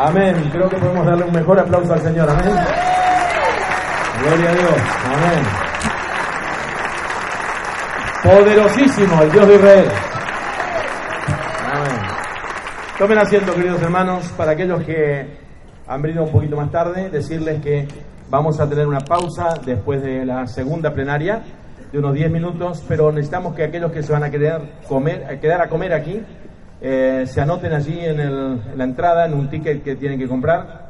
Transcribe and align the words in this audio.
Amén. 0.00 0.48
Creo 0.52 0.68
que 0.68 0.76
podemos 0.76 1.04
darle 1.04 1.24
un 1.24 1.32
mejor 1.32 1.58
aplauso 1.58 1.92
al 1.92 2.00
Señor. 2.00 2.30
Amén. 2.30 2.54
Gloria 4.22 4.50
a 4.50 4.54
Dios. 4.54 4.74
Amén. 5.06 5.44
Poderosísimo 8.22 9.22
el 9.22 9.32
Dios 9.32 9.48
de 9.48 9.54
Israel. 9.56 9.88
Amén. 11.72 11.96
Tomen 12.96 13.18
asiento, 13.18 13.54
queridos 13.54 13.82
hermanos, 13.82 14.28
para 14.36 14.52
aquellos 14.52 14.84
que 14.84 15.38
han 15.88 16.02
venido 16.02 16.22
un 16.22 16.30
poquito 16.30 16.56
más 16.56 16.70
tarde, 16.70 17.10
decirles 17.10 17.60
que 17.60 17.88
vamos 18.30 18.60
a 18.60 18.68
tener 18.68 18.86
una 18.86 19.00
pausa 19.00 19.54
después 19.64 20.00
de 20.02 20.24
la 20.24 20.46
segunda 20.46 20.92
plenaria 20.92 21.42
de 21.90 21.98
unos 21.98 22.14
10 22.14 22.30
minutos, 22.30 22.84
pero 22.86 23.10
necesitamos 23.10 23.54
que 23.54 23.64
aquellos 23.64 23.90
que 23.90 24.02
se 24.02 24.12
van 24.12 24.22
a 24.22 24.30
quedar, 24.30 24.62
comer, 24.86 25.24
a 25.24 25.40
quedar 25.40 25.60
a 25.62 25.68
comer 25.68 25.92
aquí 25.92 26.22
eh, 26.80 27.24
se 27.26 27.40
anoten 27.40 27.72
allí 27.72 27.98
en, 28.00 28.78
la 28.78 28.84
entrada, 28.84 29.26
en 29.26 29.34
un 29.34 29.50
ticket 29.50 29.82
que 29.82 29.96
tienen 29.96 30.18
que 30.18 30.28
comprar. 30.28 30.88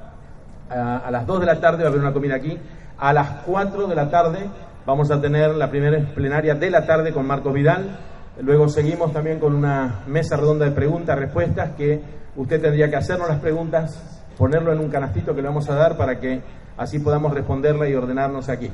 A, 0.69 1.11
las 1.11 1.27
2 1.27 1.41
de 1.41 1.47
la 1.47 1.61
tarde 1.61 1.79
va 1.79 1.89
a 1.89 1.89
haber 1.89 2.01
una 2.01 2.13
comida 2.13 2.35
aquí. 2.35 2.59
A 2.99 3.13
las 3.13 3.29
4 3.47 3.87
de 3.87 3.95
la 3.95 4.11
tarde 4.11 4.51
vamos 4.85 5.11
a 5.11 5.21
tener 5.21 5.55
la 5.55 5.71
primera 5.71 5.99
plenaria 6.15 6.55
de 6.55 6.71
la 6.71 6.85
tarde 6.87 7.13
con 7.13 7.27
Marcos 7.27 7.55
Vidal. 7.55 7.99
Luego 8.41 8.69
seguimos 8.69 9.13
también 9.13 9.41
con 9.41 9.55
una 9.55 10.01
mesa 10.07 10.37
redonda 10.37 10.67
de 10.67 10.73
preguntas, 10.73 11.19
respuestas, 11.19 11.71
que 11.71 12.01
usted 12.37 12.61
tendría 12.61 12.91
que 12.91 12.97
hacernos 12.97 13.29
las 13.29 13.41
preguntas, 13.41 14.23
ponerlo 14.37 14.73
en 14.73 14.79
un 14.79 14.91
canastito 14.91 15.35
que 15.35 15.43
le 15.43 15.49
vamos 15.49 15.69
a 15.71 15.75
dar 15.75 15.97
para 15.97 16.21
que 16.21 16.43
así 16.77 16.99
podamos 16.99 17.33
responderla 17.33 17.89
y 17.89 17.95
ordenarnos 17.95 18.49
aquí. 18.49 18.71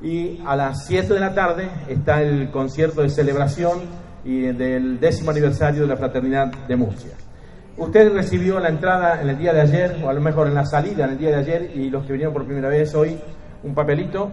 Y 0.00 0.40
a 0.46 0.54
las 0.54 0.86
7 0.86 1.14
de 1.14 1.20
la 1.20 1.34
tarde 1.34 1.68
está 1.88 2.22
el 2.22 2.50
concierto 2.50 3.02
de 3.02 3.08
celebración 3.08 3.80
y 4.24 4.42
del 4.52 4.98
décimo 5.00 5.30
aniversario 5.30 5.82
de 5.82 5.88
la 5.88 5.96
Fraternidad 5.96 6.52
de 6.66 6.76
Murcia. 6.76 7.12
Usted 7.76 8.12
recibió 8.12 8.58
la 8.58 8.68
entrada 8.68 9.20
en 9.22 9.28
el 9.28 9.38
día 9.38 9.52
de 9.52 9.60
ayer, 9.60 9.96
o 10.02 10.08
a 10.08 10.12
lo 10.12 10.20
mejor 10.20 10.48
en 10.48 10.54
la 10.54 10.64
salida 10.64 11.04
en 11.04 11.10
el 11.12 11.18
día 11.18 11.30
de 11.30 11.36
ayer, 11.36 11.70
y 11.74 11.90
los 11.90 12.04
que 12.04 12.12
vinieron 12.12 12.34
por 12.34 12.44
primera 12.44 12.68
vez 12.68 12.94
hoy, 12.94 13.16
un 13.62 13.74
papelito 13.74 14.32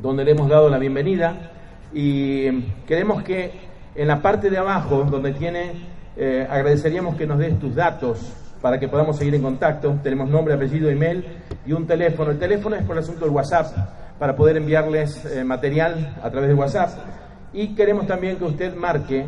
donde 0.00 0.24
le 0.24 0.32
hemos 0.32 0.48
dado 0.48 0.68
la 0.68 0.78
bienvenida 0.78 1.50
y 1.92 2.62
queremos 2.86 3.22
que 3.22 3.52
en 3.94 4.08
la 4.08 4.22
parte 4.22 4.50
de 4.50 4.58
abajo, 4.58 5.04
donde 5.10 5.32
tiene, 5.32 5.72
eh, 6.16 6.46
agradeceríamos 6.48 7.16
que 7.16 7.26
nos 7.26 7.38
des 7.38 7.58
tus 7.58 7.74
datos 7.74 8.32
para 8.60 8.78
que 8.78 8.88
podamos 8.88 9.16
seguir 9.16 9.34
en 9.34 9.42
contacto. 9.42 9.98
Tenemos 10.02 10.28
nombre, 10.28 10.54
apellido, 10.54 10.88
email 10.90 11.24
y 11.66 11.72
un 11.72 11.86
teléfono. 11.86 12.30
El 12.30 12.38
teléfono 12.38 12.76
es 12.76 12.84
por 12.84 12.96
el 12.96 13.02
asunto 13.02 13.24
del 13.24 13.34
WhatsApp, 13.34 13.66
para 14.18 14.36
poder 14.36 14.58
enviarles 14.58 15.24
eh, 15.24 15.42
material 15.44 16.16
a 16.22 16.30
través 16.30 16.48
de 16.48 16.54
WhatsApp 16.54 16.90
y 17.52 17.74
queremos 17.74 18.06
también 18.06 18.36
que 18.36 18.44
usted 18.44 18.74
marque 18.74 19.26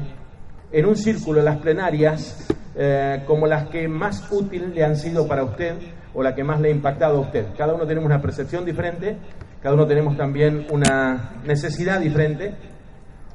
en 0.71 0.87
un 0.87 0.97
círculo 0.97 1.43
las 1.43 1.59
plenarias 1.59 2.49
eh, 2.75 3.23
como 3.27 3.47
las 3.47 3.69
que 3.69 3.89
más 3.89 4.31
útil 4.33 4.73
le 4.75 4.85
han 4.85 4.97
sido 4.97 5.27
para 5.27 5.45
usted 5.45 5.75
o 6.15 6.23
la 6.23 6.35
que 6.35 6.45
más 6.45 6.61
le 6.61 6.69
ha 6.69 6.71
impactado 6.71 7.19
a 7.19 7.21
usted. 7.21 7.47
Cada 7.57 7.75
uno 7.75 7.87
tenemos 7.87 8.07
una 8.07 8.21
percepción 8.21 8.65
diferente, 8.65 9.17
cada 9.63 9.75
uno 9.75 9.87
tenemos 9.87 10.17
también 10.17 10.67
una 10.71 11.41
necesidad 11.45 12.01
diferente, 12.01 12.55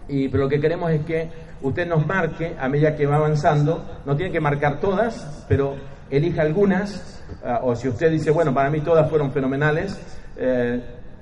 y, 0.07 0.29
pero 0.29 0.43
lo 0.43 0.49
que 0.49 0.59
queremos 0.59 0.91
es 0.91 1.01
que 1.05 1.29
usted 1.61 1.87
nos 1.87 2.05
marque 2.05 2.55
a 2.59 2.69
medida 2.69 2.95
que 2.95 3.05
va 3.05 3.17
avanzando, 3.17 3.83
no 4.05 4.15
tiene 4.15 4.31
que 4.31 4.39
marcar 4.39 4.79
todas, 4.79 5.45
pero 5.47 5.75
elija 6.09 6.43
algunas, 6.43 7.23
uh, 7.43 7.67
o 7.67 7.75
si 7.75 7.89
usted 7.89 8.11
dice, 8.11 8.31
bueno, 8.31 8.53
para 8.53 8.69
mí 8.69 8.81
todas 8.81 9.09
fueron 9.09 9.31
fenomenales, 9.31 9.99
eh, 10.37 10.81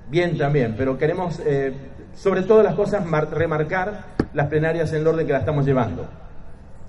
bien 0.09 0.37
también, 0.37 0.75
pero 0.77 0.97
queremos... 0.97 1.41
Eh, 1.45 1.73
sobre 2.15 2.41
todas 2.43 2.65
las 2.65 2.75
cosas, 2.75 3.05
remarcar 3.31 4.15
las 4.33 4.47
plenarias 4.47 4.91
en 4.93 5.01
el 5.01 5.07
orden 5.07 5.27
que 5.27 5.33
la 5.33 5.39
estamos 5.39 5.65
llevando. 5.65 6.07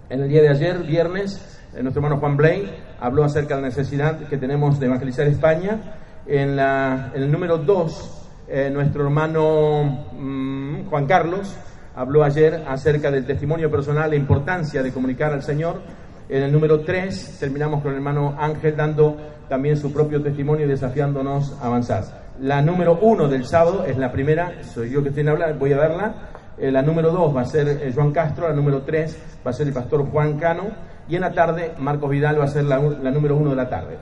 En 0.08 0.22
el 0.22 0.28
día 0.28 0.42
de 0.42 0.48
ayer, 0.48 0.78
viernes, 0.84 1.60
eh, 1.74 1.82
nuestro 1.82 2.00
hermano 2.00 2.20
Juan 2.20 2.36
Blay 2.36 2.84
habló 3.00 3.24
acerca 3.24 3.56
de 3.56 3.62
la 3.62 3.68
necesidad 3.68 4.18
que 4.28 4.38
tenemos 4.38 4.78
de 4.78 4.86
evangelizar 4.86 5.26
España. 5.26 5.78
En, 6.26 6.58
el 6.58 7.30
número 7.30 7.58
2, 7.58 8.28
eh, 8.48 8.70
nuestro 8.72 9.04
hermano 9.04 10.06
mmm, 10.12 10.88
Juan 10.88 11.06
Carlos 11.06 11.56
habló 11.94 12.22
ayer 12.22 12.64
acerca 12.68 13.10
del 13.10 13.26
testimonio 13.26 13.70
personal, 13.70 14.10
la 14.10 14.16
importancia 14.16 14.82
de 14.82 14.92
comunicar 14.92 15.32
al 15.32 15.42
Señor. 15.42 15.80
En 16.28 16.42
el 16.42 16.52
número 16.52 16.80
3 16.80 17.38
terminamos 17.38 17.82
con 17.82 17.92
el 17.92 17.98
hermano 17.98 18.36
Ángel 18.38 18.76
dando 18.76 19.16
también 19.48 19.76
su 19.76 19.92
propio 19.92 20.22
testimonio 20.22 20.66
y 20.66 20.68
desafiándonos 20.68 21.56
a 21.60 21.66
avanzar. 21.66 22.25
La 22.40 22.60
número 22.60 22.98
uno 23.00 23.28
del 23.28 23.46
sábado 23.46 23.86
es 23.86 23.96
la 23.96 24.12
primera, 24.12 24.62
soy 24.62 24.90
yo 24.90 25.02
que 25.02 25.08
estoy 25.08 25.22
en 25.22 25.30
hablar, 25.30 25.58
voy 25.58 25.72
a 25.72 25.78
darla. 25.78 26.14
Eh, 26.58 26.70
la 26.70 26.82
número 26.82 27.10
dos 27.10 27.34
va 27.34 27.40
a 27.40 27.44
ser 27.46 27.66
eh, 27.66 27.92
Juan 27.94 28.12
Castro, 28.12 28.46
la 28.46 28.54
número 28.54 28.82
tres 28.82 29.18
va 29.46 29.50
a 29.50 29.54
ser 29.54 29.66
el 29.68 29.72
pastor 29.72 30.04
Juan 30.10 30.38
Cano 30.38 30.64
y 31.08 31.14
en 31.14 31.22
la 31.22 31.32
tarde 31.32 31.72
Marcos 31.78 32.10
Vidal 32.10 32.38
va 32.38 32.44
a 32.44 32.48
ser 32.48 32.64
la, 32.64 32.78
la 32.78 33.10
número 33.10 33.36
uno 33.36 33.50
de 33.50 33.56
la 33.56 33.70
tarde. 33.70 33.96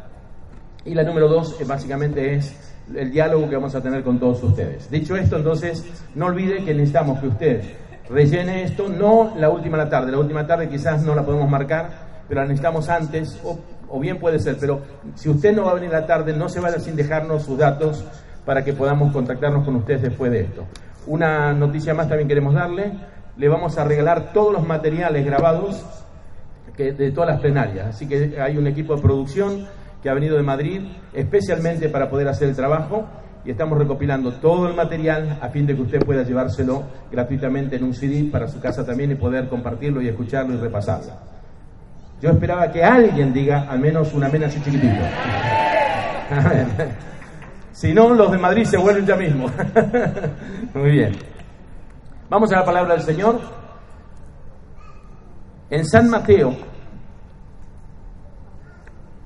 Y 0.84 0.94
la 0.94 1.04
número 1.04 1.28
dos 1.28 1.60
eh, 1.60 1.64
básicamente 1.64 2.34
es 2.34 2.74
el 2.92 3.12
diálogo 3.12 3.48
que 3.48 3.54
vamos 3.54 3.74
a 3.76 3.80
tener 3.80 4.02
con 4.02 4.18
todos 4.18 4.42
ustedes. 4.42 4.90
Dicho 4.90 5.14
esto, 5.14 5.36
entonces, 5.36 5.84
no 6.16 6.26
olvide 6.26 6.64
que 6.64 6.74
necesitamos 6.74 7.20
que 7.20 7.28
usted 7.28 7.62
rellene 8.10 8.64
esto, 8.64 8.88
no 8.88 9.32
la 9.36 9.48
última 9.48 9.76
la 9.76 9.88
tarde, 9.88 10.10
la 10.10 10.18
última 10.18 10.44
tarde 10.44 10.68
quizás 10.68 11.04
no 11.04 11.14
la 11.14 11.24
podemos 11.24 11.48
marcar, 11.48 12.24
pero 12.28 12.40
la 12.40 12.48
necesitamos 12.48 12.88
antes, 12.88 13.40
o, 13.44 13.58
o 13.88 14.00
bien 14.00 14.18
puede 14.18 14.38
ser, 14.40 14.56
pero 14.58 14.82
si 15.14 15.28
usted 15.28 15.54
no 15.54 15.64
va 15.64 15.70
a 15.70 15.74
venir 15.74 15.90
la 15.90 16.04
tarde, 16.04 16.34
no 16.34 16.48
se 16.48 16.60
vaya 16.60 16.78
sin 16.78 16.96
dejarnos 16.96 17.44
sus 17.44 17.56
datos 17.56 18.04
para 18.44 18.64
que 18.64 18.72
podamos 18.72 19.12
contactarnos 19.12 19.64
con 19.64 19.76
ustedes 19.76 20.02
después 20.02 20.30
de 20.30 20.40
esto. 20.42 20.64
Una 21.06 21.52
noticia 21.52 21.94
más 21.94 22.08
también 22.08 22.28
queremos 22.28 22.54
darle, 22.54 22.92
le 23.36 23.48
vamos 23.48 23.76
a 23.78 23.84
regalar 23.84 24.32
todos 24.32 24.52
los 24.52 24.66
materiales 24.66 25.24
grabados 25.24 25.84
de 26.76 27.12
todas 27.12 27.30
las 27.30 27.40
plenarias, 27.40 27.86
así 27.86 28.08
que 28.08 28.40
hay 28.40 28.56
un 28.56 28.66
equipo 28.66 28.96
de 28.96 29.02
producción 29.02 29.66
que 30.02 30.10
ha 30.10 30.14
venido 30.14 30.36
de 30.36 30.42
Madrid 30.42 30.82
especialmente 31.12 31.88
para 31.88 32.10
poder 32.10 32.28
hacer 32.28 32.48
el 32.48 32.56
trabajo 32.56 33.06
y 33.44 33.50
estamos 33.50 33.78
recopilando 33.78 34.32
todo 34.34 34.66
el 34.68 34.74
material 34.74 35.38
a 35.40 35.48
fin 35.50 35.66
de 35.66 35.76
que 35.76 35.82
usted 35.82 36.00
pueda 36.04 36.22
llevárselo 36.22 36.82
gratuitamente 37.12 37.76
en 37.76 37.84
un 37.84 37.94
CD 37.94 38.28
para 38.30 38.48
su 38.48 38.60
casa 38.60 38.84
también 38.84 39.12
y 39.12 39.14
poder 39.14 39.48
compartirlo 39.48 40.02
y 40.02 40.08
escucharlo 40.08 40.54
y 40.54 40.56
repasarlo. 40.56 41.12
Yo 42.20 42.30
esperaba 42.30 42.72
que 42.72 42.82
alguien 42.82 43.32
diga 43.32 43.66
al 43.68 43.78
menos 43.80 44.12
una 44.14 44.28
mena 44.28 44.46
así 44.46 44.60
chiquitito. 44.62 45.02
Si 47.74 47.92
no, 47.92 48.14
los 48.14 48.30
de 48.30 48.38
Madrid 48.38 48.64
se 48.64 48.76
vuelven 48.76 49.04
ya 49.04 49.16
mismo. 49.16 49.48
Muy 50.74 50.92
bien. 50.92 51.16
Vamos 52.30 52.52
a 52.52 52.60
la 52.60 52.64
palabra 52.64 52.94
del 52.94 53.02
Señor. 53.02 53.40
En 55.70 55.84
San 55.84 56.08
Mateo, 56.08 56.54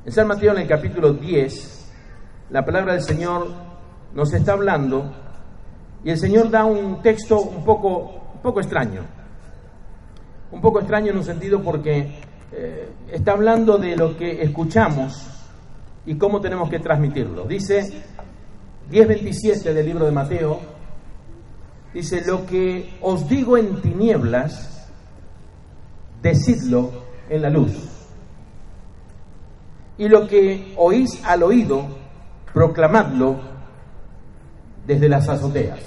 en 0.07 0.13
San 0.13 0.27
Mateo 0.27 0.53
en 0.53 0.63
el 0.63 0.67
capítulo 0.67 1.13
10, 1.13 1.93
la 2.49 2.65
palabra 2.65 2.95
del 2.95 3.03
Señor 3.03 3.49
nos 4.15 4.33
está 4.33 4.53
hablando 4.53 5.13
y 6.03 6.09
el 6.09 6.17
Señor 6.17 6.51
da 6.51 6.65
un 6.65 7.03
texto 7.03 7.39
un 7.39 7.63
poco, 7.63 8.31
un 8.35 8.41
poco 8.41 8.61
extraño. 8.61 9.03
Un 10.53 10.63
poco 10.63 10.79
extraño 10.79 11.11
en 11.11 11.19
un 11.19 11.25
sentido 11.25 11.63
porque 11.63 12.15
eh, 12.53 12.89
está 13.13 13.33
hablando 13.33 13.77
de 13.77 13.95
lo 13.95 14.17
que 14.17 14.41
escuchamos 14.43 15.39
y 16.07 16.17
cómo 16.17 16.41
tenemos 16.41 16.71
que 16.71 16.79
transmitirlo. 16.79 17.45
Dice, 17.45 18.03
10.27 18.91 19.75
del 19.75 19.87
libro 19.87 20.07
de 20.07 20.13
Mateo, 20.13 20.61
dice, 21.93 22.23
lo 22.25 22.47
que 22.47 22.97
os 23.03 23.29
digo 23.29 23.57
en 23.57 23.83
tinieblas, 23.83 24.89
decidlo 26.23 26.91
en 27.29 27.43
la 27.43 27.51
luz. 27.51 27.73
Y 29.99 30.09
lo 30.09 30.27
que 30.27 30.73
oís 30.77 31.23
al 31.25 31.43
oído, 31.43 31.87
proclamadlo 32.55 33.41
desde 34.87 35.09
las 35.09 35.29
azoteas. 35.29 35.81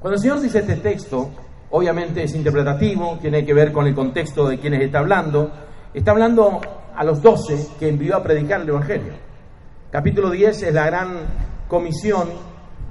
Cuando 0.00 0.16
el 0.16 0.22
Señor 0.22 0.40
dice 0.40 0.58
este 0.58 0.76
texto, 0.76 1.30
obviamente 1.70 2.24
es 2.24 2.34
interpretativo, 2.34 3.18
tiene 3.20 3.44
que 3.44 3.54
ver 3.54 3.72
con 3.72 3.86
el 3.86 3.94
contexto 3.94 4.48
de 4.48 4.58
quienes 4.58 4.82
está 4.82 4.98
hablando. 4.98 5.50
Está 5.94 6.10
hablando 6.10 6.60
a 6.94 7.04
los 7.04 7.22
doce 7.22 7.68
que 7.78 7.88
envió 7.88 8.16
a 8.16 8.22
predicar 8.22 8.62
el 8.62 8.68
Evangelio. 8.68 9.12
Capítulo 9.90 10.30
10 10.30 10.64
es 10.64 10.74
la 10.74 10.86
gran 10.86 11.20
comisión 11.68 12.28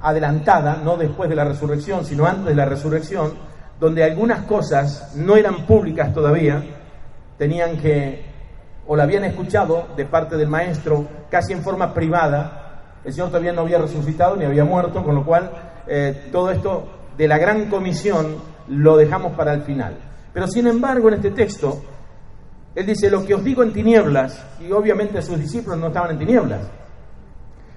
adelantada, 0.00 0.80
no 0.82 0.96
después 0.96 1.28
de 1.28 1.36
la 1.36 1.44
resurrección, 1.44 2.06
sino 2.06 2.24
antes 2.24 2.46
de 2.46 2.54
la 2.54 2.64
resurrección, 2.64 3.34
donde 3.78 4.02
algunas 4.02 4.46
cosas 4.46 5.14
no 5.14 5.36
eran 5.36 5.66
públicas 5.66 6.14
todavía, 6.14 6.64
tenían 7.36 7.76
que 7.76 8.24
o 8.86 8.96
la 8.96 9.02
habían 9.02 9.24
escuchado 9.24 9.88
de 9.94 10.06
parte 10.06 10.36
del 10.36 10.48
maestro 10.48 11.06
casi 11.30 11.52
en 11.52 11.62
forma 11.62 11.92
privada. 11.92 13.00
El 13.04 13.12
Señor 13.12 13.28
todavía 13.28 13.52
no 13.52 13.62
había 13.62 13.78
resucitado 13.78 14.34
ni 14.36 14.46
había 14.46 14.64
muerto, 14.64 15.04
con 15.04 15.14
lo 15.14 15.24
cual 15.24 15.50
eh, 15.86 16.28
todo 16.32 16.50
esto 16.50 16.88
de 17.18 17.28
la 17.28 17.36
gran 17.36 17.68
comisión 17.68 18.36
lo 18.68 18.96
dejamos 18.96 19.36
para 19.36 19.52
el 19.52 19.62
final. 19.62 19.98
Pero 20.32 20.46
sin 20.46 20.66
embargo, 20.66 21.08
en 21.08 21.14
este 21.14 21.32
texto, 21.32 21.82
Él 22.74 22.86
dice, 22.86 23.10
lo 23.10 23.24
que 23.24 23.34
os 23.34 23.44
digo 23.44 23.62
en 23.62 23.72
tinieblas, 23.72 24.42
y 24.60 24.72
obviamente 24.72 25.20
sus 25.20 25.38
discípulos 25.38 25.78
no 25.78 25.88
estaban 25.88 26.12
en 26.12 26.18
tinieblas, 26.18 26.60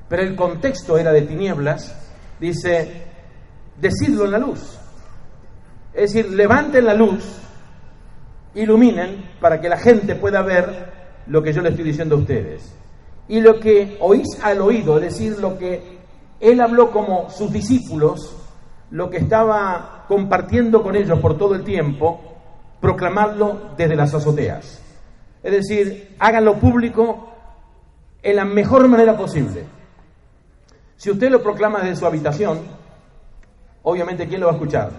pero 0.10 0.24
el 0.24 0.36
contexto 0.36 0.98
era 0.98 1.14
de 1.14 1.22
tinieblas, 1.22 1.96
dice, 2.40 3.04
decidlo 3.80 4.26
en 4.26 4.32
la 4.32 4.40
luz. 4.40 4.78
Es 5.94 6.14
decir, 6.14 6.32
levanten 6.32 6.86
la 6.86 6.96
luz, 6.96 7.24
iluminen 8.56 9.30
para 9.40 9.62
que 9.62 9.70
la 9.70 9.78
gente 9.78 10.16
pueda 10.16 10.42
ver 10.42 10.92
lo 11.28 11.44
que 11.44 11.54
yo 11.54 11.62
le 11.62 11.70
estoy 11.70 11.86
diciendo 11.86 12.16
a 12.16 12.20
ustedes. 12.20 12.74
Y 13.28 13.42
lo 13.42 13.60
que 13.60 13.98
oís 14.02 14.40
al 14.42 14.62
oído, 14.62 14.98
es 14.98 15.04
decir, 15.04 15.38
lo 15.40 15.58
que 15.58 16.00
él 16.40 16.60
habló 16.60 16.92
como 16.92 17.30
sus 17.30 17.52
discípulos, 17.52 18.36
lo 18.90 19.10
que 19.12 19.18
estaba 19.18 20.06
compartiendo 20.08 20.82
con 20.82 20.96
ellos 20.96 21.20
por 21.20 21.38
todo 21.38 21.54
el 21.54 21.64
tiempo, 21.64 22.20
proclamarlo 22.82 23.74
desde 23.78 23.96
las 23.96 24.14
azoteas. 24.16 24.82
Es 25.44 25.52
decir, 25.52 26.16
háganlo 26.18 26.56
público 26.56 27.30
en 28.24 28.36
la 28.36 28.46
mejor 28.46 28.88
manera 28.88 29.16
posible. 29.16 29.79
Si 31.00 31.10
usted 31.10 31.30
lo 31.30 31.42
proclama 31.42 31.80
desde 31.80 31.96
su 31.96 32.06
habitación, 32.06 32.60
obviamente 33.84 34.28
¿quién 34.28 34.42
lo 34.42 34.48
va 34.48 34.52
a 34.52 34.56
escuchar? 34.56 34.92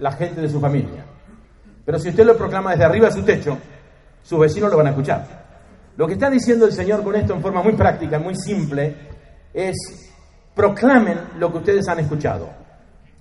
La 0.00 0.10
gente 0.10 0.40
de 0.40 0.48
su 0.48 0.58
familia. 0.58 1.04
Pero 1.84 2.00
si 2.00 2.08
usted 2.08 2.26
lo 2.26 2.36
proclama 2.36 2.72
desde 2.72 2.84
arriba 2.84 3.06
de 3.06 3.12
su 3.12 3.22
techo, 3.22 3.56
sus 4.20 4.40
vecinos 4.40 4.72
lo 4.72 4.76
van 4.76 4.88
a 4.88 4.90
escuchar. 4.90 5.24
Lo 5.96 6.04
que 6.04 6.14
está 6.14 6.28
diciendo 6.28 6.66
el 6.66 6.72
Señor 6.72 7.04
con 7.04 7.14
esto 7.14 7.32
en 7.32 7.40
forma 7.40 7.62
muy 7.62 7.74
práctica, 7.74 8.18
muy 8.18 8.34
simple, 8.34 8.96
es 9.54 9.76
proclamen 10.52 11.16
lo 11.38 11.52
que 11.52 11.58
ustedes 11.58 11.86
han 11.86 12.00
escuchado. 12.00 12.48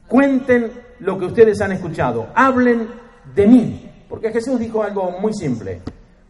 Cuenten 0.07 0.71
lo 1.01 1.19
que 1.19 1.25
ustedes 1.25 1.61
han 1.61 1.73
escuchado. 1.73 2.29
Hablen 2.33 2.89
de 3.35 3.45
mí. 3.45 3.91
Porque 4.09 4.31
Jesús 4.31 4.59
dijo 4.59 4.81
algo 4.81 5.11
muy 5.19 5.31
simple. 5.31 5.83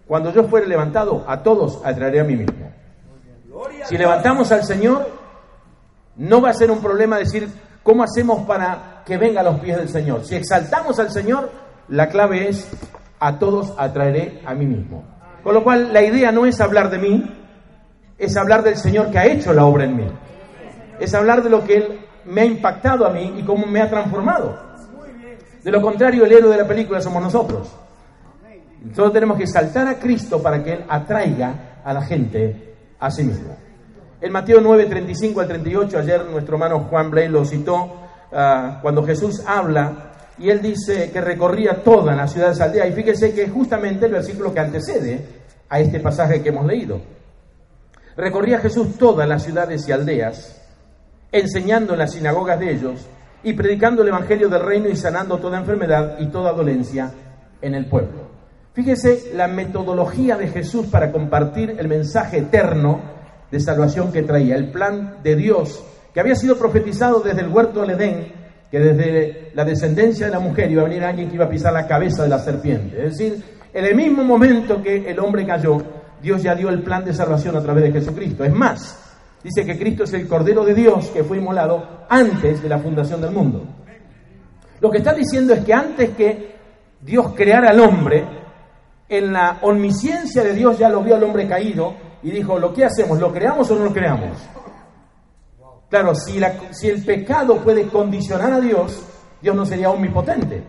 Cuando 0.05 0.33
yo 0.33 0.44
fuere 0.44 0.67
levantado, 0.67 1.23
a 1.25 1.41
todos 1.41 1.79
atraeré 1.85 2.19
a 2.19 2.25
mí 2.25 2.35
mismo. 2.35 2.69
Si 3.85 3.97
levantamos 3.97 4.51
al 4.51 4.65
Señor, 4.65 5.26
no 6.18 6.42
va 6.42 6.50
a 6.50 6.54
ser 6.54 6.72
un 6.72 6.80
problema 6.80 7.18
decir 7.18 7.48
cómo 7.84 8.04
hacemos 8.04 8.46
para 8.46 9.04
que 9.06 9.18
venga 9.18 9.42
a 9.42 9.44
los 9.44 9.60
pies 9.60 9.78
del 9.78 9.90
Señor. 9.90 10.25
Si 10.25 10.36
exaltamos 10.36 11.00
al 11.00 11.12
Señor, 11.12 11.52
la 11.88 12.10
clave 12.10 12.50
es 12.50 12.69
a 13.19 13.40
todos 13.40 13.74
atraeré 13.78 14.42
a 14.46 14.54
mí 14.54 14.66
mismo. 14.66 15.04
Con 15.44 15.54
lo 15.54 15.64
cual, 15.64 15.94
la 15.94 16.02
idea 16.02 16.31
no 16.31 16.46
es 16.46 16.60
hablar 16.60 16.90
de 16.90 16.98
mí, 16.98 17.24
es 18.18 18.36
hablar 18.36 18.64
del 18.64 18.75
Señor 18.75 19.12
que 19.12 19.19
ha 19.19 19.25
hecho 19.25 19.54
la 19.54 19.66
obra 19.66 19.86
en 19.86 19.96
mí. 19.96 20.08
Es 21.00 21.14
hablar 21.14 21.44
de 21.44 21.50
lo 21.50 21.64
que 21.64 21.78
Él 21.78 22.00
me 22.25 22.42
ha 22.42 22.46
impactado 22.46 23.06
a 23.06 23.12
mí 23.12 23.36
y 23.38 23.44
cómo 23.44 23.66
me 23.66 23.81
ha 23.81 23.90
transformado. 23.90 24.60
De 25.64 25.72
lo 25.72 25.81
contrario, 25.81 26.25
el 26.25 26.31
héroe 26.31 26.52
de 26.52 26.58
la 26.58 26.68
película 26.68 27.00
somos 27.00 27.22
nosotros. 27.22 27.72
Solo 28.94 29.12
tenemos 29.12 29.38
que 29.38 29.48
saltar 29.48 29.88
a 29.88 29.96
Cristo 29.96 30.42
para 30.42 30.64
que 30.64 30.74
Él 30.74 30.86
atraiga 30.88 31.81
a 31.84 31.94
la 31.94 32.02
gente 32.02 32.75
a 33.00 33.10
sí 33.12 33.24
mismo. 33.24 33.56
En 34.19 34.31
Mateo 34.31 34.60
9, 34.60 34.86
35 34.86 35.42
al 35.42 35.48
38, 35.48 36.00
ayer 36.00 36.25
nuestro 36.25 36.56
hermano 36.56 36.88
Juan 36.90 37.12
Blay 37.12 37.30
lo 37.30 37.46
citó, 37.46 37.94
ah, 38.31 38.80
cuando 38.81 39.04
Jesús 39.04 39.44
habla 39.46 40.12
y 40.40 40.50
él 40.50 40.60
dice 40.60 41.12
que 41.12 41.22
recorría 41.22 41.84
toda 41.84 42.16
la 42.16 42.28
ciudad 42.28 42.56
de 42.56 42.64
aldea. 42.64 42.88
Y 42.88 42.94
fíjese 42.94 43.34
que 43.34 43.48
justamente 43.48 44.08
el 44.08 44.14
versículo 44.14 44.52
que 44.54 44.60
antecede 44.60 45.24
a 45.69 45.80
este 45.80 46.00
pasaje 46.00 46.42
que 46.42 46.50
hemos 46.50 46.66
leído. 46.66 47.00
Recorría 48.16 48.58
Jesús 48.58 48.98
todas 48.98 49.30
las 49.30 49.44
ciudades 49.44 49.88
y 49.88 49.92
aldeas, 49.92 50.60
enseñando 51.31 51.94
en 51.94 52.00
las 52.00 52.14
sinagogas 52.14 52.60
de 52.60 52.72
ellos 52.72 53.08
y 53.44 53.54
predicando 53.54 54.02
el 54.02 54.08
Evangelio 54.08 54.50
del 54.50 54.66
reino 54.66 54.90
y 54.90 54.96
sanando 54.96 55.38
toda 55.38 55.60
enfermedad 55.60 56.16
y 56.19 56.28
toda 56.28 56.54
dolencia 56.54 57.12
en 57.62 57.75
el 57.75 57.86
pueblo. 57.86 58.28
Fíjese 58.74 59.31
la 59.36 59.48
metodología 59.48 60.38
de 60.38 60.48
Jesús 60.48 60.88
para 60.88 61.12
compartir 61.12 61.75
el 61.78 61.88
mensaje 61.88 62.40
eterno 62.40 63.17
de 63.51 63.59
salvación 63.59 64.11
que 64.11 64.23
traía, 64.23 64.55
el 64.55 64.71
plan 64.71 65.17
de 65.23 65.35
Dios 65.35 65.83
que 66.13 66.19
había 66.19 66.35
sido 66.35 66.57
profetizado 66.57 67.19
desde 67.19 67.41
el 67.41 67.49
huerto 67.49 67.81
del 67.81 67.91
Edén 67.91 68.33
que 68.71 68.79
desde 68.79 69.51
la 69.53 69.63
descendencia 69.63 70.25
de 70.25 70.31
la 70.31 70.39
mujer 70.39 70.69
iba 70.71 70.81
a 70.81 70.85
venir 70.85 71.03
alguien 71.03 71.29
que 71.29 71.35
iba 71.35 71.45
a 71.45 71.49
pisar 71.49 71.73
la 71.73 71.88
cabeza 71.88 72.23
de 72.23 72.29
la 72.29 72.39
serpiente. 72.39 72.97
Es 72.97 73.17
decir, 73.17 73.41
en 73.73 73.85
el 73.85 73.95
mismo 73.95 74.23
momento 74.23 74.81
que 74.81 75.09
el 75.09 75.19
hombre 75.19 75.45
cayó, 75.45 75.77
Dios 76.21 76.44
ya 76.44 76.55
dio 76.55 76.69
el 76.69 76.81
plan 76.81 77.05
de 77.05 77.13
salvación 77.13 77.55
a 77.55 77.61
través 77.61 77.83
de 77.83 77.91
Jesucristo. 77.91 78.44
Es 78.44 78.51
más, 78.51 78.99
dice 79.44 79.65
que 79.65 79.77
Cristo 79.77 80.03
es 80.03 80.13
el 80.13 80.27
Cordero 80.27 80.65
de 80.65 80.73
Dios 80.73 81.07
que 81.09 81.23
fue 81.23 81.38
inmolado 81.38 82.05
antes 82.09 82.61
de 82.61 82.69
la 82.69 82.79
fundación 82.79 83.21
del 83.21 83.31
mundo. 83.31 83.65
Lo 84.81 84.91
que 84.91 84.97
está 84.97 85.13
diciendo 85.13 85.53
es 85.53 85.63
que 85.63 85.73
antes 85.73 86.09
que 86.11 86.55
Dios 87.01 87.33
creara 87.35 87.69
al 87.69 87.79
hombre, 87.79 88.25
en 89.09 89.31
la 89.31 89.59
omnisciencia 89.61 90.44
de 90.44 90.53
Dios 90.53 90.77
ya 90.77 90.89
lo 90.89 91.01
vio 91.01 91.15
al 91.15 91.23
hombre 91.23 91.47
caído 91.47 92.06
y 92.24 92.31
dijo, 92.31 92.58
¿lo 92.60 92.74
que 92.74 92.86
hacemos? 92.86 93.19
¿Lo 93.19 93.31
creamos 93.31 93.69
o 93.72 93.75
no 93.75 93.86
lo 93.86 93.94
creamos? 93.94 94.38
Claro, 95.90 96.14
si, 96.16 96.40
si 96.72 96.90
el 96.90 97.04
pecado 97.04 97.58
puede 97.58 97.88
condicionar 97.88 98.52
a 98.54 98.60
Dios, 98.60 99.04
Dios 99.42 99.56
no 99.56 99.66
sería 99.66 99.90
omnipotente. 99.90 100.64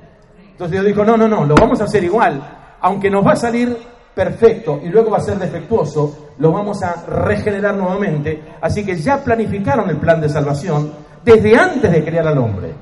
Entonces 0.51 0.73
Dios 0.73 0.87
dijo, 0.87 1.05
no, 1.05 1.17
no, 1.17 1.29
no, 1.29 1.45
lo 1.45 1.55
vamos 1.55 1.81
a 1.81 1.85
hacer 1.85 2.05
igual. 2.05 2.77
Aunque 2.81 3.11
nos 3.11 3.27
va 3.27 3.33
a 3.33 3.37
salir 3.37 3.77
perfecto 4.15 4.81
y 4.83 4.89
luego 4.89 5.11
va 5.11 5.19
a 5.19 5.21
ser 5.21 5.39
defectuoso, 5.39 6.33
lo 6.39 6.53
vamos 6.53 6.83
a 6.83 7.05
regenerar 7.07 7.77
nuevamente. 7.77 8.43
Así 8.61 8.85
que 8.85 8.97
ya 8.97 9.19
planificaron 9.19 9.89
el 9.91 9.97
plan 9.97 10.21
de 10.21 10.29
salvación 10.29 10.93
desde 11.25 11.57
antes 11.57 11.91
de 11.91 12.05
crear 12.05 12.27
al 12.27 12.39
hombre. 12.39 12.73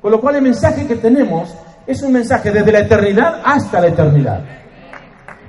Con 0.00 0.10
lo 0.10 0.20
cual 0.20 0.36
el 0.36 0.42
mensaje 0.42 0.86
que 0.86 0.96
tenemos 0.96 1.54
es 1.86 2.02
un 2.02 2.12
mensaje 2.12 2.50
desde 2.50 2.72
la 2.72 2.80
eternidad 2.80 3.40
hasta 3.44 3.80
la 3.80 3.88
eternidad. 3.88 4.44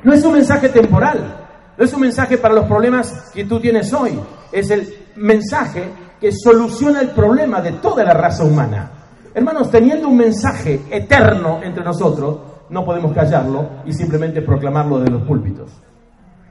No 0.03 0.13
es 0.13 0.23
un 0.23 0.33
mensaje 0.33 0.69
temporal, 0.69 1.36
no 1.77 1.85
es 1.85 1.93
un 1.93 2.01
mensaje 2.01 2.37
para 2.37 2.55
los 2.55 2.65
problemas 2.65 3.29
que 3.33 3.45
tú 3.45 3.59
tienes 3.59 3.93
hoy, 3.93 4.19
es 4.51 4.69
el 4.71 4.93
mensaje 5.15 5.83
que 6.19 6.31
soluciona 6.31 7.01
el 7.01 7.09
problema 7.09 7.61
de 7.61 7.73
toda 7.73 8.03
la 8.03 8.13
raza 8.13 8.43
humana. 8.43 8.91
Hermanos, 9.33 9.69
teniendo 9.69 10.07
un 10.07 10.17
mensaje 10.17 10.81
eterno 10.89 11.61
entre 11.63 11.83
nosotros, 11.83 12.39
no 12.69 12.83
podemos 12.83 13.13
callarlo 13.13 13.69
y 13.85 13.93
simplemente 13.93 14.41
proclamarlo 14.41 14.99
de 14.99 15.11
los 15.11 15.21
púlpitos. 15.21 15.71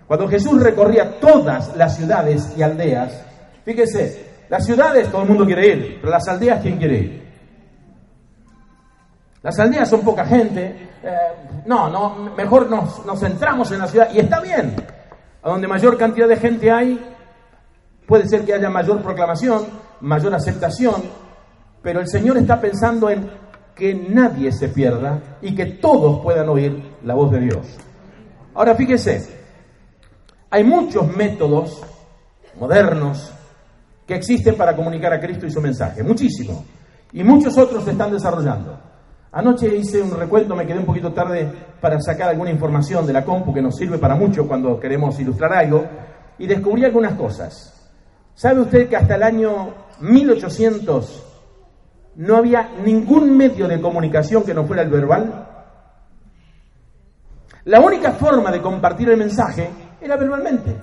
Cuando 0.07 0.29
Jesús 0.29 0.63
recorría 0.63 1.19
todas 1.19 1.77
las 1.77 1.97
ciudades 1.97 2.53
y 2.57 2.63
aldeas, 2.63 3.25
fíjese, 3.65 4.27
las 4.49 4.65
ciudades 4.65 5.11
todo 5.11 5.23
el 5.23 5.29
mundo 5.29 5.45
quiere 5.45 5.67
ir, 5.67 5.99
pero 6.01 6.13
las 6.13 6.29
aldeas, 6.29 6.63
¿quién 6.63 6.79
quiere 6.79 6.99
ir? 6.99 7.27
Las 9.43 9.59
aldeas 9.59 9.89
son 9.89 10.03
poca 10.03 10.25
gente, 10.25 10.91
eh, 11.03 11.17
no, 11.67 11.91
no, 11.91 12.31
mejor 12.37 12.71
nos, 12.71 13.05
nos 13.05 13.19
centramos 13.19 13.73
en 13.73 13.81
la 13.81 13.89
ciudad 13.89 14.09
y 14.13 14.21
está 14.21 14.41
bien. 14.41 14.75
A 15.47 15.51
donde 15.51 15.69
mayor 15.69 15.97
cantidad 15.97 16.27
de 16.27 16.37
gente 16.37 16.73
hay, 16.73 16.99
Puede 18.07 18.29
ser 18.29 18.45
que 18.45 18.55
haya 18.55 18.71
mayor 18.71 19.03
proclamación, 19.03 19.67
mayor 20.01 20.33
aceptación, 20.33 21.03
pero 21.83 22.01
el 22.01 22.09
Señor 22.09 22.39
está 22.39 22.61
pensando 22.61 23.11
en 23.11 23.29
que 23.75 23.95
nadie 23.95 24.53
se 24.53 24.69
pierda 24.69 25.39
y 25.43 25.55
que 25.55 25.67
todos 25.67 26.23
puedan 26.23 26.49
oír 26.49 26.83
la 27.03 27.15
voz 27.15 27.33
de 27.33 27.41
Dios. 27.41 27.67
Ahora 28.55 28.77
fíjese, 28.77 29.27
hay 30.51 30.63
muchos 30.63 31.15
métodos 31.15 31.83
modernos 32.59 33.33
que 34.07 34.15
existen 34.15 34.55
para 34.55 34.77
comunicar 34.77 35.13
a 35.13 35.21
Cristo 35.21 35.47
y 35.47 35.51
su 35.51 35.61
mensaje, 35.61 36.05
muchísimo, 36.05 36.65
y 37.13 37.25
muchos 37.25 37.59
otros 37.59 37.85
se 37.85 37.91
están 37.91 38.13
desarrollando. 38.13 38.79
Anoche 39.33 39.75
hice 39.77 40.01
un 40.01 40.17
recuento, 40.17 40.55
me 40.55 40.67
quedé 40.67 40.79
un 40.79 40.87
poquito 40.87 41.13
tarde 41.13 41.51
para 41.81 42.01
sacar 42.01 42.31
alguna 42.31 42.51
información 42.51 43.07
de 43.07 43.13
la 43.13 43.25
compu 43.25 43.53
que 43.53 43.61
nos 43.61 43.77
sirve 43.77 43.99
para 43.99 44.15
mucho 44.15 44.47
cuando 44.47 44.81
queremos 44.81 45.19
ilustrar 45.21 45.53
algo, 45.53 45.85
y 46.39 46.47
descubrí 46.47 46.85
algunas 46.85 47.15
cosas. 47.15 47.73
¿Sabe 48.35 48.61
usted 48.61 48.89
que 48.89 48.97
hasta 48.97 49.17
el 49.17 49.23
año 49.23 49.75
1800 50.01 51.25
no 52.17 52.37
había 52.37 52.71
ningún 52.85 53.37
medio 53.37 53.69
de 53.69 53.81
comunicación 53.81 54.43
que 54.43 54.55
no 54.55 54.65
fuera 54.65 54.83
el 54.83 54.91
verbal? 54.91 55.49
La 57.65 57.81
única 57.81 58.13
forma 58.13 58.53
de 58.53 58.63
compartir 58.63 59.09
el 59.11 59.17
mensaje 59.17 59.69
era 60.01 60.17
verbalmente. 60.17 60.77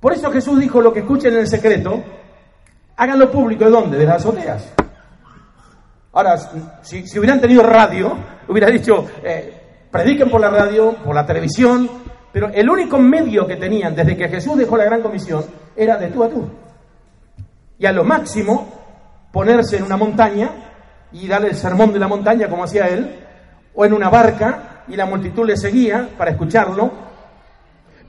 Por 0.00 0.12
eso 0.12 0.30
Jesús 0.32 0.58
dijo 0.58 0.80
lo 0.80 0.92
que 0.92 1.00
escuchen 1.00 1.34
en 1.34 1.40
el 1.40 1.46
secreto, 1.46 2.02
háganlo 2.96 3.30
público. 3.30 3.64
¿De 3.64 3.70
dónde? 3.70 3.98
De 3.98 4.04
las 4.04 4.16
azoteas. 4.16 4.72
Ahora, 6.14 6.36
si, 6.82 7.18
hubieran 7.18 7.40
tenido 7.40 7.62
radio, 7.62 8.12
hubiera 8.46 8.68
dicho, 8.68 9.06
eh, 9.24 9.86
prediquen 9.90 10.28
por 10.28 10.42
la 10.42 10.50
radio, 10.50 10.92
por 11.02 11.14
la 11.14 11.24
televisión, 11.24 11.88
pero 12.30 12.48
el 12.48 12.68
único 12.68 12.98
medio 12.98 13.46
que 13.46 13.56
tenían 13.56 13.94
desde 13.94 14.16
que 14.16 14.28
Jesús 14.28 14.58
dejó 14.58 14.76
la 14.76 14.84
gran 14.84 15.00
comisión 15.00 15.42
era 15.74 15.96
de 15.96 16.08
tú 16.08 16.22
a 16.22 16.28
tú. 16.28 16.50
Y 17.78 17.86
a 17.86 17.92
lo 17.92 18.04
máximo 18.04 18.68
ponerse 19.32 19.78
en 19.78 19.84
una 19.84 19.96
montaña 19.96 20.50
y 21.12 21.26
darle 21.26 21.48
el 21.48 21.56
sermón 21.56 21.94
de 21.94 21.98
la 21.98 22.08
montaña 22.08 22.48
como 22.48 22.64
hacía 22.64 22.88
él, 22.88 23.18
o 23.74 23.86
en 23.86 23.94
una 23.94 24.10
barca 24.10 24.84
y 24.88 24.96
la 24.96 25.06
multitud 25.06 25.46
le 25.46 25.56
seguía 25.56 26.10
para 26.18 26.32
escucharlo, 26.32 27.10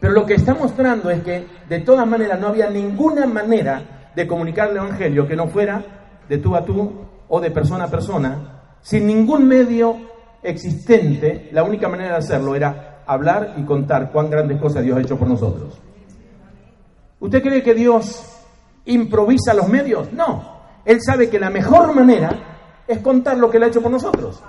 Pero 0.02 0.12
lo 0.12 0.26
que 0.26 0.34
está 0.34 0.54
mostrando 0.54 1.10
es 1.10 1.24
que 1.24 1.48
de 1.70 1.80
todas 1.80 2.06
maneras 2.06 2.38
no 2.38 2.48
había 2.48 2.70
ninguna 2.70 3.26
manera 3.26 4.10
de 4.14 4.28
comunicar 4.28 4.72
el 4.72 4.76
Evangelio 4.76 5.26
que 5.26 5.38
no 5.38 5.48
fuera 5.48 5.82
de 6.28 6.38
tú 6.40 6.54
a 6.58 6.66
tú 6.66 7.13
o 7.36 7.42
de 7.42 7.50
persona 7.50 7.86
a 7.86 7.88
persona, 7.90 8.78
sin 8.84 9.08
ningún 9.08 9.48
medio 9.48 9.98
existente, 10.44 11.50
la 11.52 11.64
única 11.64 11.90
manera 11.90 12.12
de 12.12 12.18
hacerlo 12.18 12.54
era 12.56 13.02
hablar 13.08 13.56
y 13.58 13.64
contar 13.64 14.12
cuán 14.12 14.30
grandes 14.30 14.62
cosas 14.62 14.84
Dios 14.84 15.00
ha 15.00 15.02
hecho 15.02 15.18
por 15.18 15.28
nosotros. 15.28 15.82
¿Usted 17.20 17.42
cree 17.42 17.64
que 17.64 17.74
Dios 17.74 18.24
improvisa 18.86 19.56
los 19.56 19.68
medios? 19.68 20.14
No. 20.14 20.60
Él 20.86 21.00
sabe 21.02 21.28
que 21.28 21.40
la 21.40 21.50
mejor 21.50 21.96
manera 21.96 22.84
es 22.88 23.00
contar 23.00 23.36
lo 23.40 23.50
que 23.50 23.58
Él 23.58 23.64
ha 23.64 23.68
hecho 23.68 23.82
por 23.82 23.90
nosotros. 23.90 24.40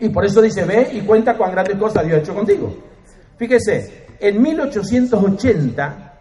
Y 0.00 0.08
por 0.08 0.24
eso 0.24 0.40
dice, 0.40 0.64
ve 0.64 0.88
y 0.94 1.02
cuenta 1.02 1.36
cuán 1.36 1.52
grandes 1.52 1.76
cosas 1.76 2.06
Dios 2.06 2.20
ha 2.20 2.22
hecho 2.22 2.34
contigo. 2.34 2.74
Fíjese, 3.36 4.06
en 4.18 4.40
1880 4.40 6.14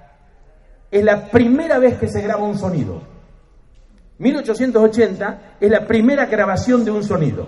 es 0.91 1.03
la 1.05 1.27
primera 1.27 1.79
vez 1.79 1.97
que 1.97 2.09
se 2.09 2.21
graba 2.21 2.43
un 2.43 2.57
sonido. 2.57 3.06
1880 4.19 5.57
es 5.59 5.69
la 5.69 5.85
primera 5.85 6.25
grabación 6.25 6.83
de 6.83 6.91
un 6.91 7.03
sonido. 7.03 7.47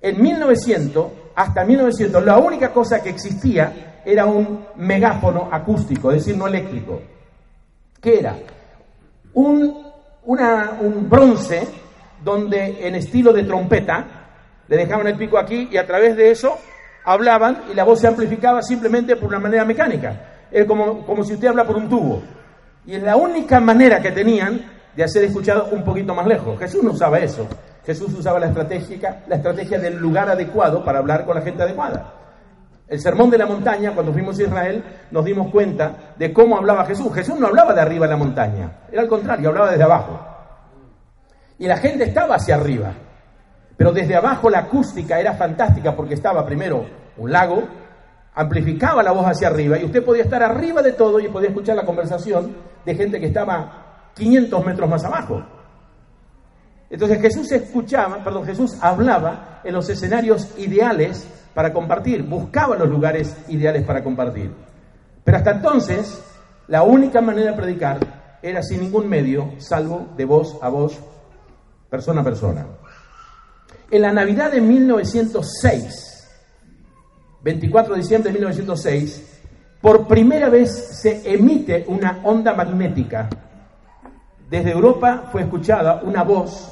En 0.00 0.22
1900, 0.22 1.06
hasta 1.34 1.64
1900, 1.64 2.24
la 2.24 2.38
única 2.38 2.72
cosa 2.72 3.02
que 3.02 3.10
existía 3.10 4.00
era 4.04 4.26
un 4.26 4.66
megáfono 4.76 5.48
acústico, 5.50 6.12
es 6.12 6.18
decir, 6.18 6.36
no 6.36 6.46
eléctrico. 6.46 7.00
¿Qué 8.00 8.18
era? 8.18 8.36
Un, 9.32 9.82
un 10.24 11.08
bronce 11.08 11.66
donde 12.22 12.86
en 12.86 12.94
estilo 12.94 13.32
de 13.32 13.44
trompeta 13.44 14.06
le 14.68 14.76
dejaban 14.76 15.06
el 15.06 15.16
pico 15.16 15.38
aquí 15.38 15.68
y 15.70 15.76
a 15.76 15.86
través 15.86 16.16
de 16.16 16.30
eso 16.30 16.56
hablaban 17.04 17.64
y 17.70 17.74
la 17.74 17.84
voz 17.84 18.00
se 18.00 18.06
amplificaba 18.06 18.62
simplemente 18.62 19.16
por 19.16 19.28
una 19.28 19.40
manera 19.40 19.64
mecánica. 19.64 20.30
Como, 20.68 21.04
como 21.04 21.24
si 21.24 21.34
usted 21.34 21.48
habla 21.48 21.66
por 21.66 21.76
un 21.76 21.88
tubo. 21.88 22.22
Y 22.86 22.94
es 22.94 23.02
la 23.02 23.16
única 23.16 23.58
manera 23.58 24.00
que 24.00 24.12
tenían 24.12 24.73
de 24.96 25.04
hacer 25.04 25.24
escuchado 25.24 25.68
un 25.72 25.82
poquito 25.82 26.14
más 26.14 26.26
lejos. 26.26 26.58
Jesús 26.58 26.82
no 26.82 26.92
usaba 26.92 27.18
eso. 27.18 27.46
Jesús 27.84 28.12
usaba 28.14 28.40
la, 28.40 28.46
la 28.46 29.36
estrategia 29.36 29.78
del 29.78 29.98
lugar 29.98 30.28
adecuado 30.28 30.84
para 30.84 30.98
hablar 30.98 31.24
con 31.24 31.34
la 31.34 31.42
gente 31.42 31.62
adecuada. 31.62 32.12
El 32.86 33.00
sermón 33.00 33.30
de 33.30 33.38
la 33.38 33.46
montaña, 33.46 33.92
cuando 33.94 34.12
fuimos 34.12 34.38
a 34.38 34.42
Israel, 34.42 34.84
nos 35.10 35.24
dimos 35.24 35.50
cuenta 35.50 36.14
de 36.16 36.32
cómo 36.32 36.56
hablaba 36.56 36.84
Jesús. 36.84 37.12
Jesús 37.14 37.38
no 37.38 37.46
hablaba 37.46 37.74
de 37.74 37.80
arriba 37.80 38.06
de 38.06 38.12
la 38.12 38.18
montaña, 38.18 38.72
era 38.92 39.02
al 39.02 39.08
contrario, 39.08 39.48
hablaba 39.48 39.70
desde 39.70 39.84
abajo. 39.84 40.20
Y 41.58 41.66
la 41.66 41.78
gente 41.78 42.04
estaba 42.04 42.36
hacia 42.36 42.56
arriba, 42.56 42.92
pero 43.76 43.92
desde 43.92 44.14
abajo 44.14 44.50
la 44.50 44.60
acústica 44.60 45.18
era 45.18 45.32
fantástica 45.32 45.96
porque 45.96 46.14
estaba 46.14 46.44
primero 46.44 46.84
un 47.16 47.32
lago, 47.32 47.62
amplificaba 48.34 49.02
la 49.02 49.12
voz 49.12 49.26
hacia 49.26 49.48
arriba 49.48 49.78
y 49.78 49.84
usted 49.84 50.04
podía 50.04 50.24
estar 50.24 50.42
arriba 50.42 50.82
de 50.82 50.92
todo 50.92 51.20
y 51.20 51.28
podía 51.28 51.48
escuchar 51.48 51.76
la 51.76 51.86
conversación 51.86 52.54
de 52.84 52.94
gente 52.94 53.18
que 53.18 53.26
estaba 53.26 53.83
500 54.14 54.64
metros 54.64 54.88
más 54.88 55.04
abajo. 55.04 55.42
Entonces 56.90 57.20
Jesús 57.20 57.50
escuchaba, 57.52 58.22
perdón, 58.22 58.44
Jesús 58.46 58.76
hablaba 58.80 59.60
en 59.64 59.74
los 59.74 59.88
escenarios 59.88 60.48
ideales 60.58 61.26
para 61.54 61.72
compartir, 61.72 62.22
buscaba 62.22 62.76
los 62.76 62.88
lugares 62.88 63.36
ideales 63.48 63.84
para 63.84 64.04
compartir. 64.04 64.52
Pero 65.24 65.38
hasta 65.38 65.52
entonces, 65.52 66.22
la 66.68 66.82
única 66.82 67.20
manera 67.20 67.52
de 67.52 67.56
predicar 67.56 67.98
era 68.42 68.62
sin 68.62 68.82
ningún 68.82 69.08
medio, 69.08 69.54
salvo 69.58 70.08
de 70.16 70.24
voz 70.24 70.58
a 70.60 70.68
voz, 70.68 71.00
persona 71.88 72.20
a 72.20 72.24
persona. 72.24 72.66
En 73.90 74.02
la 74.02 74.12
Navidad 74.12 74.52
de 74.52 74.60
1906, 74.60 76.28
24 77.42 77.94
de 77.94 78.00
diciembre 78.00 78.32
de 78.32 78.38
1906, 78.38 79.40
por 79.80 80.06
primera 80.06 80.48
vez 80.48 80.70
se 81.00 81.22
emite 81.32 81.84
una 81.88 82.20
onda 82.24 82.54
magnética. 82.54 83.28
Desde 84.48 84.72
Europa 84.72 85.28
fue 85.32 85.42
escuchada 85.42 86.00
una 86.02 86.22
voz 86.22 86.70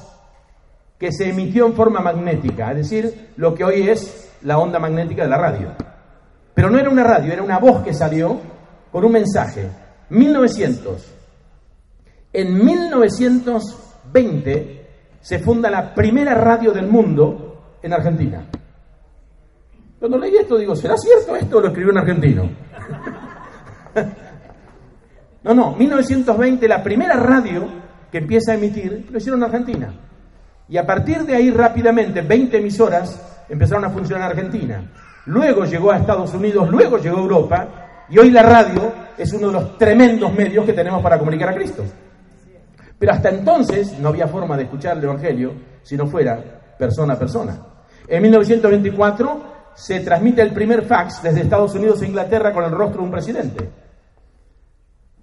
que 0.99 1.11
se 1.11 1.31
emitió 1.31 1.67
en 1.67 1.75
forma 1.75 2.01
magnética, 2.01 2.71
es 2.71 2.77
decir, 2.77 3.31
lo 3.37 3.55
que 3.55 3.65
hoy 3.65 3.89
es 3.89 4.31
la 4.43 4.59
onda 4.59 4.79
magnética 4.79 5.25
de 5.25 5.29
la 5.29 5.39
radio. 5.39 5.73
Pero 6.55 6.71
no 6.71 6.79
era 6.79 6.89
una 6.91 7.03
radio, 7.03 7.33
era 7.33 7.43
una 7.43 7.59
voz 7.59 7.83
que 7.83 7.93
salió 7.93 8.39
con 8.91 9.05
un 9.05 9.13
mensaje. 9.13 9.69
1900. 10.11 11.13
En 12.33 12.65
1920 12.65 14.87
se 15.21 15.39
funda 15.39 15.71
la 15.71 15.95
primera 15.95 16.35
radio 16.35 16.73
del 16.73 16.87
mundo 16.87 17.77
en 17.83 17.93
Argentina. 17.93 18.47
Cuando 19.99 20.17
leí 20.19 20.37
esto 20.37 20.57
digo, 20.59 20.77
¿será 20.77 20.97
cierto 20.97 21.37
esto 21.37 21.61
lo 21.61 21.69
escribió 21.69 21.93
un 21.93 21.99
argentino? 21.99 22.49
no, 25.45 25.55
no, 25.55 25.73
1920 25.77 26.69
la 26.69 26.83
primera 26.83 27.17
radio 27.17 27.67
que 28.11 28.19
empieza 28.19 28.53
a 28.53 28.55
emitir 28.55 29.09
lo 29.11 29.19
hicieron 29.19 29.41
en 29.41 29.45
Argentina. 29.45 29.95
Y 30.69 30.77
a 30.77 30.87
partir 30.87 31.25
de 31.25 31.35
ahí 31.35 31.51
rápidamente 31.51 32.21
20 32.21 32.57
emisoras 32.59 33.45
empezaron 33.49 33.85
a 33.85 33.91
funcionar 33.91 34.31
en 34.31 34.39
Argentina. 34.39 34.91
Luego 35.27 35.65
llegó 35.65 35.93
a 35.93 35.99
Estados 35.99 36.33
Unidos, 36.35 36.71
luego 36.71 36.99
llegó 36.99 37.19
a 37.19 37.21
Europa 37.21 37.69
y 38.09 38.19
hoy 38.19 38.31
la 38.31 38.43
radio 38.43 38.93
es 39.17 39.33
uno 39.33 39.49
de 39.49 39.53
los 39.53 39.79
tremendos 39.79 40.33
medios 40.33 40.65
que 40.65 40.73
tenemos 40.73 41.03
para 41.03 41.19
comunicar 41.19 41.49
a 41.49 41.55
Cristo. 41.55 41.85
Pero 42.99 43.13
hasta 43.13 43.31
entonces 43.31 43.99
no 43.99 44.11
había 44.11 44.29
forma 44.29 44.57
de 44.57 44.65
escuchar 44.65 44.97
el 44.97 45.05
Evangelio 45.05 45.53
si 45.83 45.97
no 45.97 46.07
fuera 46.07 46.41
persona 46.79 47.15
a 47.15 47.19
persona. 47.19 47.59
En 48.07 48.23
1924 48.23 49.53
se 49.75 50.01
transmite 50.01 50.43
el 50.43 50.53
primer 50.53 50.83
fax 50.83 51.23
desde 51.23 51.41
Estados 51.41 51.75
Unidos 51.75 52.03
a 52.03 52.07
Inglaterra 52.07 52.53
con 52.53 52.65
el 52.65 52.71
rostro 52.71 52.99
de 52.99 53.05
un 53.05 53.11
presidente. 53.11 53.82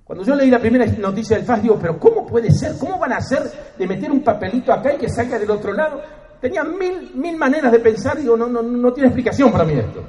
Cuando 0.10 0.26
yo 0.26 0.34
leí 0.34 0.50
la 0.50 0.58
primera 0.58 0.88
noticia 0.98 1.38
del 1.38 1.46
fax, 1.46 1.62
digo, 1.62 1.78
pero 1.80 2.00
¿cómo 2.00 2.26
puede 2.26 2.50
ser? 2.52 2.76
¿Cómo 2.80 2.98
van 2.98 3.14
a 3.14 3.18
hacer 3.18 3.44
de 3.78 3.86
meter 3.86 4.12
un 4.12 4.24
papelito 4.24 4.74
acá 4.74 4.96
y 4.96 4.98
que 4.98 5.08
salga 5.08 5.38
del 5.38 5.52
otro 5.52 5.72
lado? 5.72 6.02
Tenía 6.42 6.64
mil, 6.64 7.12
mil 7.14 7.38
maneras 7.38 7.72
de 7.72 7.78
pensar, 7.78 8.18
digo, 8.18 8.36
no, 8.36 8.48
no, 8.48 8.64
no 8.64 8.92
tiene 8.92 9.10
explicación 9.10 9.52
para 9.52 9.66
mí 9.66 9.74
esto. 9.74 10.04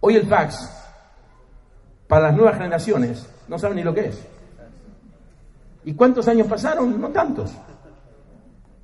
Hoy 0.00 0.16
el 0.16 0.26
fax, 0.26 0.68
para 2.06 2.24
las 2.24 2.36
nuevas 2.36 2.56
generaciones, 2.58 3.26
no 3.48 3.58
saben 3.58 3.76
ni 3.76 3.82
lo 3.82 3.94
que 3.94 4.08
es. 4.08 4.22
¿Y 5.86 5.94
cuántos 5.94 6.28
años 6.28 6.46
pasaron? 6.46 7.00
No 7.00 7.08
tantos. 7.08 7.54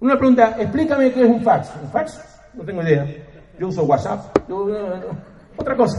Una 0.01 0.17
pregunta, 0.17 0.57
explícame 0.59 1.13
qué 1.13 1.25
es 1.25 1.29
un 1.29 1.43
fax. 1.43 1.73
¿Un 1.83 1.91
fax? 1.91 2.21
No 2.55 2.65
tengo 2.65 2.83
idea 2.83 3.07
yo 3.61 3.69
uso 3.69 3.85
WhatsApp, 3.85 4.35
otra 5.57 5.77
cosa. 5.77 5.99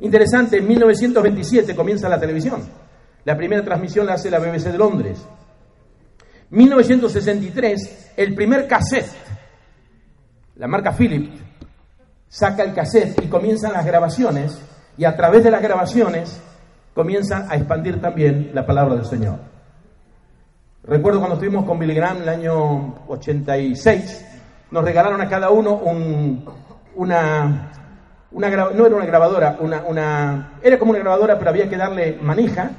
Interesante, 0.00 0.56
en 0.56 0.66
1927 0.66 1.76
comienza 1.76 2.08
la 2.08 2.18
televisión. 2.18 2.62
La 3.24 3.36
primera 3.36 3.64
transmisión 3.64 4.06
la 4.06 4.14
hace 4.14 4.30
la 4.30 4.38
BBC 4.38 4.72
de 4.72 4.78
Londres. 4.78 5.24
1963, 6.50 8.12
el 8.16 8.34
primer 8.34 8.66
cassette, 8.66 9.10
la 10.56 10.66
marca 10.66 10.92
Philips, 10.92 11.40
saca 12.28 12.62
el 12.62 12.74
cassette 12.74 13.22
y 13.24 13.28
comienzan 13.28 13.72
las 13.72 13.86
grabaciones 13.86 14.60
y 14.98 15.04
a 15.04 15.16
través 15.16 15.44
de 15.44 15.50
las 15.50 15.62
grabaciones 15.62 16.42
comienza 16.94 17.46
a 17.48 17.56
expandir 17.56 18.00
también 18.00 18.50
la 18.52 18.66
palabra 18.66 18.96
del 18.96 19.06
Señor. 19.06 19.38
Recuerdo 20.84 21.20
cuando 21.20 21.36
estuvimos 21.36 21.64
con 21.64 21.78
Billy 21.78 21.94
Graham 21.94 22.22
el 22.22 22.28
año 22.28 23.06
86, 23.06 24.26
nos 24.72 24.84
regalaron 24.84 25.20
a 25.20 25.28
cada 25.28 25.50
uno 25.50 25.76
un, 25.76 26.44
una, 26.96 27.70
una 28.32 28.50
no 28.50 28.86
era 28.86 28.96
una 28.96 29.06
grabadora, 29.06 29.56
una, 29.60 29.84
una, 29.86 30.58
era 30.62 30.78
como 30.78 30.90
una 30.90 31.00
grabadora, 31.00 31.38
pero 31.38 31.50
había 31.50 31.68
que 31.68 31.76
darle 31.76 32.18
manija 32.20 32.70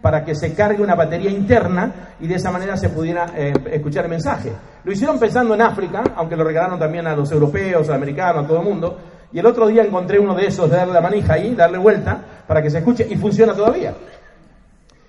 para 0.00 0.24
que 0.24 0.34
se 0.34 0.54
cargue 0.54 0.82
una 0.82 0.94
batería 0.94 1.30
interna 1.30 2.14
y 2.20 2.26
de 2.26 2.36
esa 2.36 2.50
manera 2.50 2.76
se 2.76 2.88
pudiera 2.88 3.26
eh, 3.36 3.52
escuchar 3.72 4.04
el 4.04 4.10
mensaje. 4.10 4.52
Lo 4.84 4.92
hicieron 4.92 5.18
pensando 5.18 5.54
en 5.54 5.62
África, 5.62 6.02
aunque 6.16 6.36
lo 6.36 6.44
regalaron 6.44 6.78
también 6.78 7.06
a 7.06 7.14
los 7.14 7.30
europeos, 7.30 7.76
a 7.76 7.80
los 7.80 7.90
americanos, 7.90 8.44
a 8.44 8.48
todo 8.48 8.60
el 8.60 8.64
mundo. 8.64 8.98
Y 9.32 9.38
el 9.38 9.46
otro 9.46 9.68
día 9.68 9.84
encontré 9.84 10.18
uno 10.18 10.34
de 10.34 10.46
esos 10.46 10.68
de 10.70 10.76
darle 10.76 10.94
la 10.94 11.00
manija 11.00 11.34
ahí, 11.34 11.54
darle 11.54 11.78
vuelta 11.78 12.20
para 12.46 12.62
que 12.62 12.70
se 12.70 12.78
escuche 12.78 13.06
y 13.08 13.16
funciona 13.16 13.54
todavía. 13.54 13.94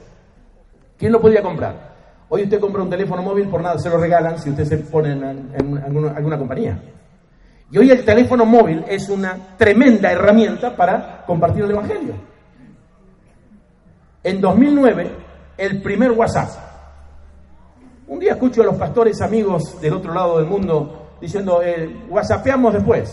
¿Quién 0.96 1.12
lo 1.12 1.20
podía 1.20 1.42
comprar? 1.42 1.88
Hoy 2.30 2.42
usted 2.42 2.60
compra 2.60 2.82
un 2.82 2.90
teléfono 2.90 3.22
móvil, 3.22 3.48
por 3.48 3.62
nada 3.62 3.78
se 3.78 3.88
lo 3.88 3.96
regalan 3.96 4.38
si 4.38 4.50
usted 4.50 4.64
se 4.64 4.78
pone 4.78 5.12
en, 5.12 5.78
alguna 6.14 6.38
compañía. 6.38 6.78
Y 7.70 7.78
hoy 7.78 7.90
el 7.90 8.04
teléfono 8.04 8.46
móvil 8.46 8.84
es 8.88 9.08
una 9.08 9.56
tremenda 9.58 10.10
herramienta 10.10 10.74
para 10.74 11.24
compartir 11.26 11.64
el 11.64 11.70
Evangelio. 11.72 12.14
En 14.22 14.40
2009, 14.40 15.10
el 15.58 15.82
primer 15.82 16.12
WhatsApp. 16.12 16.48
Un 18.06 18.18
día 18.18 18.32
escucho 18.32 18.62
a 18.62 18.64
los 18.64 18.76
pastores 18.76 19.20
amigos 19.20 19.78
del 19.82 19.92
otro 19.92 20.14
lado 20.14 20.38
del 20.38 20.46
mundo 20.46 21.16
diciendo, 21.20 21.60
eh, 21.62 22.04
WhatsAppeamos 22.08 22.72
después. 22.72 23.12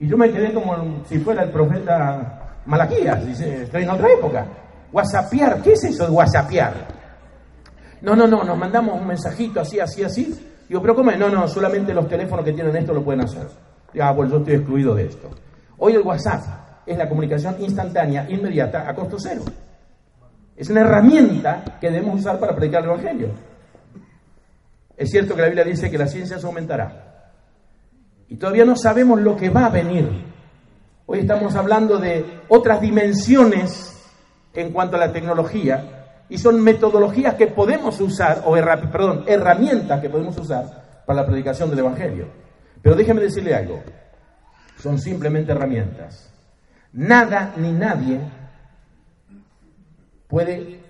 Y 0.00 0.08
yo 0.08 0.16
me 0.16 0.30
quedé 0.30 0.54
como 0.54 1.04
si 1.06 1.18
fuera 1.18 1.42
el 1.42 1.50
profeta 1.50 2.60
Malaquías, 2.64 3.26
dice, 3.26 3.64
estoy 3.64 3.82
en 3.82 3.90
otra 3.90 4.10
época. 4.10 4.46
WhatsAppear, 4.90 5.60
¿qué 5.62 5.72
es 5.72 5.84
eso 5.84 6.06
de 6.06 6.10
WhatsAppear? 6.10 6.72
No, 8.00 8.16
no, 8.16 8.26
no, 8.26 8.42
nos 8.42 8.58
mandamos 8.58 9.00
un 9.00 9.06
mensajito 9.06 9.60
así, 9.60 9.78
así, 9.78 10.02
así. 10.02 10.51
Digo, 10.68 10.80
pero 10.80 10.94
¿cómo 10.94 11.10
es? 11.10 11.18
No, 11.18 11.28
no, 11.28 11.46
solamente 11.48 11.92
los 11.92 12.08
teléfonos 12.08 12.44
que 12.44 12.52
tienen 12.52 12.74
esto 12.76 12.92
lo 12.92 13.02
pueden 13.02 13.22
hacer. 13.22 13.46
Ah, 14.00 14.12
pues 14.14 14.30
yo 14.30 14.38
estoy 14.38 14.54
excluido 14.54 14.94
de 14.94 15.06
esto. 15.06 15.28
Hoy 15.78 15.94
el 15.94 16.02
WhatsApp 16.02 16.42
es 16.86 16.96
la 16.96 17.08
comunicación 17.08 17.56
instantánea, 17.58 18.28
inmediata, 18.30 18.88
a 18.88 18.94
costo 18.94 19.16
cero. 19.18 19.42
Es 20.56 20.70
una 20.70 20.80
herramienta 20.80 21.64
que 21.80 21.90
debemos 21.90 22.20
usar 22.20 22.38
para 22.38 22.54
predicar 22.54 22.82
el 22.82 22.90
Evangelio. 22.90 23.28
Es 24.96 25.10
cierto 25.10 25.34
que 25.34 25.42
la 25.42 25.48
Biblia 25.48 25.64
dice 25.64 25.90
que 25.90 25.98
la 25.98 26.06
ciencia 26.06 26.38
se 26.38 26.46
aumentará. 26.46 27.32
Y 28.28 28.36
todavía 28.36 28.64
no 28.64 28.76
sabemos 28.76 29.20
lo 29.20 29.36
que 29.36 29.50
va 29.50 29.66
a 29.66 29.70
venir. 29.70 30.08
Hoy 31.06 31.20
estamos 31.20 31.54
hablando 31.56 31.98
de 31.98 32.24
otras 32.48 32.80
dimensiones 32.80 33.92
en 34.54 34.72
cuanto 34.72 34.96
a 34.96 35.00
la 35.00 35.12
tecnología 35.12 36.01
y 36.28 36.38
son 36.38 36.62
metodologías 36.62 37.34
que 37.34 37.48
podemos 37.48 38.00
usar, 38.00 38.42
o 38.46 38.54
perdón, 38.54 39.24
herramientas 39.26 40.00
que 40.00 40.08
podemos 40.08 40.36
usar 40.38 41.02
para 41.04 41.20
la 41.20 41.26
predicación 41.26 41.70
del 41.70 41.80
Evangelio. 41.80 42.26
Pero 42.80 42.96
déjeme 42.96 43.20
decirle 43.20 43.54
algo, 43.54 43.82
son 44.78 44.98
simplemente 44.98 45.52
herramientas. 45.52 46.32
Nada 46.92 47.54
ni 47.56 47.72
nadie 47.72 48.20
puede 50.28 50.80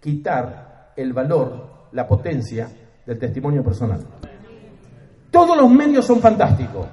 quitar 0.00 0.92
el 0.96 1.12
valor, 1.12 1.88
la 1.92 2.06
potencia 2.06 2.68
del 3.04 3.18
testimonio 3.18 3.62
personal. 3.62 4.00
Todos 5.30 5.56
los 5.56 5.70
medios 5.70 6.06
son 6.06 6.20
fantásticos, 6.20 6.86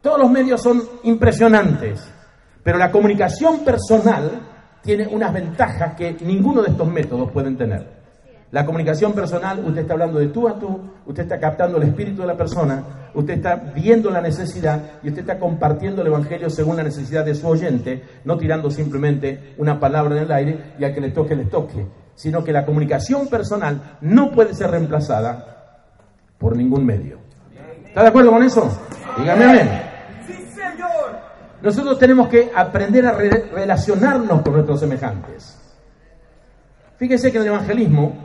todos 0.00 0.18
los 0.18 0.30
medios 0.30 0.62
son 0.62 0.82
impresionantes, 1.02 2.08
pero 2.62 2.78
la 2.78 2.90
comunicación 2.90 3.64
personal 3.64 4.51
tiene 4.82 5.06
unas 5.06 5.32
ventajas 5.32 5.94
que 5.94 6.16
ninguno 6.20 6.62
de 6.62 6.70
estos 6.70 6.88
métodos 6.88 7.30
pueden 7.30 7.56
tener. 7.56 8.02
La 8.50 8.66
comunicación 8.66 9.14
personal, 9.14 9.64
usted 9.64 9.80
está 9.80 9.94
hablando 9.94 10.18
de 10.18 10.26
tú 10.26 10.46
a 10.46 10.58
tú, 10.58 10.78
usted 11.06 11.22
está 11.22 11.40
captando 11.40 11.78
el 11.78 11.84
espíritu 11.84 12.20
de 12.20 12.26
la 12.26 12.36
persona, 12.36 12.84
usted 13.14 13.34
está 13.34 13.56
viendo 13.56 14.10
la 14.10 14.20
necesidad 14.20 15.00
y 15.02 15.08
usted 15.08 15.22
está 15.22 15.38
compartiendo 15.38 16.02
el 16.02 16.08
Evangelio 16.08 16.50
según 16.50 16.76
la 16.76 16.82
necesidad 16.82 17.24
de 17.24 17.34
su 17.34 17.48
oyente, 17.48 18.02
no 18.24 18.36
tirando 18.36 18.70
simplemente 18.70 19.54
una 19.56 19.80
palabra 19.80 20.16
en 20.16 20.22
el 20.24 20.32
aire 20.32 20.74
y 20.78 20.84
al 20.84 20.92
que 20.92 21.00
le 21.00 21.10
toque, 21.12 21.34
le 21.34 21.46
toque, 21.46 21.86
sino 22.14 22.44
que 22.44 22.52
la 22.52 22.66
comunicación 22.66 23.28
personal 23.28 23.96
no 24.02 24.30
puede 24.32 24.52
ser 24.52 24.70
reemplazada 24.70 25.78
por 26.36 26.54
ningún 26.54 26.84
medio. 26.84 27.20
¿Está 27.86 28.02
de 28.02 28.08
acuerdo 28.08 28.32
con 28.32 28.42
eso? 28.42 28.70
Dígame 29.16 29.44
amén. 29.44 29.91
Nosotros 31.62 31.98
tenemos 31.98 32.28
que 32.28 32.50
aprender 32.54 33.06
a 33.06 33.12
relacionarnos 33.12 34.42
con 34.42 34.52
nuestros 34.52 34.80
semejantes. 34.80 35.58
Fíjese 36.96 37.30
que 37.30 37.38
en 37.38 37.42
el 37.44 37.48
evangelismo 37.50 38.16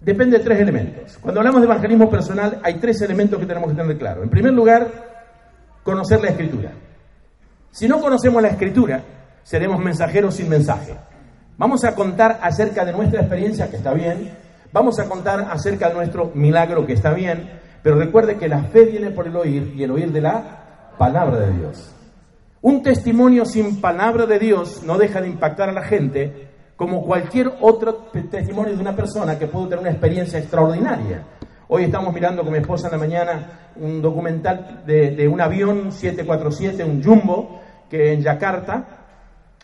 depende 0.00 0.38
de 0.38 0.44
tres 0.44 0.60
elementos. 0.60 1.18
Cuando 1.18 1.40
hablamos 1.40 1.60
de 1.60 1.66
evangelismo 1.66 2.10
personal, 2.10 2.60
hay 2.62 2.74
tres 2.74 3.00
elementos 3.02 3.38
que 3.38 3.46
tenemos 3.46 3.70
que 3.70 3.76
tener 3.76 3.98
claro. 3.98 4.22
En 4.24 4.30
primer 4.30 4.52
lugar, 4.52 4.88
conocer 5.84 6.20
la 6.20 6.30
escritura. 6.30 6.72
Si 7.70 7.86
no 7.86 8.00
conocemos 8.00 8.42
la 8.42 8.48
escritura, 8.48 9.02
seremos 9.44 9.78
mensajeros 9.78 10.34
sin 10.34 10.48
mensaje. 10.48 10.94
Vamos 11.56 11.84
a 11.84 11.94
contar 11.94 12.40
acerca 12.42 12.84
de 12.84 12.92
nuestra 12.92 13.20
experiencia, 13.20 13.70
que 13.70 13.76
está 13.76 13.92
bien. 13.92 14.30
Vamos 14.72 14.98
a 14.98 15.04
contar 15.04 15.48
acerca 15.50 15.88
de 15.88 15.94
nuestro 15.94 16.32
milagro, 16.34 16.84
que 16.84 16.94
está 16.94 17.12
bien. 17.12 17.60
Pero 17.82 17.96
recuerde 17.96 18.36
que 18.36 18.48
la 18.48 18.64
fe 18.64 18.86
viene 18.86 19.10
por 19.10 19.28
el 19.28 19.36
oír 19.36 19.72
y 19.76 19.84
el 19.84 19.90
oír 19.92 20.10
de 20.10 20.20
la 20.20 20.61
palabra 20.98 21.38
de 21.40 21.52
Dios. 21.52 21.94
Un 22.60 22.82
testimonio 22.82 23.44
sin 23.44 23.80
palabra 23.80 24.26
de 24.26 24.38
Dios 24.38 24.82
no 24.84 24.98
deja 24.98 25.20
de 25.20 25.28
impactar 25.28 25.68
a 25.68 25.72
la 25.72 25.82
gente 25.82 26.48
como 26.76 27.04
cualquier 27.04 27.52
otro 27.60 28.08
testimonio 28.30 28.74
de 28.74 28.80
una 28.80 28.94
persona 28.96 29.38
que 29.38 29.46
pudo 29.46 29.64
tener 29.64 29.80
una 29.80 29.90
experiencia 29.90 30.38
extraordinaria. 30.38 31.24
Hoy 31.68 31.84
estamos 31.84 32.12
mirando 32.12 32.42
con 32.42 32.52
mi 32.52 32.58
esposa 32.58 32.88
en 32.88 32.92
la 32.92 32.98
mañana 32.98 33.70
un 33.76 34.02
documental 34.02 34.82
de, 34.86 35.28
un 35.28 35.40
avión 35.40 35.90
747, 35.90 36.84
un 36.84 37.02
jumbo, 37.02 37.60
que 37.88 38.12
en 38.12 38.22
Yakarta 38.22 38.84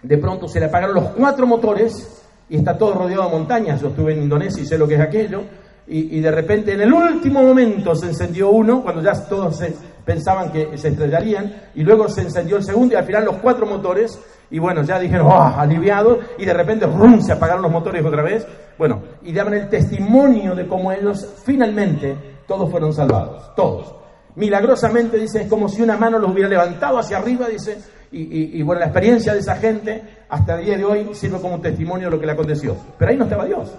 de 0.02 0.18
pronto 0.18 0.48
se 0.48 0.60
le 0.60 0.66
apagaron 0.66 0.94
los 0.94 1.08
cuatro 1.10 1.46
motores 1.46 2.24
y 2.48 2.56
está 2.56 2.78
todo 2.78 2.94
rodeado 2.94 3.24
de 3.24 3.30
montañas. 3.30 3.80
Yo 3.80 3.88
estuve 3.88 4.14
en 4.14 4.22
Indonesia 4.22 4.62
y 4.62 4.66
sé 4.66 4.78
lo 4.78 4.88
que 4.88 4.94
es 4.94 5.00
aquello. 5.00 5.42
Y, 5.90 6.20
de 6.20 6.31
repente 6.31 6.74
en 6.74 6.83
el 6.83 6.92
último 6.92 7.42
momento 7.42 7.94
se 7.94 8.07
encendió 8.07 8.51
uno, 8.51 8.83
cuando 8.83 9.03
ya 9.03 9.12
todos 9.27 9.57
se, 9.57 9.74
pensaban 10.05 10.53
que 10.53 10.77
se 10.77 10.88
estrellarían, 10.88 11.70
y 11.74 11.83
luego 11.83 12.09
se 12.09 12.22
encendió 12.22 12.59
el 12.59 12.62
segundo 12.62 12.94
y 12.94 12.98
al 12.98 13.07
final 13.07 13.24
los 13.24 13.37
cuatro 13.37 13.64
motores 13.64 14.18
y 14.51 14.59
bueno, 14.59 14.83
ya 14.83 14.98
dijeron, 14.98 15.27
oh, 15.27 15.42
aliviados, 15.42 16.18
y 16.38 16.44
de 16.44 16.55
repente, 16.55 16.87
¡rum! 16.87 17.20
se 17.20 17.33
apagaron 17.33 17.62
los 17.62 17.70
motores 17.70 18.05
otra 18.05 18.22
vez. 18.22 18.46
Bueno, 18.79 19.03
y 19.22 19.33
daban 19.33 19.55
el 19.55 19.68
testimonio 19.68 20.55
de 20.55 20.66
cómo 20.66 20.90
ellos 20.90 21.27
finalmente 21.44 22.16
todos 22.46 22.70
fueron 22.70 22.92
salvados, 22.92 23.55
todos. 23.55 23.94
Milagrosamente, 24.37 25.18
dice, 25.18 25.42
es 25.42 25.48
como 25.48 25.68
si 25.68 25.83
una 25.83 25.96
mano 25.96 26.18
los 26.18 26.31
hubiera 26.31 26.48
levantado 26.48 26.98
hacia 26.98 27.18
arriba, 27.18 27.48
dice, 27.48 27.79
y, 28.11 28.62
bueno, 28.62 28.81
la 28.81 28.87
experiencia 28.87 29.35
de 29.35 29.40
esa 29.40 29.57
gente 29.57 30.03
hasta 30.31 30.59
el 30.59 30.64
día 30.64 30.79
de 30.79 30.85
hoy 30.85 31.11
sirve 31.12 31.38
como 31.40 31.61
testimonio 31.61 32.07
de 32.07 32.12
lo 32.12 32.20
que 32.20 32.24
le 32.24 32.33
aconteció. 32.33 32.74
Pero 32.96 33.11
ahí 33.11 33.18
no 33.18 33.24
estaba 33.24 33.44
Dios. 33.44 33.70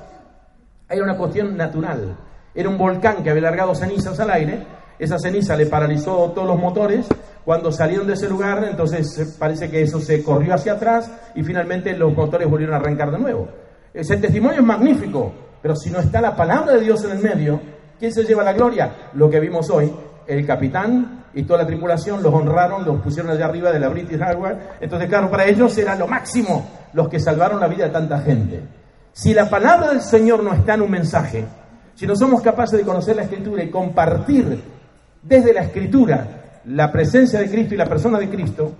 Era 0.89 1.03
una 1.03 1.17
cuestión 1.17 1.55
natural. 1.55 2.17
Era 2.53 2.67
un 2.67 2.77
volcán 2.77 3.23
que 3.23 3.29
había 3.29 3.43
largado 3.43 3.75
cenizas 3.75 4.19
al 4.19 4.31
aire, 4.31 4.65
esa 4.99 5.17
ceniza 5.17 5.55
le 5.55 5.65
paralizó 5.65 6.31
todos 6.31 6.45
los 6.45 6.59
motores 6.59 7.07
cuando 7.45 7.71
salieron 7.71 8.05
de 8.05 8.13
ese 8.13 8.27
lugar, 8.27 8.65
entonces 8.69 9.37
parece 9.39 9.71
que 9.71 9.81
eso 9.81 10.01
se 10.01 10.21
corrió 10.21 10.53
hacia 10.53 10.73
atrás 10.73 11.09
y 11.35 11.41
finalmente 11.41 11.95
los 11.95 12.13
motores 12.13 12.49
volvieron 12.49 12.75
a 12.75 12.79
arrancar 12.79 13.09
de 13.09 13.17
nuevo. 13.17 13.47
Ese 13.93 14.17
testimonio 14.17 14.59
es 14.59 14.65
magnífico, 14.65 15.31
pero 15.61 15.75
si 15.75 15.89
no 15.89 15.99
está 15.99 16.19
la 16.19 16.35
palabra 16.35 16.73
de 16.73 16.81
Dios 16.81 17.03
en 17.05 17.11
el 17.11 17.19
medio, 17.19 17.61
¿quién 17.97 18.11
se 18.11 18.23
lleva 18.23 18.43
la 18.43 18.53
gloria? 18.53 19.09
Lo 19.13 19.29
que 19.29 19.39
vimos 19.39 19.69
hoy, 19.69 19.91
el 20.27 20.45
capitán 20.45 21.25
y 21.33 21.43
toda 21.43 21.59
la 21.59 21.67
tripulación 21.67 22.21
los 22.21 22.33
honraron, 22.33 22.83
los 22.83 23.01
pusieron 23.01 23.31
allá 23.31 23.45
arriba 23.45 23.71
de 23.71 23.79
la 23.79 23.87
British 23.87 24.21
Airways. 24.21 24.57
Entonces, 24.81 25.07
claro, 25.07 25.31
para 25.31 25.45
ellos 25.45 25.77
era 25.77 25.95
lo 25.95 26.07
máximo 26.07 26.67
los 26.91 27.07
que 27.07 27.19
salvaron 27.19 27.59
la 27.59 27.67
vida 27.67 27.85
de 27.85 27.91
tanta 27.91 28.19
gente. 28.19 28.78
Si 29.19 29.33
la 29.33 29.49
palabra 29.49 29.89
del 29.89 30.01
Señor 30.01 30.41
no 30.41 30.53
está 30.53 30.75
en 30.75 30.81
un 30.81 30.91
mensaje, 30.91 31.45
si 31.93 32.07
no 32.07 32.15
somos 32.15 32.41
capaces 32.41 32.79
de 32.79 32.85
conocer 32.85 33.17
la 33.17 33.23
Escritura 33.23 33.61
y 33.61 33.69
compartir 33.69 34.63
desde 35.21 35.53
la 35.53 35.63
Escritura 35.63 36.61
la 36.63 36.89
presencia 36.89 37.37
de 37.37 37.49
Cristo 37.49 37.73
y 37.73 37.77
la 37.77 37.85
persona 37.85 38.17
de 38.17 38.29
Cristo, 38.29 38.71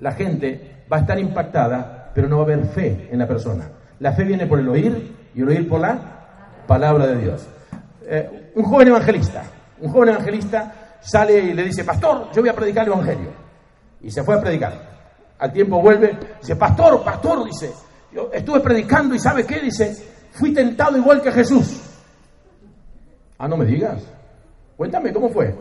la 0.00 0.10
gente 0.10 0.82
va 0.92 0.96
a 0.96 1.00
estar 1.02 1.20
impactada, 1.20 2.10
pero 2.12 2.26
no 2.26 2.38
va 2.38 2.42
a 2.42 2.46
haber 2.46 2.66
fe 2.66 3.08
en 3.12 3.16
la 3.20 3.28
persona. 3.28 3.70
La 4.00 4.10
fe 4.10 4.24
viene 4.24 4.48
por 4.48 4.58
el 4.58 4.68
oír 4.68 5.30
y 5.32 5.42
el 5.42 5.48
oír 5.48 5.68
por 5.68 5.78
la 5.78 5.98
palabra 6.66 7.06
de 7.06 7.16
Dios. 7.16 7.46
Eh, 8.08 8.50
un 8.56 8.64
joven 8.64 8.88
evangelista, 8.88 9.44
un 9.80 9.92
joven 9.92 10.08
evangelista 10.08 10.96
sale 11.00 11.38
y 11.38 11.54
le 11.54 11.62
dice, 11.62 11.84
pastor, 11.84 12.26
yo 12.32 12.42
voy 12.42 12.50
a 12.50 12.54
predicar 12.56 12.88
el 12.88 12.92
Evangelio. 12.92 13.30
Y 14.02 14.10
se 14.10 14.24
fue 14.24 14.34
a 14.34 14.40
predicar. 14.40 14.72
Al 15.38 15.52
tiempo 15.52 15.80
vuelve, 15.80 16.18
dice, 16.40 16.56
pastor, 16.56 17.04
pastor, 17.04 17.44
dice, 17.44 17.70
yo 18.14 18.30
estuve 18.32 18.60
predicando 18.60 19.14
y 19.14 19.18
¿sabe 19.18 19.44
qué? 19.44 19.60
Dice, 19.60 19.92
fui 20.32 20.52
tentado 20.52 20.96
igual 20.96 21.20
que 21.20 21.32
Jesús. 21.32 21.80
Ah, 23.38 23.48
no 23.48 23.56
me 23.56 23.64
digas. 23.64 24.02
Cuéntame, 24.76 25.12
¿cómo 25.12 25.28
fue? 25.30 25.54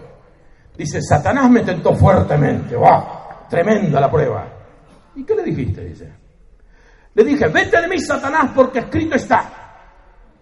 Dice, 0.78 1.02
Satanás 1.02 1.50
me 1.50 1.62
tentó 1.62 1.96
fuertemente. 1.96 2.76
¡Wow! 2.76 3.04
Tremenda 3.50 4.00
la 4.00 4.10
prueba. 4.10 4.48
¿Y 5.16 5.24
qué 5.24 5.36
le 5.36 5.44
dijiste? 5.44 5.84
Dice. 5.84 6.14
Le 7.16 7.24
dije, 7.24 7.48
vete 7.48 7.82
de 7.82 7.88
mí, 7.88 8.00
Satanás, 8.00 8.52
porque 8.56 8.80
escrito 8.80 9.16
está. 9.16 9.50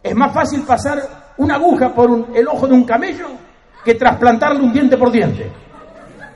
Es 0.03 0.15
más 0.15 0.33
fácil 0.33 0.63
pasar 0.63 1.33
una 1.37 1.55
aguja 1.55 1.93
por 1.93 2.27
el 2.33 2.47
ojo 2.47 2.67
de 2.67 2.73
un 2.73 2.83
camello 2.83 3.27
que 3.83 3.95
trasplantarle 3.95 4.61
un 4.61 4.73
diente 4.73 4.97
por 4.97 5.11
diente. 5.11 5.49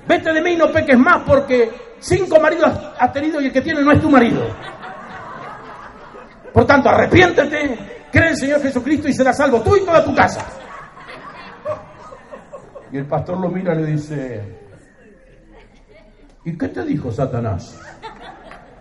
Vete 0.07 0.31
de 0.31 0.41
mí 0.41 0.51
y 0.51 0.57
no 0.57 0.71
peques 0.71 0.97
más 0.97 1.23
porque 1.25 1.71
cinco 1.99 2.39
maridos 2.39 2.71
has 2.97 3.11
tenido 3.11 3.41
y 3.41 3.47
el 3.47 3.53
que 3.53 3.61
tiene 3.61 3.81
no 3.81 3.91
es 3.91 4.01
tu 4.01 4.09
marido. 4.09 4.41
Por 6.55 6.65
tanto, 6.65 6.87
arrepiéntete, 6.87 7.77
cree 8.09 8.27
en 8.27 8.31
el 8.31 8.37
Señor 8.37 8.61
Jesucristo 8.61 9.09
y 9.09 9.13
será 9.13 9.33
salvo 9.33 9.61
tú 9.61 9.75
y 9.75 9.83
toda 9.83 10.05
tu 10.05 10.15
casa. 10.15 10.45
Y 12.93 12.97
el 12.97 13.05
pastor 13.07 13.41
lo 13.41 13.49
mira 13.49 13.73
y 13.73 13.77
le 13.79 13.85
dice, 13.87 14.41
¿y 16.45 16.57
qué 16.57 16.69
te 16.69 16.85
dijo 16.85 17.11
Satanás? 17.11 17.77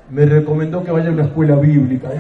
Me 0.09 0.25
recomendó 0.25 0.85
que 0.85 0.93
vaya 0.93 1.09
a 1.09 1.13
una 1.15 1.25
escuela 1.25 1.57
bíblica. 1.57 2.11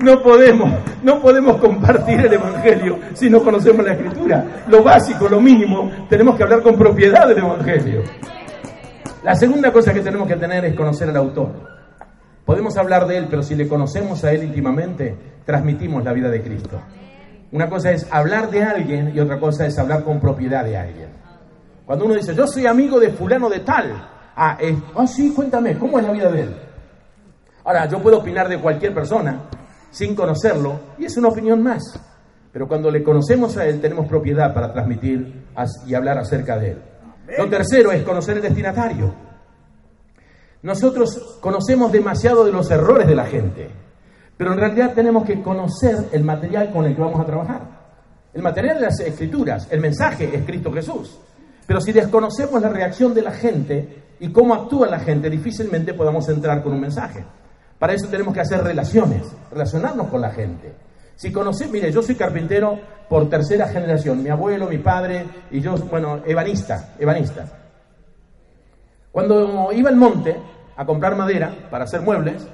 No 0.00 0.22
podemos, 0.22 0.70
no 1.02 1.20
podemos 1.20 1.58
compartir 1.58 2.20
el 2.20 2.32
Evangelio 2.32 2.98
si 3.12 3.28
no 3.28 3.42
conocemos 3.42 3.84
la 3.84 3.92
Escritura. 3.92 4.64
Lo 4.68 4.82
básico, 4.82 5.28
lo 5.28 5.40
mínimo, 5.42 5.90
tenemos 6.08 6.36
que 6.36 6.42
hablar 6.42 6.62
con 6.62 6.76
propiedad 6.76 7.28
del 7.28 7.38
Evangelio. 7.38 8.02
La 9.22 9.34
segunda 9.34 9.70
cosa 9.70 9.92
que 9.92 10.00
tenemos 10.00 10.26
que 10.26 10.36
tener 10.36 10.64
es 10.64 10.74
conocer 10.74 11.10
al 11.10 11.16
autor. 11.18 11.52
Podemos 12.46 12.78
hablar 12.78 13.06
de 13.06 13.18
él, 13.18 13.26
pero 13.28 13.42
si 13.42 13.54
le 13.54 13.68
conocemos 13.68 14.24
a 14.24 14.32
él 14.32 14.44
íntimamente, 14.44 15.14
transmitimos 15.44 16.02
la 16.02 16.14
vida 16.14 16.30
de 16.30 16.40
Cristo. 16.40 16.80
Una 17.52 17.68
cosa 17.68 17.90
es 17.90 18.06
hablar 18.10 18.50
de 18.50 18.62
alguien 18.62 19.12
y 19.14 19.20
otra 19.20 19.38
cosa 19.38 19.66
es 19.66 19.78
hablar 19.78 20.02
con 20.02 20.18
propiedad 20.18 20.64
de 20.64 20.78
alguien. 20.78 21.10
Cuando 21.84 22.06
uno 22.06 22.14
dice, 22.14 22.34
yo 22.34 22.46
soy 22.46 22.66
amigo 22.66 22.98
de 22.98 23.10
fulano 23.10 23.50
de 23.50 23.60
tal, 23.60 23.92
ah, 24.34 24.56
es, 24.58 24.78
ah 24.96 25.06
sí, 25.06 25.34
cuéntame, 25.34 25.76
¿cómo 25.76 25.98
es 25.98 26.06
la 26.06 26.12
vida 26.12 26.30
de 26.30 26.40
él? 26.40 26.56
Ahora, 27.64 27.86
yo 27.86 27.98
puedo 28.00 28.18
opinar 28.18 28.48
de 28.48 28.58
cualquier 28.58 28.94
persona, 28.94 29.40
sin 29.90 30.14
conocerlo, 30.14 30.80
y 30.98 31.04
es 31.04 31.16
una 31.16 31.28
opinión 31.28 31.62
más. 31.62 31.82
Pero 32.52 32.66
cuando 32.66 32.90
le 32.90 33.02
conocemos 33.02 33.56
a 33.56 33.66
Él, 33.66 33.80
tenemos 33.80 34.06
propiedad 34.06 34.52
para 34.52 34.72
transmitir 34.72 35.44
y 35.86 35.94
hablar 35.94 36.18
acerca 36.18 36.58
de 36.58 36.72
Él. 36.72 36.82
Lo 37.38 37.48
tercero 37.48 37.92
es 37.92 38.02
conocer 38.02 38.36
el 38.36 38.42
destinatario. 38.42 39.14
Nosotros 40.62 41.38
conocemos 41.40 41.92
demasiado 41.92 42.44
de 42.44 42.52
los 42.52 42.70
errores 42.70 43.06
de 43.06 43.14
la 43.14 43.24
gente, 43.24 43.70
pero 44.36 44.52
en 44.52 44.58
realidad 44.58 44.94
tenemos 44.94 45.24
que 45.24 45.40
conocer 45.42 46.08
el 46.12 46.24
material 46.24 46.70
con 46.70 46.84
el 46.84 46.94
que 46.94 47.00
vamos 47.00 47.20
a 47.20 47.26
trabajar. 47.26 47.80
El 48.32 48.42
material 48.42 48.76
de 48.76 48.82
las 48.82 49.00
escrituras, 49.00 49.68
el 49.70 49.80
mensaje 49.80 50.30
es 50.32 50.44
Cristo 50.44 50.72
Jesús. 50.72 51.18
Pero 51.66 51.80
si 51.80 51.92
desconocemos 51.92 52.60
la 52.60 52.68
reacción 52.68 53.14
de 53.14 53.22
la 53.22 53.32
gente 53.32 54.02
y 54.18 54.30
cómo 54.32 54.54
actúa 54.54 54.88
la 54.88 54.98
gente, 54.98 55.30
difícilmente 55.30 55.94
podamos 55.94 56.28
entrar 56.28 56.62
con 56.62 56.72
un 56.72 56.80
mensaje. 56.80 57.24
Para 57.80 57.94
eso 57.94 58.08
tenemos 58.08 58.34
que 58.34 58.42
hacer 58.42 58.62
relaciones, 58.62 59.22
relacionarnos 59.50 60.08
con 60.08 60.20
la 60.20 60.30
gente. 60.30 60.74
Si 61.16 61.32
conocemos, 61.32 61.72
mire, 61.72 61.90
yo 61.90 62.02
soy 62.02 62.14
carpintero 62.14 62.78
por 63.08 63.30
tercera 63.30 63.68
generación, 63.68 64.22
mi 64.22 64.28
abuelo, 64.28 64.68
mi 64.68 64.76
padre 64.76 65.24
y 65.50 65.62
yo, 65.62 65.76
bueno, 65.90 66.20
ebanista, 66.26 66.94
ebanista. 66.98 67.46
Cuando 69.10 69.72
iba 69.72 69.88
al 69.88 69.96
monte 69.96 70.36
a 70.76 70.84
comprar 70.84 71.16
madera 71.16 71.68
para 71.70 71.84
hacer 71.84 72.02
muebles, 72.02 72.46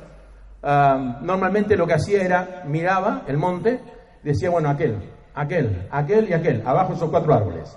normalmente 0.62 1.76
lo 1.76 1.88
que 1.88 1.94
hacía 1.94 2.22
era 2.22 2.62
miraba 2.64 3.22
el 3.26 3.36
monte, 3.36 3.80
decía, 4.22 4.50
bueno, 4.50 4.70
aquel, 4.70 5.10
aquel, 5.34 5.88
aquel 5.90 6.30
y 6.30 6.34
aquel, 6.34 6.62
abajo 6.64 6.92
esos 6.92 7.10
cuatro 7.10 7.34
árboles. 7.34 7.76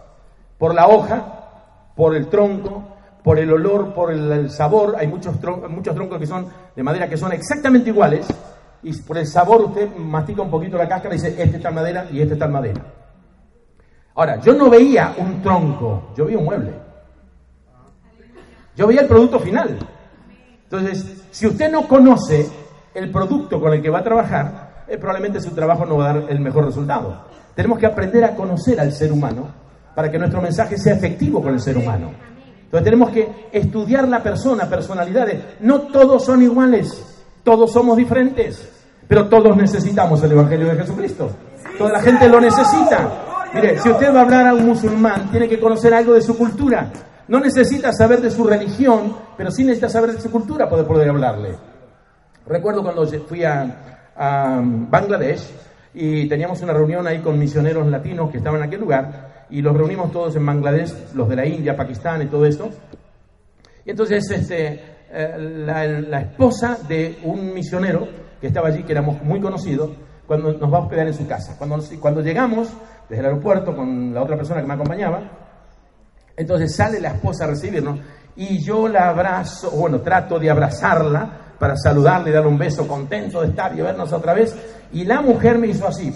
Por 0.59 0.75
la 0.75 0.87
hoja, 0.87 1.91
por 1.95 2.15
el 2.15 2.29
tronco, 2.29 2.95
por 3.23 3.39
el 3.39 3.51
olor, 3.51 3.93
por 3.93 4.11
el, 4.11 4.49
sabor. 4.49 4.95
Hay 4.97 5.07
muchos, 5.07 5.39
troncos, 5.39 5.69
muchos 5.69 5.95
troncos 5.95 6.19
que 6.19 6.27
son 6.27 6.47
de 6.75 6.83
madera 6.83 7.07
que 7.07 7.17
son 7.17 7.31
exactamente 7.31 7.89
iguales. 7.89 8.27
Y 8.81 8.93
por 9.01 9.17
el 9.17 9.27
sabor 9.27 9.61
usted 9.61 9.95
mastica 9.97 10.41
un 10.41 10.49
poquito 10.49 10.77
la 10.77 10.87
cáscara 10.87 11.15
y 11.15 11.17
dice, 11.17 11.35
este 11.41 11.57
está 11.57 11.71
madera 11.71 12.07
y 12.11 12.21
este 12.21 12.33
está 12.33 12.47
madera. 12.47 12.81
Ahora, 14.15 14.39
yo 14.39 14.53
no 14.53 14.69
veía 14.69 15.15
un 15.17 15.41
tronco, 15.41 16.11
yo 16.15 16.25
veía 16.25 16.37
un 16.37 16.45
mueble. 16.45 16.73
Yo 18.75 18.87
veía 18.87 19.01
el 19.01 19.07
producto 19.07 19.39
final. 19.39 19.77
Entonces, 20.63 21.25
si 21.31 21.47
usted 21.47 21.71
no 21.71 21.87
conoce 21.87 22.47
el 22.93 23.11
producto 23.11 23.59
con 23.59 23.73
el 23.73 23.81
que 23.81 23.89
va 23.89 23.99
a 23.99 24.03
trabajar, 24.03 24.85
eh, 24.87 24.97
probablemente 24.97 25.39
su 25.39 25.51
trabajo 25.51 25.85
no 25.85 25.97
va 25.97 26.09
a 26.09 26.13
dar 26.13 26.29
el 26.29 26.39
mejor 26.39 26.65
resultado. 26.65 27.25
Tenemos 27.55 27.77
que 27.77 27.85
aprender 27.85 28.23
a 28.23 28.35
conocer 28.35 28.79
al 28.79 28.91
ser 28.91 29.11
humano 29.11 29.47
para 29.95 30.09
que 30.09 30.17
nuestro 30.17 30.41
mensaje 30.41 30.77
sea 30.77 30.95
efectivo 30.95 31.41
con 31.41 31.53
el 31.53 31.59
ser 31.59 31.77
humano. 31.77 32.11
Entonces 32.69 32.85
tenemos 32.85 33.09
que 33.09 33.49
estudiar 33.51 34.07
la 34.07 34.21
persona, 34.21 34.69
personalidades. 34.69 35.43
No 35.61 35.81
todos 35.81 36.23
son 36.23 36.43
iguales, 36.43 37.03
todos 37.43 37.73
somos 37.73 37.97
diferentes, 37.97 38.69
pero 39.07 39.27
todos 39.27 39.57
necesitamos 39.57 40.21
el 40.21 40.33
Evangelio 40.33 40.67
de 40.67 40.75
Jesucristo. 40.75 41.31
Toda 41.79 41.93
la 41.93 41.99
gente 41.99 42.29
lo 42.29 42.39
necesita. 42.39 43.09
Mire, 43.55 43.79
si 43.79 43.89
usted 43.89 44.13
va 44.13 44.19
a 44.19 44.21
hablar 44.21 44.47
a 44.49 44.53
un 44.53 44.67
musulmán, 44.67 45.31
tiene 45.31 45.49
que 45.49 45.59
conocer 45.59 45.95
algo 45.95 46.13
de 46.13 46.21
su 46.21 46.37
cultura. 46.37 46.91
No 47.27 47.39
necesita 47.39 47.91
saber 47.91 48.21
de 48.21 48.29
su 48.29 48.43
religión, 48.43 49.15
pero 49.35 49.49
sí 49.49 49.63
necesita 49.63 49.89
saber 49.89 50.11
de 50.11 50.21
su 50.21 50.29
cultura 50.29 50.69
para 50.69 50.83
poder 50.83 51.09
hablarle. 51.09 51.55
Recuerdo 52.45 52.83
cuando 52.83 53.03
fui 53.27 53.43
a, 53.43 54.11
a 54.15 54.61
Bangladesh 54.63 55.41
y 55.95 56.29
teníamos 56.29 56.61
una 56.61 56.73
reunión 56.73 57.07
ahí 57.07 57.17
con 57.17 57.39
misioneros 57.39 57.87
latinos 57.87 58.29
que 58.29 58.37
estaban 58.37 58.61
en 58.61 58.67
aquel 58.67 58.81
lugar 58.81 59.28
y 59.49 59.61
los 59.61 59.75
reunimos 59.75 60.11
todos 60.11 60.35
en 60.35 60.45
Bangladesh, 60.45 61.13
los 61.13 61.27
de 61.27 61.35
la 61.35 61.45
India, 61.45 61.75
Pakistán 61.75 62.21
y 62.21 62.25
todo 62.27 62.45
esto. 62.45 62.69
Y 63.85 63.91
entonces 63.91 64.29
este, 64.29 64.81
eh, 65.11 65.63
la, 65.65 66.21
esposa 66.21 66.77
de 66.87 67.19
un 67.23 67.53
misionero 67.53 68.07
que 68.39 68.47
estaba 68.47 68.67
allí, 68.67 68.83
que 68.83 68.91
éramos 68.91 69.21
muy 69.23 69.39
conocidos, 69.39 69.91
cuando 70.27 70.53
nos 70.53 70.71
va 70.71 70.77
a 70.77 70.81
hospedar 70.81 71.07
en 71.07 71.13
su 71.13 71.27
casa. 71.27 71.55
Cuando, 71.57 71.79
cuando 71.99 72.21
llegamos 72.21 72.69
desde 73.09 73.21
el 73.21 73.25
aeropuerto 73.25 73.75
con 73.75 74.13
la 74.13 74.21
otra 74.21 74.35
persona 74.35 74.61
que 74.61 74.67
me 74.67 74.75
acompañaba, 74.75 75.21
entonces 76.37 76.75
sale 76.75 77.01
la 77.01 77.09
esposa 77.09 77.45
a 77.45 77.47
recibirnos 77.47 77.99
y 78.35 78.63
yo 78.63 78.87
la 78.87 79.09
abrazo, 79.09 79.71
bueno, 79.71 79.99
trato 80.01 80.39
de 80.39 80.49
abrazarla 80.49 81.55
para 81.59 81.75
saludarle 81.75 82.31
darle 82.31 82.49
un 82.49 82.57
beso 82.57 82.87
contento 82.87 83.41
de 83.41 83.49
estar 83.49 83.77
y 83.77 83.81
vernos 83.81 84.13
otra 84.13 84.33
vez. 84.33 84.55
Y 84.93 85.03
la 85.03 85.21
mujer 85.21 85.57
me 85.57 85.67
hizo 85.67 85.87
así, 85.87 86.13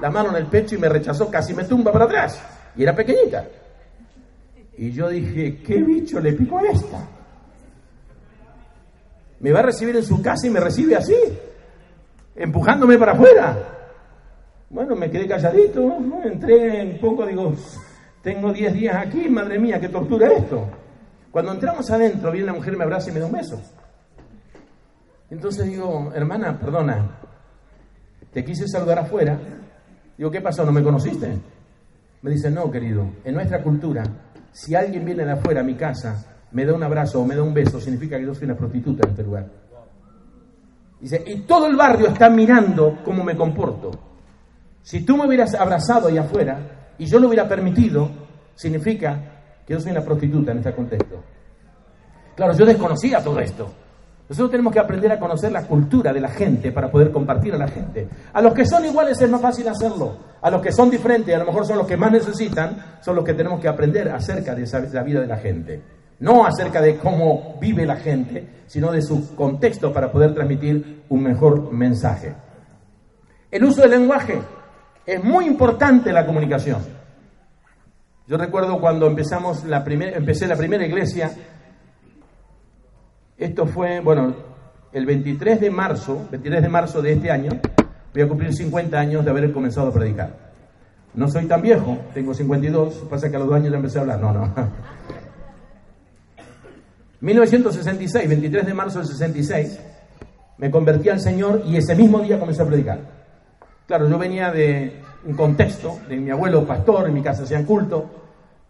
la 0.00 0.10
mano 0.10 0.30
en 0.30 0.36
el 0.36 0.46
pecho 0.46 0.74
y 0.74 0.78
me 0.78 0.88
rechazó, 0.88 1.30
casi 1.30 1.54
me 1.54 1.64
tumba 1.64 1.92
para 1.92 2.04
atrás. 2.04 2.42
Y 2.76 2.82
era 2.82 2.94
pequeñita. 2.94 3.46
Y 4.76 4.92
yo 4.92 5.08
dije, 5.08 5.60
¿qué 5.62 5.82
bicho 5.82 6.20
le 6.20 6.32
pico 6.32 6.58
a 6.58 6.62
esta? 6.62 7.04
Me 9.40 9.52
va 9.52 9.60
a 9.60 9.62
recibir 9.62 9.96
en 9.96 10.04
su 10.04 10.22
casa 10.22 10.46
y 10.46 10.50
me 10.50 10.60
recibe 10.60 10.96
así, 10.96 11.16
empujándome 12.36 12.98
para 12.98 13.12
afuera. 13.12 13.56
Bueno, 14.70 14.94
me 14.94 15.10
quedé 15.10 15.26
calladito, 15.26 15.96
entré 16.24 16.82
un 16.82 16.98
poco, 17.00 17.26
digo, 17.26 17.54
tengo 18.22 18.52
10 18.52 18.72
días 18.74 18.96
aquí, 18.96 19.28
madre 19.28 19.58
mía, 19.58 19.80
qué 19.80 19.88
tortura 19.88 20.28
esto. 20.32 20.68
Cuando 21.30 21.52
entramos 21.52 21.90
adentro, 21.90 22.30
viene 22.30 22.46
la 22.46 22.52
mujer, 22.52 22.76
me 22.76 22.84
abraza 22.84 23.10
y 23.10 23.14
me 23.14 23.20
da 23.20 23.26
un 23.26 23.32
beso. 23.32 23.60
Entonces 25.30 25.66
digo, 25.66 26.12
hermana, 26.14 26.58
perdona, 26.58 27.18
te 28.32 28.44
quise 28.44 28.66
saludar 28.66 29.00
afuera. 29.00 29.38
Digo, 30.18 30.30
¿qué 30.32 30.40
pasó? 30.40 30.64
¿No 30.64 30.72
me 30.72 30.82
conociste? 30.82 31.32
Me 32.22 32.30
dice, 32.32 32.50
no, 32.50 32.68
querido, 32.70 33.08
en 33.24 33.34
nuestra 33.34 33.62
cultura, 33.62 34.02
si 34.50 34.74
alguien 34.74 35.04
viene 35.04 35.24
de 35.24 35.30
afuera 35.30 35.60
a 35.60 35.64
mi 35.64 35.76
casa, 35.76 36.38
me 36.50 36.66
da 36.66 36.74
un 36.74 36.82
abrazo 36.82 37.20
o 37.20 37.24
me 37.24 37.36
da 37.36 37.42
un 37.44 37.54
beso, 37.54 37.80
significa 37.80 38.18
que 38.18 38.26
yo 38.26 38.34
soy 38.34 38.46
una 38.46 38.56
prostituta 38.56 39.04
en 39.04 39.10
este 39.10 39.22
lugar. 39.22 39.46
Dice, 41.00 41.22
y 41.24 41.42
todo 41.42 41.68
el 41.68 41.76
barrio 41.76 42.08
está 42.08 42.28
mirando 42.28 42.98
cómo 43.04 43.22
me 43.22 43.36
comporto. 43.36 43.92
Si 44.82 45.04
tú 45.04 45.16
me 45.16 45.26
hubieras 45.26 45.54
abrazado 45.54 46.08
allá 46.08 46.22
afuera 46.22 46.94
y 46.98 47.06
yo 47.06 47.20
lo 47.20 47.28
hubiera 47.28 47.46
permitido, 47.46 48.10
significa 48.56 49.62
que 49.64 49.74
yo 49.74 49.80
soy 49.80 49.92
una 49.92 50.00
prostituta 50.00 50.50
en 50.50 50.58
este 50.58 50.74
contexto. 50.74 51.22
Claro, 52.34 52.54
yo 52.54 52.66
desconocía 52.66 53.22
todo 53.22 53.38
esto. 53.38 53.72
Nosotros 54.28 54.50
tenemos 54.50 54.74
que 54.74 54.78
aprender 54.78 55.10
a 55.10 55.18
conocer 55.18 55.50
la 55.50 55.66
cultura 55.66 56.12
de 56.12 56.20
la 56.20 56.28
gente 56.28 56.70
para 56.70 56.90
poder 56.90 57.10
compartir 57.10 57.54
a 57.54 57.58
la 57.58 57.68
gente. 57.68 58.08
A 58.32 58.42
los 58.42 58.52
que 58.52 58.66
son 58.66 58.84
iguales 58.84 59.20
es 59.20 59.30
más 59.30 59.40
fácil 59.40 59.66
hacerlo. 59.68 60.16
A 60.42 60.50
los 60.50 60.60
que 60.60 60.70
son 60.70 60.90
diferentes, 60.90 61.34
a 61.34 61.38
lo 61.38 61.46
mejor 61.46 61.64
son 61.66 61.78
los 61.78 61.86
que 61.86 61.96
más 61.96 62.12
necesitan, 62.12 62.98
son 63.00 63.16
los 63.16 63.24
que 63.24 63.32
tenemos 63.32 63.58
que 63.58 63.68
aprender 63.68 64.10
acerca 64.10 64.54
de 64.54 64.66
la 64.92 65.02
vida 65.02 65.20
de 65.20 65.26
la 65.26 65.38
gente. 65.38 65.82
No 66.20 66.44
acerca 66.44 66.82
de 66.82 66.98
cómo 66.98 67.56
vive 67.58 67.86
la 67.86 67.96
gente, 67.96 68.64
sino 68.66 68.92
de 68.92 69.00
su 69.00 69.34
contexto 69.34 69.92
para 69.94 70.12
poder 70.12 70.34
transmitir 70.34 71.04
un 71.08 71.22
mejor 71.22 71.72
mensaje. 71.72 72.34
El 73.50 73.64
uso 73.64 73.80
del 73.80 73.92
lenguaje. 73.92 74.42
Es 75.06 75.24
muy 75.24 75.46
importante 75.46 76.12
la 76.12 76.26
comunicación. 76.26 76.82
Yo 78.26 78.36
recuerdo 78.36 78.78
cuando 78.78 79.06
empezamos 79.06 79.64
la 79.64 79.82
empecé 79.86 80.46
la 80.46 80.56
primera 80.56 80.84
iglesia, 80.84 81.30
esto 83.38 83.66
fue, 83.66 84.00
bueno, 84.00 84.34
el 84.92 85.06
23 85.06 85.60
de 85.60 85.70
marzo, 85.70 86.26
23 86.30 86.62
de 86.62 86.68
marzo 86.68 87.00
de 87.00 87.12
este 87.12 87.30
año, 87.30 87.52
voy 88.12 88.22
a 88.22 88.28
cumplir 88.28 88.52
50 88.52 88.98
años 88.98 89.24
de 89.24 89.30
haber 89.30 89.52
comenzado 89.52 89.88
a 89.88 89.92
predicar. 89.92 90.48
No 91.14 91.28
soy 91.28 91.46
tan 91.46 91.62
viejo, 91.62 91.98
tengo 92.12 92.34
52, 92.34 93.06
pasa 93.08 93.30
que 93.30 93.36
a 93.36 93.38
los 93.38 93.48
dos 93.48 93.56
años 93.56 93.70
ya 93.70 93.76
empecé 93.76 93.98
a 93.98 94.00
hablar, 94.02 94.20
no, 94.20 94.32
no. 94.32 94.52
1966, 97.20 98.28
23 98.28 98.66
de 98.66 98.74
marzo 98.74 98.98
del 98.98 99.08
66, 99.08 99.80
me 100.58 100.70
convertí 100.70 101.08
al 101.08 101.20
Señor 101.20 101.62
y 101.66 101.76
ese 101.76 101.94
mismo 101.94 102.20
día 102.20 102.38
comencé 102.38 102.62
a 102.62 102.66
predicar. 102.66 103.00
Claro, 103.86 104.08
yo 104.08 104.18
venía 104.18 104.50
de 104.50 105.00
un 105.24 105.34
contexto 105.34 105.98
de 106.08 106.16
mi 106.16 106.30
abuelo 106.30 106.66
pastor, 106.66 107.08
en 107.08 107.14
mi 107.14 107.22
casa 107.22 107.44
hacían 107.44 107.64
culto. 107.64 108.10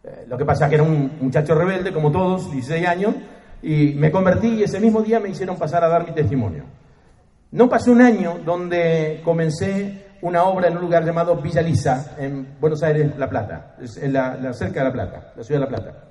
Eh, 0.04 0.26
lo 0.28 0.38
que 0.38 0.44
pasa 0.44 0.64
es 0.64 0.68
que 0.70 0.74
era 0.76 0.84
un 0.84 1.12
muchacho 1.20 1.54
rebelde, 1.54 1.92
como 1.92 2.12
todos, 2.12 2.50
16 2.52 2.86
años, 2.86 3.14
y 3.62 3.94
me 3.94 4.10
convertí 4.10 4.48
y 4.48 4.62
ese 4.62 4.80
mismo 4.80 5.02
día 5.02 5.20
me 5.20 5.28
hicieron 5.28 5.56
pasar 5.56 5.84
a 5.84 5.88
dar 5.88 6.06
mi 6.06 6.12
testimonio. 6.12 6.64
No 7.50 7.68
pasó 7.68 7.92
un 7.92 8.02
año 8.02 8.38
donde 8.44 9.20
comencé 9.24 10.06
una 10.20 10.44
obra 10.44 10.68
en 10.68 10.76
un 10.76 10.82
lugar 10.82 11.04
llamado 11.04 11.36
Villa 11.36 11.62
Lisa, 11.62 12.16
en 12.18 12.56
Buenos 12.60 12.82
Aires, 12.82 13.16
La 13.16 13.28
Plata, 13.28 13.76
en 14.00 14.12
la, 14.12 14.52
cerca 14.52 14.80
de 14.80 14.86
La 14.86 14.92
Plata, 14.92 15.32
la 15.36 15.42
ciudad 15.42 15.60
de 15.60 15.66
La 15.66 15.76
Plata. 15.76 16.04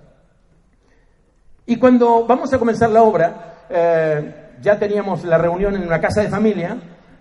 Y 1.65 1.75
cuando 1.75 2.25
vamos 2.25 2.51
a 2.53 2.57
comenzar 2.57 2.89
la 2.89 3.03
obra, 3.03 3.65
eh, 3.69 4.33
ya 4.61 4.79
teníamos 4.79 5.25
la 5.25 5.37
reunión 5.37 5.75
en 5.75 5.83
una 5.83 5.99
casa 5.99 6.21
de 6.21 6.29
familia, 6.29 6.77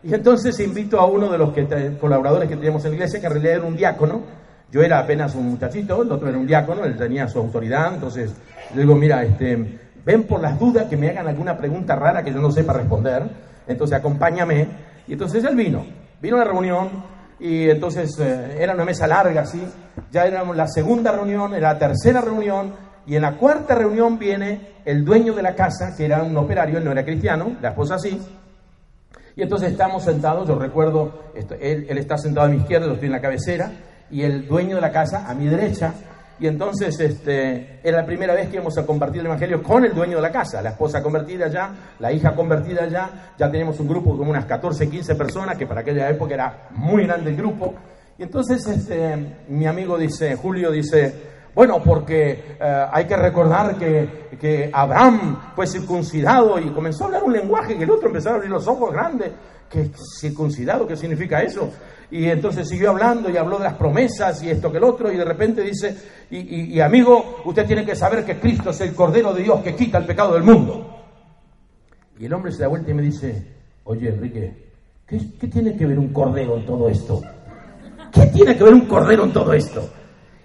y 0.06 0.14
entonces 0.14 0.58
invito 0.60 1.00
a 1.00 1.06
uno 1.06 1.28
de 1.28 1.38
los 1.38 1.52
colaboradores 2.00 2.48
que 2.48 2.54
teníamos 2.54 2.84
en 2.84 2.92
la 2.92 2.96
iglesia, 2.96 3.20
que 3.20 3.26
en 3.26 3.32
realidad 3.32 3.56
era 3.56 3.64
un 3.64 3.76
diácono. 3.76 4.22
Yo 4.70 4.82
era 4.82 5.00
apenas 5.00 5.34
un 5.34 5.50
muchachito, 5.50 6.02
el 6.02 6.12
otro 6.12 6.28
era 6.28 6.38
un 6.38 6.46
diácono, 6.46 6.84
él 6.84 6.96
tenía 6.96 7.26
su 7.26 7.40
autoridad. 7.40 7.94
Entonces 7.94 8.32
le 8.72 8.82
digo, 8.82 8.94
mira, 8.94 9.24
este, 9.24 9.78
ven 10.06 10.22
por 10.22 10.40
las 10.40 10.58
dudas 10.58 10.86
que 10.86 10.96
me 10.96 11.10
hagan 11.10 11.28
alguna 11.28 11.58
pregunta 11.58 11.94
rara 11.94 12.22
que 12.22 12.32
yo 12.32 12.40
no 12.40 12.50
sepa 12.50 12.72
responder. 12.72 13.24
Entonces 13.66 13.98
acompáñame. 13.98 14.68
Y 15.06 15.12
entonces 15.12 15.44
él 15.44 15.54
vino, 15.54 15.84
vino 16.22 16.36
a 16.36 16.38
la 16.38 16.44
reunión 16.46 16.88
y 17.38 17.68
entonces 17.68 18.18
eh, 18.18 18.56
era 18.58 18.72
una 18.72 18.86
mesa 18.86 19.06
larga, 19.06 19.42
así. 19.42 19.62
Ya 20.10 20.24
era 20.24 20.42
la 20.44 20.66
segunda 20.68 21.12
reunión, 21.12 21.54
era 21.54 21.74
la 21.74 21.78
tercera 21.78 22.22
reunión 22.22 22.72
y 23.06 23.16
en 23.16 23.22
la 23.22 23.36
cuarta 23.36 23.74
reunión 23.74 24.18
viene 24.18 24.76
el 24.86 25.04
dueño 25.04 25.34
de 25.34 25.42
la 25.42 25.54
casa, 25.54 25.94
que 25.94 26.06
era 26.06 26.22
un 26.22 26.36
operario, 26.38 26.78
él 26.78 26.84
no 26.84 26.92
era 26.92 27.04
cristiano, 27.04 27.56
la 27.60 27.68
esposa 27.68 27.98
sí 27.98 28.18
y 29.36 29.42
entonces 29.42 29.70
estamos 29.70 30.02
sentados, 30.02 30.48
yo 30.48 30.58
recuerdo, 30.58 31.12
él, 31.60 31.86
está 31.98 32.16
sentado 32.16 32.46
a 32.46 32.48
mi 32.48 32.56
izquierda, 32.56 32.86
yo 32.86 32.94
estoy 32.94 33.08
en 33.08 33.12
la 33.12 33.20
cabecera, 33.20 33.70
y 34.10 34.22
el 34.22 34.48
dueño 34.48 34.76
de 34.76 34.80
la 34.80 34.90
casa 34.90 35.26
a 35.28 35.34
mi 35.34 35.46
derecha. 35.46 35.92
Y 36.38 36.46
entonces 36.46 36.98
este, 37.00 37.80
era 37.82 37.98
la 38.00 38.06
primera 38.06 38.34
vez 38.34 38.48
que 38.48 38.56
íbamos 38.56 38.76
a 38.76 38.84
compartir 38.84 39.20
el 39.20 39.26
Evangelio 39.26 39.62
con 39.62 39.84
el 39.84 39.94
dueño 39.94 40.16
de 40.16 40.22
la 40.22 40.30
casa, 40.30 40.60
la 40.60 40.70
esposa 40.70 41.02
convertida 41.02 41.48
ya, 41.48 41.94
la 41.98 42.12
hija 42.12 42.34
convertida 42.34 42.86
ya, 42.88 43.32
ya 43.38 43.50
teníamos 43.50 43.80
un 43.80 43.88
grupo 43.88 44.16
como 44.16 44.30
unas 44.30 44.44
14, 44.44 44.88
15 44.88 45.14
personas, 45.14 45.56
que 45.56 45.66
para 45.66 45.80
aquella 45.80 46.08
época 46.10 46.34
era 46.34 46.68
muy 46.72 47.04
grande 47.04 47.30
el 47.30 47.36
grupo. 47.36 47.74
Y 48.18 48.22
entonces 48.24 48.66
este, 48.66 49.16
mi 49.48 49.66
amigo 49.66 49.96
dice, 49.96 50.36
Julio 50.36 50.70
dice, 50.70 51.35
bueno, 51.56 51.82
porque 51.82 52.56
eh, 52.60 52.86
hay 52.92 53.06
que 53.06 53.16
recordar 53.16 53.78
que, 53.78 54.28
que, 54.38 54.68
Abraham 54.70 55.52
fue 55.54 55.66
circuncidado 55.66 56.58
y 56.58 56.68
comenzó 56.68 57.04
a 57.04 57.06
hablar 57.06 57.24
un 57.24 57.32
lenguaje 57.32 57.78
que 57.78 57.84
el 57.84 57.90
otro 57.90 58.08
empezó 58.08 58.28
a 58.28 58.34
abrir 58.34 58.50
los 58.50 58.68
ojos 58.68 58.92
grandes. 58.92 59.32
¿Qué 59.70 59.90
circuncidado? 60.20 60.86
¿Qué 60.86 60.98
significa 60.98 61.40
eso? 61.40 61.72
Y 62.10 62.26
entonces 62.26 62.68
siguió 62.68 62.90
hablando 62.90 63.30
y 63.30 63.38
habló 63.38 63.56
de 63.56 63.64
las 63.64 63.72
promesas 63.72 64.42
y 64.42 64.50
esto 64.50 64.70
que 64.70 64.76
el 64.76 64.84
otro 64.84 65.10
y 65.10 65.16
de 65.16 65.24
repente 65.24 65.62
dice, 65.62 65.96
y, 66.28 66.78
amigo, 66.78 67.40
usted 67.46 67.66
tiene 67.66 67.86
que 67.86 67.96
saber 67.96 68.22
que 68.26 68.38
Cristo 68.38 68.68
es 68.68 68.80
el 68.82 68.94
Cordero 68.94 69.32
de 69.32 69.42
Dios 69.42 69.62
que 69.62 69.74
quita 69.74 69.96
el 69.96 70.04
pecado 70.04 70.34
del 70.34 70.42
mundo. 70.42 70.94
Y 72.18 72.26
el 72.26 72.34
hombre 72.34 72.52
se 72.52 72.64
da 72.64 72.68
vuelta 72.68 72.90
y 72.90 72.94
me 72.94 73.02
dice, 73.02 73.46
oye 73.84 74.10
Enrique, 74.10 74.72
¿qué, 75.06 75.18
qué 75.40 75.48
tiene 75.48 75.74
que 75.74 75.86
ver 75.86 75.98
un 75.98 76.12
cordero 76.12 76.58
en 76.58 76.66
todo 76.66 76.86
esto? 76.90 77.22
¿Qué 78.12 78.26
tiene 78.26 78.54
que 78.54 78.62
ver 78.62 78.74
un 78.74 78.86
cordero 78.86 79.24
en 79.24 79.32
todo 79.32 79.54
esto? 79.54 79.88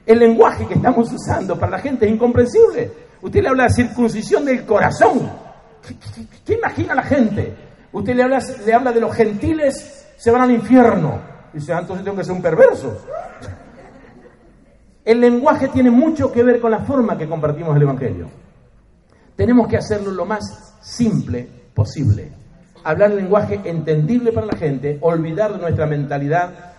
El 0.06 0.20
lenguaje 0.20 0.66
que 0.68 0.74
estamos 0.76 1.12
usando 1.12 1.60
para 1.60 1.74
la 1.74 1.80
gente 1.80 2.06
es 2.06 2.12
incomprensible. 2.12 2.92
Usted 3.22 3.42
le 3.42 3.50
habla 3.50 3.64
de 3.66 3.70
circuncisión 3.70 4.46
del 4.46 4.66
corazón. 4.66 5.30
¿Qué, 6.46 6.54
imagina 6.56 6.96
la 6.96 7.04
gente? 7.04 7.56
Usted 7.92 8.16
le 8.16 8.24
habla, 8.24 8.40
le 8.66 8.74
habla 8.74 8.92
de 8.92 9.00
los 9.00 9.16
gentiles, 9.16 10.08
se 10.18 10.32
van 10.32 10.42
al 10.42 10.52
infierno. 10.52 11.20
Dice, 11.54 11.74
ah, 11.74 11.80
entonces 11.80 12.04
tengo 12.04 12.18
que 12.18 12.24
ser 12.24 12.34
un 12.34 12.42
perverso. 12.42 12.98
El 15.04 15.20
lenguaje 15.20 15.68
tiene 15.68 15.92
mucho 15.92 16.32
que 16.32 16.44
ver 16.44 16.60
con 16.60 16.72
la 16.72 16.80
forma 16.80 17.18
que 17.18 17.28
compartimos 17.28 17.76
el 17.76 17.82
Evangelio. 17.84 18.30
Tenemos 19.36 19.68
que 19.68 19.78
hacerlo 19.78 20.12
lo 20.12 20.26
más 20.26 20.78
simple 20.82 21.48
posible. 21.74 22.32
Hablar 22.84 23.12
el 23.12 23.18
lenguaje 23.18 23.62
entendible 23.64 24.32
para 24.32 24.48
la 24.48 24.58
gente, 24.58 24.98
olvidar 25.02 25.60
nuestra 25.60 25.86
mentalidad 25.86 26.71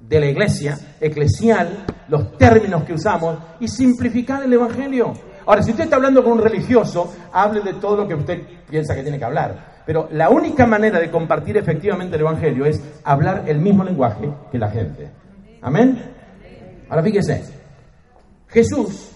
de 0.00 0.20
la 0.20 0.26
iglesia, 0.26 0.78
eclesial, 1.00 1.84
los 2.08 2.36
términos 2.36 2.84
que 2.84 2.94
usamos 2.94 3.38
y 3.60 3.68
simplificar 3.68 4.42
el 4.42 4.52
Evangelio. 4.52 5.12
Ahora, 5.46 5.62
si 5.62 5.70
usted 5.70 5.84
está 5.84 5.96
hablando 5.96 6.22
con 6.22 6.34
un 6.34 6.42
religioso, 6.42 7.12
hable 7.32 7.60
de 7.60 7.74
todo 7.74 7.96
lo 7.96 8.08
que 8.08 8.14
usted 8.14 8.42
piensa 8.68 8.94
que 8.94 9.02
tiene 9.02 9.18
que 9.18 9.24
hablar. 9.24 9.82
Pero 9.86 10.08
la 10.12 10.30
única 10.30 10.66
manera 10.66 10.98
de 10.98 11.10
compartir 11.10 11.56
efectivamente 11.56 12.16
el 12.16 12.22
Evangelio 12.22 12.66
es 12.66 12.80
hablar 13.04 13.44
el 13.46 13.58
mismo 13.58 13.82
lenguaje 13.82 14.30
que 14.50 14.58
la 14.58 14.70
gente. 14.70 15.10
Amén. 15.62 16.02
Ahora 16.88 17.02
fíjese, 17.02 17.44
Jesús 18.48 19.12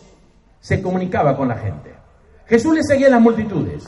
se 0.60 0.80
comunicaba 0.80 1.36
con 1.36 1.48
la 1.48 1.56
gente. 1.56 1.94
Jesús 2.46 2.74
le 2.74 2.82
seguía 2.82 3.08
a 3.08 3.10
las 3.10 3.20
multitudes. 3.20 3.84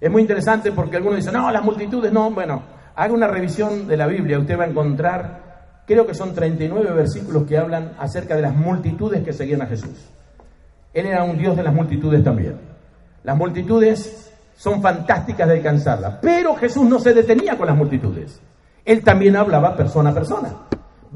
Es 0.00 0.10
muy 0.10 0.22
interesante 0.22 0.72
porque 0.72 0.96
algunos 0.96 1.18
dicen, 1.18 1.34
no, 1.34 1.50
las 1.50 1.62
multitudes 1.62 2.12
no. 2.12 2.30
Bueno, 2.30 2.62
haga 2.94 3.12
una 3.12 3.26
revisión 3.26 3.86
de 3.86 3.96
la 3.96 4.06
Biblia, 4.06 4.38
usted 4.38 4.58
va 4.58 4.64
a 4.64 4.68
encontrar 4.68 5.47
Creo 5.88 6.06
que 6.06 6.12
son 6.12 6.34
39 6.34 6.92
versículos 6.92 7.44
que 7.44 7.56
hablan 7.56 7.92
acerca 7.98 8.36
de 8.36 8.42
las 8.42 8.54
multitudes 8.54 9.24
que 9.24 9.32
seguían 9.32 9.62
a 9.62 9.66
Jesús. 9.66 9.96
Él 10.92 11.06
era 11.06 11.24
un 11.24 11.38
Dios 11.38 11.56
de 11.56 11.62
las 11.62 11.72
multitudes 11.72 12.22
también. 12.22 12.56
Las 13.24 13.34
multitudes 13.34 14.30
son 14.54 14.82
fantásticas 14.82 15.48
de 15.48 15.54
alcanzarlas, 15.54 16.18
pero 16.20 16.54
Jesús 16.56 16.84
no 16.84 16.98
se 16.98 17.14
detenía 17.14 17.56
con 17.56 17.68
las 17.68 17.76
multitudes. 17.76 18.38
Él 18.84 19.02
también 19.02 19.34
hablaba 19.34 19.74
persona 19.78 20.10
a 20.10 20.14
persona. 20.14 20.50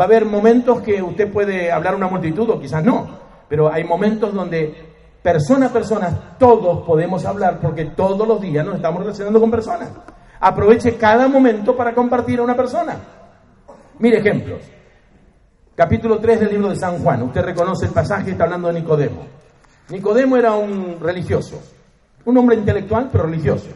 Va 0.01 0.05
a 0.05 0.09
haber 0.09 0.25
momentos 0.25 0.81
que 0.81 1.03
usted 1.03 1.31
puede 1.31 1.71
hablar 1.71 1.93
a 1.93 1.99
una 1.99 2.09
multitud 2.09 2.49
o 2.49 2.59
quizás 2.59 2.83
no, 2.83 3.09
pero 3.51 3.71
hay 3.71 3.85
momentos 3.85 4.33
donde 4.33 4.75
persona 5.23 5.67
a 5.67 5.73
persona 5.73 6.37
todos 6.39 6.83
podemos 6.87 7.27
hablar 7.27 7.59
porque 7.61 7.85
todos 7.85 8.27
los 8.27 8.41
días 8.41 8.65
nos 8.65 8.77
estamos 8.77 9.03
relacionando 9.03 9.39
con 9.39 9.51
personas. 9.51 9.91
Aproveche 10.41 10.97
cada 10.97 11.29
momento 11.29 11.77
para 11.77 11.93
compartir 11.93 12.39
a 12.39 12.43
una 12.43 12.57
persona. 12.57 12.97
Mire 14.03 14.19
ejemplos. 14.19 14.61
Capítulo 15.77 16.19
3 16.19 16.41
del 16.41 16.51
libro 16.51 16.71
de 16.71 16.75
San 16.75 16.99
Juan. 16.99 17.23
Usted 17.23 17.41
reconoce 17.43 17.87
el 17.87 17.93
pasaje, 17.93 18.33
está 18.33 18.43
hablando 18.43 18.67
de 18.67 18.81
Nicodemo. 18.81 19.29
Nicodemo 19.91 20.37
era 20.37 20.57
un 20.57 20.99
religioso, 20.99 21.63
un 22.25 22.37
hombre 22.37 22.57
intelectual, 22.57 23.11
pero 23.13 23.27
religioso. 23.27 23.69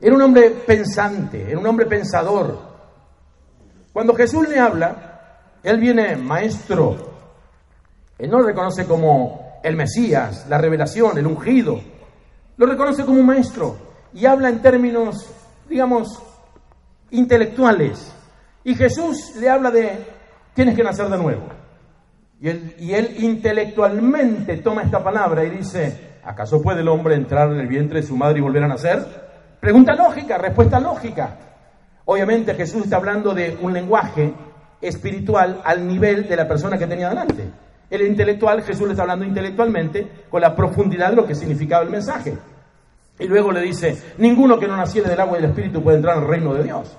Era 0.00 0.14
un 0.14 0.22
hombre 0.22 0.48
pensante, 0.64 1.42
era 1.50 1.58
un 1.58 1.66
hombre 1.66 1.86
pensador. 1.86 2.56
Cuando 3.92 4.14
Jesús 4.14 4.48
le 4.48 4.60
habla, 4.60 5.40
él 5.64 5.80
viene 5.80 6.14
maestro. 6.14 6.96
Él 8.16 8.30
no 8.30 8.38
lo 8.38 8.46
reconoce 8.46 8.86
como 8.86 9.58
el 9.64 9.74
Mesías, 9.74 10.46
la 10.48 10.58
revelación, 10.58 11.18
el 11.18 11.26
ungido. 11.26 11.80
Lo 12.58 12.64
reconoce 12.64 13.04
como 13.04 13.18
un 13.18 13.26
maestro 13.26 13.76
y 14.12 14.24
habla 14.24 14.50
en 14.50 14.62
términos, 14.62 15.28
digamos, 15.68 16.22
intelectuales. 17.10 18.14
Y 18.64 18.74
Jesús 18.74 19.36
le 19.36 19.48
habla 19.48 19.70
de, 19.70 19.98
tienes 20.54 20.74
que 20.74 20.82
nacer 20.82 21.08
de 21.08 21.18
nuevo. 21.18 21.42
Y 22.40 22.92
él, 22.92 23.14
intelectualmente 23.18 24.58
toma 24.58 24.82
esta 24.82 25.02
palabra 25.02 25.44
y 25.44 25.50
dice, 25.50 26.18
¿acaso 26.24 26.60
puede 26.60 26.80
el 26.80 26.88
hombre 26.88 27.14
entrar 27.14 27.50
en 27.50 27.60
el 27.60 27.66
vientre 27.66 28.00
de 28.00 28.06
su 28.06 28.16
madre 28.16 28.38
y 28.38 28.42
volver 28.42 28.64
a 28.64 28.68
nacer? 28.68 29.04
Pregunta 29.60 29.94
lógica, 29.94 30.36
respuesta 30.36 30.80
lógica. 30.80 31.38
Obviamente 32.06 32.54
Jesús 32.54 32.84
está 32.84 32.96
hablando 32.96 33.32
de 33.32 33.56
un 33.62 33.72
lenguaje 33.72 34.34
espiritual 34.80 35.62
al 35.64 35.86
nivel 35.86 36.28
de 36.28 36.36
la 36.36 36.46
persona 36.46 36.76
que 36.76 36.86
tenía 36.86 37.08
delante. 37.08 37.50
El 37.88 38.02
intelectual, 38.02 38.62
Jesús 38.62 38.86
le 38.86 38.92
está 38.92 39.02
hablando 39.02 39.24
intelectualmente 39.24 40.24
con 40.30 40.40
la 40.40 40.54
profundidad 40.54 41.10
de 41.10 41.16
lo 41.16 41.26
que 41.26 41.34
significaba 41.34 41.82
el 41.82 41.90
mensaje. 41.90 42.36
Y 43.18 43.26
luego 43.26 43.52
le 43.52 43.60
dice, 43.60 43.96
ninguno 44.18 44.58
que 44.58 44.66
no 44.66 44.76
naciera 44.76 45.08
del 45.08 45.20
agua 45.20 45.38
y 45.38 45.42
del 45.42 45.50
espíritu 45.50 45.82
puede 45.82 45.98
entrar 45.98 46.18
al 46.18 46.26
reino 46.26 46.52
de 46.52 46.64
Dios. 46.64 46.94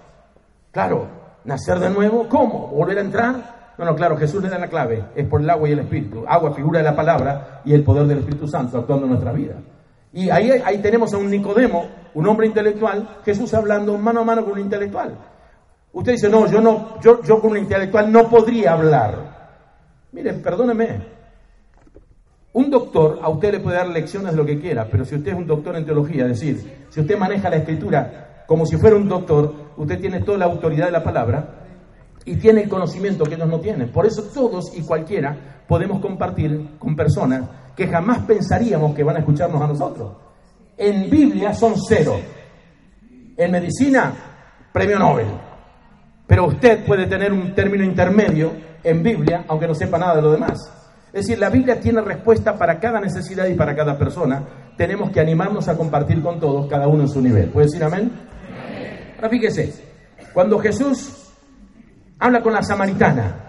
Claro, 0.71 1.24
¿Nacer 1.45 1.79
de 1.79 1.91
nuevo? 1.91 2.27
¿Cómo? 2.27 2.67
¿Volver 2.67 2.97
a 2.97 3.01
entrar? 3.01 3.55
No, 3.77 3.85
no, 3.85 3.95
claro, 3.95 4.17
Jesús 4.17 4.41
le 4.41 4.49
da 4.49 4.57
la 4.57 4.67
clave, 4.67 5.05
es 5.15 5.27
por 5.27 5.41
el 5.41 5.49
agua 5.49 5.69
y 5.69 5.73
el 5.73 5.79
Espíritu. 5.79 6.23
Agua, 6.27 6.53
figura 6.53 6.79
de 6.79 6.85
la 6.85 6.95
palabra 6.95 7.61
y 7.63 7.73
el 7.73 7.83
poder 7.83 8.07
del 8.07 8.19
Espíritu 8.19 8.47
Santo 8.47 8.77
actuando 8.77 9.05
en 9.05 9.11
nuestra 9.11 9.31
vida. 9.31 9.55
Y 10.13 10.29
ahí, 10.29 10.49
ahí 10.63 10.79
tenemos 10.79 11.13
a 11.13 11.17
un 11.17 11.29
Nicodemo, 11.29 11.85
un 12.13 12.27
hombre 12.27 12.47
intelectual, 12.47 13.17
Jesús 13.23 13.53
hablando 13.53 13.97
mano 13.97 14.21
a 14.21 14.23
mano 14.23 14.43
con 14.43 14.53
un 14.53 14.59
intelectual. 14.59 15.15
Usted 15.91 16.13
dice, 16.13 16.29
no, 16.29 16.49
yo 16.49 16.61
no, 16.61 16.99
yo, 17.01 17.21
yo 17.21 17.39
con 17.39 17.51
un 17.51 17.57
intelectual 17.57 18.11
no 18.11 18.27
podría 18.29 18.73
hablar. 18.73 19.13
Miren, 20.13 20.41
perdóneme. 20.41 21.15
Un 22.53 22.69
doctor 22.69 23.19
a 23.21 23.27
usted 23.27 23.51
le 23.51 23.59
puede 23.59 23.77
dar 23.77 23.89
lecciones 23.89 24.31
de 24.31 24.37
lo 24.37 24.45
que 24.45 24.57
quiera, 24.57 24.87
pero 24.89 25.03
si 25.03 25.15
usted 25.15 25.31
es 25.31 25.37
un 25.37 25.45
doctor 25.45 25.75
en 25.75 25.85
teología, 25.85 26.23
es 26.23 26.29
decir, 26.29 26.85
si 26.89 27.01
usted 27.01 27.17
maneja 27.17 27.49
la 27.49 27.57
escritura 27.57 28.24
como 28.47 28.65
si 28.65 28.77
fuera 28.77 28.95
un 28.95 29.07
doctor, 29.07 29.53
usted 29.77 29.99
tiene 29.99 30.21
toda 30.21 30.37
la 30.37 30.45
autoridad 30.45 30.85
de 30.85 30.91
la 30.91 31.03
palabra 31.03 31.65
y 32.25 32.35
tiene 32.35 32.63
el 32.63 32.69
conocimiento 32.69 33.23
que 33.23 33.35
ellos 33.35 33.47
no 33.47 33.59
tienen. 33.59 33.91
Por 33.91 34.05
eso 34.05 34.23
todos 34.33 34.75
y 34.75 34.81
cualquiera 34.81 35.63
podemos 35.67 35.99
compartir 35.99 36.77
con 36.79 36.95
personas 36.95 37.43
que 37.75 37.87
jamás 37.87 38.19
pensaríamos 38.19 38.95
que 38.95 39.03
van 39.03 39.17
a 39.17 39.19
escucharnos 39.19 39.61
a 39.61 39.67
nosotros. 39.67 40.13
En 40.77 41.09
Biblia 41.09 41.53
son 41.53 41.73
cero. 41.87 42.15
En 43.37 43.51
medicina, 43.51 44.13
premio 44.71 44.97
Nobel. 44.97 45.27
Pero 46.27 46.47
usted 46.47 46.85
puede 46.85 47.05
tener 47.05 47.31
un 47.31 47.53
término 47.53 47.83
intermedio 47.83 48.51
en 48.83 49.03
Biblia, 49.03 49.45
aunque 49.47 49.67
no 49.67 49.75
sepa 49.75 49.97
nada 49.97 50.15
de 50.15 50.21
lo 50.21 50.31
demás. 50.31 50.71
Es 51.07 51.27
decir, 51.27 51.39
la 51.39 51.49
Biblia 51.49 51.79
tiene 51.79 52.01
respuesta 52.01 52.57
para 52.57 52.79
cada 52.79 52.99
necesidad 52.99 53.47
y 53.47 53.53
para 53.53 53.75
cada 53.75 53.97
persona. 53.97 54.43
Tenemos 54.75 55.11
que 55.11 55.21
animarnos 55.21 55.67
a 55.67 55.77
compartir 55.77 56.21
con 56.21 56.39
todos, 56.39 56.67
cada 56.67 56.87
uno 56.87 57.03
en 57.03 57.09
su 57.09 57.21
nivel. 57.21 57.49
¿Puede 57.49 57.67
decir 57.67 57.83
amén? 57.83 58.11
Fíjese, 59.29 59.73
cuando 60.33 60.59
Jesús 60.59 61.25
habla 62.19 62.41
con 62.41 62.53
la 62.53 62.63
samaritana. 62.63 63.41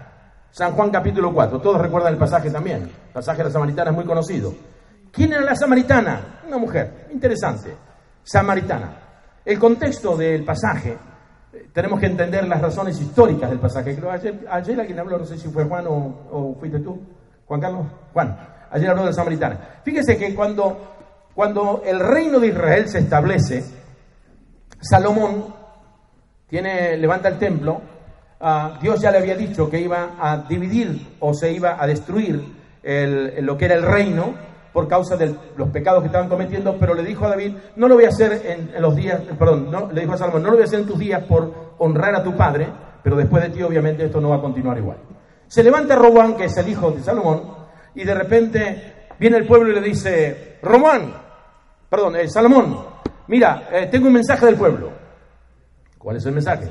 San 0.51 0.73
Juan 0.73 0.91
capítulo 0.91 1.33
4. 1.35 1.61
Todos 1.61 1.81
recuerdan 1.81 2.15
el 2.15 2.19
pasaje 2.19 2.51
también. 2.51 2.83
El 2.85 3.13
pasaje 3.13 3.39
de 3.39 3.45
la 3.45 3.51
samaritana 3.51 3.91
es 3.91 3.97
muy 3.97 4.07
conocido. 4.07 4.55
¿Quién 5.13 5.33
era 5.33 5.43
la 5.43 5.55
samaritana? 5.55 6.41
Una 6.47 6.59
mujer. 6.59 7.09
Interesante. 7.13 7.77
Samaritana. 8.23 9.03
El 9.45 9.59
contexto 9.59 10.17
del 10.17 10.45
pasaje, 10.45 10.97
eh, 11.53 11.69
tenemos 11.73 12.01
que 12.01 12.07
entender 12.07 12.49
las 12.49 12.61
razones 12.61 13.01
históricas 13.01 13.51
del 13.51 13.61
pasaje. 13.61 13.95
Creo 13.95 14.11
ayer, 14.11 14.47
ayer 14.51 14.81
alguien 14.81 14.99
habló, 14.99 15.19
no 15.19 15.25
sé 15.25 15.39
si 15.39 15.49
fue 15.49 15.65
Juan 15.65 15.87
o, 15.87 16.27
o 16.31 16.57
fuiste 16.59 16.81
tú. 16.81 17.01
Juan 17.47 17.61
Carlos. 17.61 17.87
Juan. 18.13 18.37
Ayer 18.71 18.91
habló 18.91 19.03
de 19.03 19.11
la 19.11 19.15
samaritana. 19.15 19.61
Fíjese 19.85 20.17
que 20.17 20.35
cuando, 20.35 20.95
cuando 21.35 21.83
el 21.85 22.01
reino 22.01 22.41
de 22.41 22.49
Israel 22.49 22.89
se 22.89 22.99
establece, 22.99 23.63
Salomón 24.81 25.55
tiene, 26.49 26.97
levanta 26.97 27.29
el 27.29 27.39
templo 27.39 27.81
Ah, 28.41 28.79
Dios 28.83 29.01
ya 29.01 29.11
le 29.11 29.19
había 29.19 29.35
dicho 29.35 29.71
que 29.71 29.81
iba 29.81 30.11
a 30.21 30.37
dividir 30.49 31.17
o 31.21 31.33
se 31.33 31.53
iba 31.53 31.83
a 31.83 31.87
destruir 31.87 32.67
lo 33.41 33.57
que 33.57 33.65
era 33.65 33.75
el 33.75 33.83
reino 33.83 34.35
por 34.73 34.87
causa 34.87 35.17
de 35.17 35.35
los 35.57 35.71
pecados 35.71 36.03
que 36.03 36.09
estaban 36.09 36.29
cometiendo, 36.29 36.77
pero 36.79 36.95
le 36.95 37.03
dijo 37.03 37.25
a 37.25 37.31
David, 37.31 37.55
no 37.77 37.89
lo 37.89 37.95
voy 37.95 38.05
a 38.05 38.09
hacer 38.09 38.43
en, 38.45 38.81
los 38.81 38.95
días, 38.95 39.23
perdón, 39.39 39.71
no, 39.71 39.91
le 39.91 40.03
dijo 40.03 40.13
a 40.13 40.19
Salomón, 40.19 40.43
no 40.43 40.51
lo 40.51 40.57
voy 40.57 40.63
a 40.63 40.67
hacer 40.67 40.81
en 40.81 40.87
tus 40.87 40.99
días 40.99 41.25
por 41.25 41.75
honrar 41.79 42.15
a 42.15 42.23
tu 42.23 42.37
padre, 42.37 42.69
pero 43.03 43.17
después 43.17 43.43
de 43.43 43.49
ti 43.49 43.63
obviamente 43.63 44.05
esto 44.05 44.21
no 44.21 44.29
va 44.29 44.37
a 44.37 44.41
continuar 44.41 44.77
igual. 44.77 44.99
Se 45.49 45.65
levanta 45.65 45.97
Robán, 45.97 46.37
que 46.37 46.45
es 46.45 46.57
el 46.59 46.69
hijo 46.69 46.91
de 46.91 47.03
Salomón, 47.03 47.43
y 47.95 48.05
de 48.05 48.15
repente 48.15 49.09
viene 49.19 49.39
el 49.39 49.47
pueblo 49.47 49.71
y 49.71 49.75
le 49.75 49.81
dice, 49.81 50.59
Román, 50.63 51.15
perdón, 51.89 52.17
eh, 52.17 52.29
Salomón, 52.29 52.77
mira, 53.29 53.69
eh, 53.73 53.89
tengo 53.91 54.09
un 54.09 54.13
mensaje 54.13 54.45
del 54.45 54.57
pueblo. 54.57 54.96
¿Cuál 55.99 56.17
es 56.17 56.27
el 56.27 56.33
mensaje? 56.33 56.71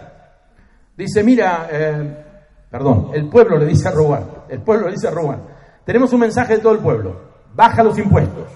Dice, 0.97 1.23
mira, 1.23 1.67
eh, 1.71 2.25
perdón, 2.69 3.11
el 3.13 3.27
pueblo 3.27 3.57
le 3.57 3.65
dice 3.65 3.87
a 3.87 3.91
Robán, 3.91 4.25
el 4.49 4.61
pueblo 4.61 4.87
le 4.87 4.93
dice 4.93 5.07
a 5.07 5.11
Robán, 5.11 5.41
tenemos 5.83 6.11
un 6.13 6.21
mensaje 6.21 6.55
de 6.55 6.59
todo 6.59 6.73
el 6.73 6.79
pueblo, 6.79 7.21
baja 7.53 7.83
los 7.83 7.97
impuestos, 7.97 8.49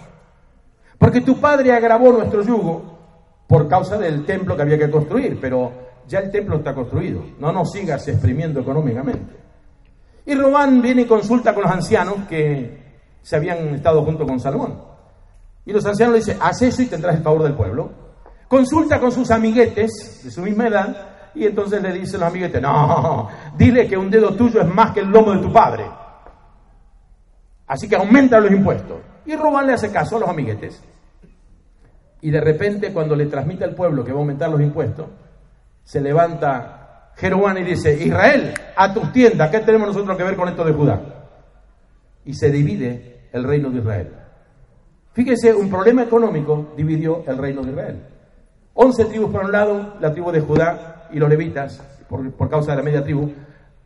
porque 0.98 1.22
tu 1.22 1.40
padre 1.40 1.74
agravó 1.74 2.12
nuestro 2.12 2.42
yugo 2.42 2.98
por 3.48 3.68
causa 3.68 3.98
del 3.98 4.26
templo 4.26 4.56
que 4.56 4.62
había 4.62 4.78
que 4.78 4.90
construir, 4.90 5.38
pero 5.42 5.72
ya 6.08 6.20
el 6.20 6.32
templo 6.32 6.58
está 6.58 6.74
construido, 6.74 7.24
no 7.40 7.52
nos 7.52 7.72
sigas 7.72 8.08
exprimiendo 8.08 8.62
económicamente. 8.62 9.38
Y 10.26 10.36
Robán 10.36 10.82
viene 10.82 11.02
y 11.02 11.06
consulta 11.06 11.54
con 11.54 11.64
los 11.64 11.72
ancianos 11.72 12.28
que 12.30 12.80
se 13.22 13.36
habían 13.36 13.76
estado 13.76 14.04
junto 14.04 14.26
con 14.26 14.40
Salomón. 14.40 14.80
Y 15.66 15.74
los 15.74 15.86
ancianos 15.86 16.14
le 16.14 16.20
dicen, 16.20 16.38
haz 16.42 16.62
eso 16.62 16.82
y 16.82 16.88
tendrás 16.88 17.16
el 17.16 17.24
favor 17.24 17.44
del 17.44 17.54
pueblo. 17.54 17.90
Consulta 18.50 19.00
con 19.00 19.12
sus 19.12 19.30
amiguetes 19.30 20.22
de 20.24 20.32
su 20.32 20.42
misma 20.42 20.68
edad 20.68 21.10
y 21.36 21.46
entonces 21.46 21.82
le 21.84 21.94
dice 21.94 22.18
los 22.18 22.28
amiguetes, 22.28 22.60
no, 22.60 23.30
dile 23.56 23.88
que 23.88 23.96
un 23.96 24.10
dedo 24.10 24.36
tuyo 24.36 24.60
es 24.60 24.68
más 24.68 24.92
que 24.92 25.02
el 25.02 25.10
lomo 25.10 25.34
de 25.34 25.40
tu 25.40 25.54
padre. 25.54 25.86
Así 27.68 27.88
que 27.88 27.96
aumenta 27.96 28.40
los 28.40 28.52
impuestos. 28.52 28.98
Y 29.28 29.36
Robán 29.36 29.68
le 29.68 29.74
hace 29.74 29.92
caso 29.92 30.18
a 30.18 30.22
los 30.22 30.30
amiguetes. 30.30 30.82
Y 32.22 32.32
de 32.32 32.42
repente 32.42 32.92
cuando 32.92 33.16
le 33.16 33.28
transmite 33.28 33.66
al 33.66 33.76
pueblo 33.76 34.04
que 34.04 34.12
va 34.12 34.18
a 34.18 34.22
aumentar 34.22 34.50
los 34.50 34.62
impuestos, 34.62 35.06
se 35.84 36.02
levanta 36.02 37.12
Jeroboam 37.18 37.60
y 37.60 37.64
dice, 37.64 38.04
Israel, 38.04 38.56
a 38.76 38.92
tus 38.92 39.12
tiendas, 39.12 39.52
¿qué 39.52 39.60
tenemos 39.60 39.90
nosotros 39.90 40.18
que 40.18 40.24
ver 40.24 40.36
con 40.36 40.50
esto 40.50 40.66
de 40.66 40.74
Judá? 40.74 41.02
Y 42.26 42.34
se 42.34 42.50
divide 42.50 43.30
el 43.32 43.44
reino 43.44 43.70
de 43.70 43.78
Israel. 43.78 44.14
Fíjese, 45.14 45.54
un 45.54 45.70
problema 45.70 46.02
económico 46.02 46.74
dividió 46.76 47.24
el 47.28 47.38
reino 47.38 47.62
de 47.62 47.70
Israel. 47.70 48.06
Once 48.82 49.04
tribus 49.04 49.30
por 49.30 49.44
un 49.44 49.52
lado, 49.52 49.96
la 50.00 50.14
tribu 50.14 50.32
de 50.32 50.40
Judá 50.40 51.10
y 51.12 51.20
los 51.20 51.30
levitas, 51.30 51.84
por, 52.08 52.50
causa 52.50 52.72
de 52.72 52.78
la 52.78 52.84
media 52.84 53.04
tribu, 53.04 53.30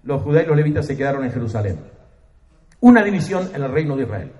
los 0.03 0.21
judíos 0.21 0.43
y 0.43 0.47
los 0.49 0.55
levitas 0.55 0.85
se 0.85 0.95
quedaron 0.95 1.23
en 1.25 1.31
Jerusalén. 1.31 1.79
Una 2.79 3.03
división 3.03 3.49
en 3.55 3.63
el 3.63 3.71
reino 3.71 3.95
de 3.95 4.03
Israel. 4.03 4.31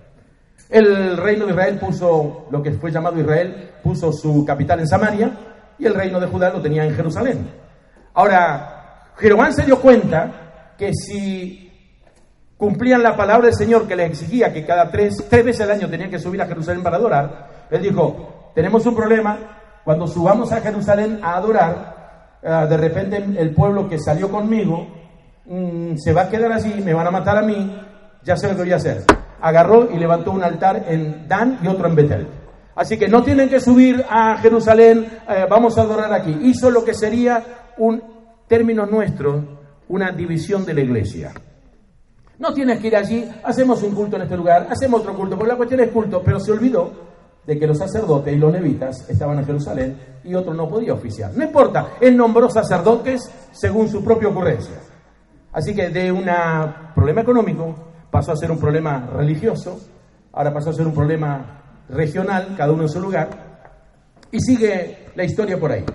El 0.70 1.18
reino 1.18 1.46
de 1.46 1.54
Israel 1.54 1.80
puso, 1.80 2.46
lo 2.52 2.62
que 2.62 2.72
fue 2.74 2.92
llamado 2.92 3.20
Israel, 3.20 3.72
puso 3.82 4.14
su 4.14 4.46
capital 4.46 4.80
en 4.80 4.88
Samaria 4.88 5.32
y 5.80 5.88
el 5.88 5.96
reino 5.96 6.20
de 6.20 6.28
Judá 6.28 6.52
lo 6.52 6.62
tenía 6.62 6.86
en 6.86 6.94
Jerusalén. 6.94 7.50
Ahora, 8.14 9.10
Jeroboam 9.18 9.54
se 9.54 9.66
dio 9.66 9.82
cuenta 9.82 10.76
que 10.78 10.94
si 10.94 11.72
cumplían 12.58 13.02
la 13.02 13.18
palabra 13.18 13.48
del 13.48 13.56
Señor 13.56 13.88
que 13.88 13.96
les 13.96 14.12
exigía 14.12 14.54
que 14.54 14.64
cada 14.64 14.92
tres, 14.92 15.26
tres 15.28 15.44
veces 15.44 15.62
al 15.62 15.72
año 15.72 15.90
tenían 15.90 16.12
que 16.12 16.20
subir 16.20 16.44
a 16.44 16.46
Jerusalén 16.46 16.84
para 16.84 16.98
adorar, 16.98 17.68
él 17.72 17.82
dijo, 17.82 18.52
tenemos 18.54 18.86
un 18.86 18.96
problema, 18.96 19.63
cuando 19.84 20.08
subamos 20.08 20.52
a 20.52 20.62
Jerusalén 20.62 21.20
a 21.22 21.36
adorar, 21.36 21.94
Ah, 22.46 22.66
de 22.66 22.76
repente 22.76 23.24
el 23.38 23.56
pueblo 23.56 23.88
que 23.88 23.98
salió 23.98 24.30
conmigo 24.30 24.86
mm, 25.46 25.96
se 25.96 26.12
va 26.12 26.24
a 26.24 26.30
quedar 26.30 26.52
así, 26.52 26.74
me 26.84 26.94
van 26.94 27.08
a 27.08 27.12
matar 27.12 27.38
a 27.38 27.42
mí, 27.42 27.74
ya 28.22 28.36
sé 28.36 28.50
lo 28.50 28.56
que 28.56 28.64
voy 28.64 28.74
a 28.74 28.78
hacer. 28.78 29.06
Agarró 29.40 29.90
y 29.90 29.98
levantó 29.98 30.32
un 30.32 30.44
altar 30.44 30.86
en 30.90 31.28
Dan 31.28 31.60
y 31.64 31.68
otro 31.68 31.88
en 31.88 31.96
Betel. 31.96 32.28
Así 32.76 32.98
que 32.98 33.08
no 33.08 33.24
tienen 33.24 33.48
que 33.48 33.62
subir 33.62 34.04
a 34.10 34.38
Jerusalén, 34.38 35.08
eh, 35.30 35.46
vamos 35.50 35.78
a 35.78 35.84
adorar 35.84 36.12
aquí. 36.12 36.38
Hizo 36.44 36.70
lo 36.70 36.84
que 36.84 36.94
sería 36.94 37.42
un 37.78 38.04
término 38.48 38.86
nuestro, 38.86 39.60
una 39.88 40.12
división 40.12 40.66
de 40.66 40.74
la 40.74 40.82
iglesia. 40.82 41.32
No 42.40 42.54
tienes 42.54 42.80
que 42.80 42.88
ir 42.88 42.96
allí, 42.98 43.30
hacemos 43.44 43.82
un 43.84 43.96
culto 43.96 44.18
en 44.18 44.24
este 44.24 44.36
lugar, 44.36 44.68
hacemos 44.70 45.02
otro 45.02 45.16
culto, 45.16 45.38
porque 45.38 45.52
la 45.52 45.58
cuestión 45.58 45.80
es 45.80 45.92
culto, 45.92 46.22
pero 46.26 46.42
se 46.42 46.52
olvidó 46.52 47.13
de 47.46 47.60
que 47.60 47.68
los 47.68 47.78
sacerdotes 47.78 48.34
y 48.34 48.38
los 48.38 48.52
levitas 48.52 49.10
estaban 49.10 49.40
en 49.40 49.46
Jerusalén 49.46 49.98
y 50.24 50.34
otro 50.34 50.54
no 50.54 50.70
podía 50.70 50.94
oficiar. 50.94 51.32
No 51.36 51.44
importa, 51.44 51.90
él 52.00 52.16
nombró 52.16 52.50
sacerdotes 52.50 53.30
según 53.52 53.90
su 53.90 54.04
propia 54.04 54.30
ocurrencia. 54.30 54.76
Así 55.52 55.76
que 55.76 55.90
de 55.90 56.12
un 56.12 56.26
problema 56.96 57.22
económico 57.22 57.76
pasó 58.10 58.32
a 58.32 58.38
ser 58.38 58.52
un 58.52 58.60
problema 58.60 59.08
religioso, 59.14 59.80
ahora 60.32 60.54
pasó 60.54 60.70
a 60.70 60.74
ser 60.74 60.88
un 60.88 60.94
problema 60.94 61.62
regional, 61.90 62.56
cada 62.58 62.72
uno 62.72 62.84
en 62.84 62.90
su 62.90 63.00
lugar, 63.00 63.30
y 64.32 64.40
sigue 64.40 65.10
la 65.16 65.24
historia 65.24 65.60
por 65.60 65.72
ahí. 65.72 65.86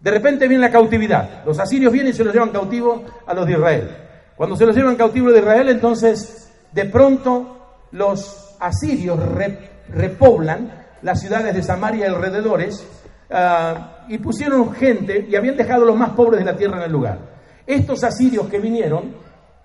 De 0.00 0.10
repente 0.10 0.46
viene 0.46 0.62
la 0.62 0.70
cautividad. 0.70 1.44
Los 1.44 1.58
asirios 1.58 1.92
vienen 1.92 2.12
y 2.12 2.16
se 2.16 2.22
los 2.22 2.32
llevan 2.32 2.50
cautivos 2.50 3.00
a 3.26 3.34
los 3.34 3.46
de 3.46 3.52
Israel. 3.52 3.96
Cuando 4.36 4.54
se 4.54 4.66
los 4.66 4.76
llevan 4.76 4.94
cautivos 4.96 5.32
de 5.32 5.40
Israel, 5.40 5.68
entonces 5.70 6.52
de 6.70 6.84
pronto 6.84 7.56
los 7.92 8.56
asirios 8.60 9.18
repoblan 9.88 10.86
las 11.02 11.20
ciudades 11.20 11.54
de 11.54 11.62
Samaria 11.62 12.06
y 12.06 12.08
alrededores 12.08 12.86
ah, 13.30 14.04
y 14.08 14.18
pusieron 14.18 14.72
gente 14.72 15.26
y 15.28 15.36
habían 15.36 15.56
dejado 15.56 15.84
los 15.84 15.96
más 15.96 16.10
pobres 16.10 16.40
de 16.40 16.46
la 16.46 16.56
tierra 16.56 16.78
en 16.78 16.84
el 16.84 16.92
lugar. 16.92 17.18
Estos 17.66 18.04
asirios 18.04 18.46
que 18.46 18.58
vinieron, 18.58 19.16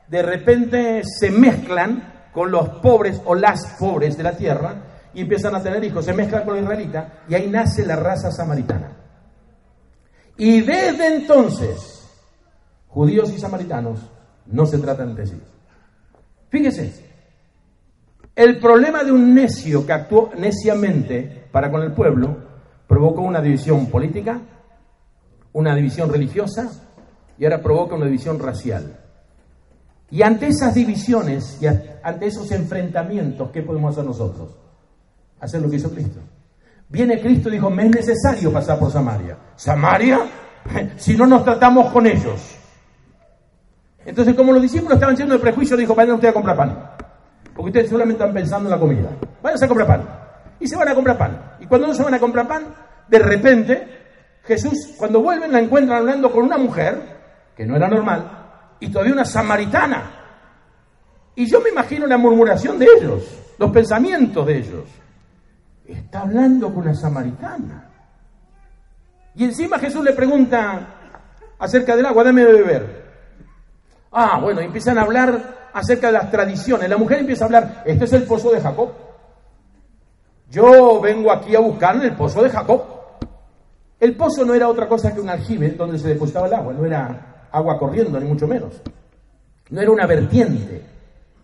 de 0.07 0.21
repente 0.21 1.01
se 1.03 1.31
mezclan 1.31 2.29
con 2.33 2.51
los 2.51 2.69
pobres 2.79 3.21
o 3.25 3.35
las 3.35 3.75
pobres 3.79 4.17
de 4.17 4.23
la 4.23 4.35
tierra 4.35 4.75
y 5.13 5.21
empiezan 5.21 5.55
a 5.55 5.61
tener 5.61 5.83
hijos, 5.83 6.05
se 6.05 6.13
mezclan 6.13 6.43
con 6.43 6.55
los 6.55 6.63
israelitas 6.63 7.11
y 7.27 7.35
ahí 7.35 7.47
nace 7.49 7.85
la 7.85 7.95
raza 7.95 8.31
samaritana. 8.31 8.97
Y 10.37 10.61
desde 10.61 11.15
entonces, 11.15 12.09
judíos 12.87 13.31
y 13.31 13.37
samaritanos 13.37 13.99
no 14.47 14.65
se 14.65 14.79
tratan 14.79 15.09
entre 15.09 15.27
sí. 15.27 15.41
Fíjese, 16.49 17.10
el 18.35 18.59
problema 18.59 19.03
de 19.03 19.11
un 19.11 19.33
necio 19.33 19.85
que 19.85 19.93
actuó 19.93 20.31
neciamente 20.37 21.47
para 21.51 21.69
con 21.69 21.81
el 21.81 21.91
pueblo 21.91 22.37
provocó 22.87 23.21
una 23.21 23.41
división 23.41 23.87
política, 23.87 24.39
una 25.53 25.75
división 25.75 26.11
religiosa 26.11 26.69
y 27.37 27.45
ahora 27.45 27.61
provoca 27.61 27.95
una 27.95 28.05
división 28.05 28.39
racial. 28.39 28.97
Y 30.09 30.21
ante 30.23 30.47
esas 30.47 30.73
divisiones 30.73 31.57
y 31.61 31.67
ante 31.67 32.27
esos 32.27 32.51
enfrentamientos, 32.51 33.49
¿qué 33.51 33.61
podemos 33.61 33.93
hacer 33.93 34.05
nosotros? 34.05 34.49
Hacer 35.39 35.61
lo 35.61 35.69
que 35.69 35.77
hizo 35.77 35.91
Cristo. 35.91 36.19
Viene 36.89 37.21
Cristo 37.21 37.47
y 37.47 37.53
dijo, 37.53 37.69
me 37.69 37.85
es 37.85 37.95
necesario 37.95 38.51
pasar 38.51 38.77
por 38.77 38.91
Samaria. 38.91 39.37
¿Samaria? 39.55 40.19
si 40.97 41.15
no 41.15 41.25
nos 41.25 41.43
tratamos 41.43 41.91
con 41.91 42.05
ellos. 42.05 42.57
Entonces, 44.05 44.35
como 44.35 44.51
los 44.51 44.61
discípulos 44.61 44.95
estaban 44.95 45.15
llenos 45.15 45.33
de 45.33 45.39
prejuicios, 45.39 45.79
dijo, 45.79 45.95
vayan 45.95 46.15
ustedes 46.15 46.31
a 46.31 46.33
comprar 46.33 46.57
pan. 46.57 46.91
Porque 47.61 47.77
ustedes 47.77 47.91
solamente 47.91 48.23
están 48.23 48.33
pensando 48.33 48.69
en 48.69 48.71
la 48.71 48.79
comida. 48.79 49.09
Váyanse 49.39 49.65
a 49.65 49.67
comprar 49.67 49.87
pan. 49.87 50.09
Y 50.59 50.67
se 50.67 50.75
van 50.75 50.87
a 50.87 50.95
comprar 50.95 51.15
pan. 51.15 51.57
Y 51.59 51.67
cuando 51.67 51.85
no 51.85 51.93
se 51.93 52.01
van 52.01 52.15
a 52.15 52.19
comprar 52.19 52.47
pan, 52.47 52.73
de 53.07 53.19
repente, 53.19 53.87
Jesús, 54.45 54.95
cuando 54.97 55.21
vuelven, 55.21 55.51
la 55.51 55.59
encuentran 55.59 55.99
hablando 55.99 56.31
con 56.31 56.45
una 56.45 56.57
mujer, 56.57 56.99
que 57.55 57.63
no 57.63 57.75
era 57.75 57.87
normal, 57.87 58.75
y 58.79 58.89
todavía 58.89 59.13
una 59.13 59.25
samaritana. 59.25 60.11
Y 61.35 61.45
yo 61.45 61.61
me 61.61 61.69
imagino 61.69 62.07
la 62.07 62.17
murmuración 62.17 62.79
de 62.79 62.87
ellos, 62.97 63.29
los 63.59 63.69
pensamientos 63.69 64.43
de 64.47 64.57
ellos. 64.57 64.85
Está 65.85 66.21
hablando 66.21 66.73
con 66.73 66.79
una 66.81 66.95
samaritana. 66.95 67.91
Y 69.35 69.43
encima 69.43 69.77
Jesús 69.77 70.03
le 70.03 70.13
pregunta 70.13 70.87
acerca 71.59 71.95
del 71.95 72.07
agua, 72.07 72.23
dame 72.23 72.43
de 72.43 72.53
beber. 72.53 73.05
Ah, 74.11 74.39
bueno, 74.41 74.61
empiezan 74.61 74.97
a 74.97 75.03
hablar 75.03 75.60
acerca 75.73 76.07
de 76.07 76.13
las 76.13 76.31
tradiciones. 76.31 76.89
La 76.89 76.97
mujer 76.97 77.19
empieza 77.19 77.45
a 77.45 77.47
hablar, 77.47 77.83
este 77.85 78.05
es 78.05 78.13
el 78.13 78.23
pozo 78.23 78.51
de 78.51 78.61
Jacob. 78.61 78.89
Yo 80.49 80.99
vengo 80.99 81.31
aquí 81.31 81.55
a 81.55 81.59
buscar 81.59 81.95
el 82.03 82.13
pozo 82.15 82.43
de 82.43 82.49
Jacob. 82.49 82.83
El 83.99 84.15
pozo 84.15 84.43
no 84.43 84.53
era 84.53 84.67
otra 84.67 84.87
cosa 84.87 85.13
que 85.13 85.21
un 85.21 85.29
aljibe 85.29 85.69
donde 85.69 85.97
se 85.97 86.09
depositaba 86.09 86.47
el 86.47 86.53
agua, 86.53 86.73
no 86.73 86.85
era 86.85 87.47
agua 87.51 87.77
corriendo, 87.77 88.19
ni 88.19 88.25
mucho 88.25 88.47
menos. 88.47 88.81
No 89.69 89.81
era 89.81 89.91
una 89.91 90.05
vertiente, 90.05 90.81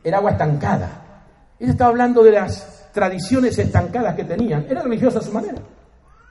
era 0.03 0.17
agua 0.17 0.31
estancada. 0.31 0.89
Él 1.59 1.69
estaba 1.69 1.91
hablando 1.91 2.23
de 2.23 2.31
las 2.31 2.89
tradiciones 2.91 3.57
estancadas 3.57 4.15
que 4.15 4.23
tenían. 4.23 4.65
Era 4.69 4.81
religiosa 4.81 5.19
a 5.19 5.21
su 5.21 5.31
manera. 5.31 5.61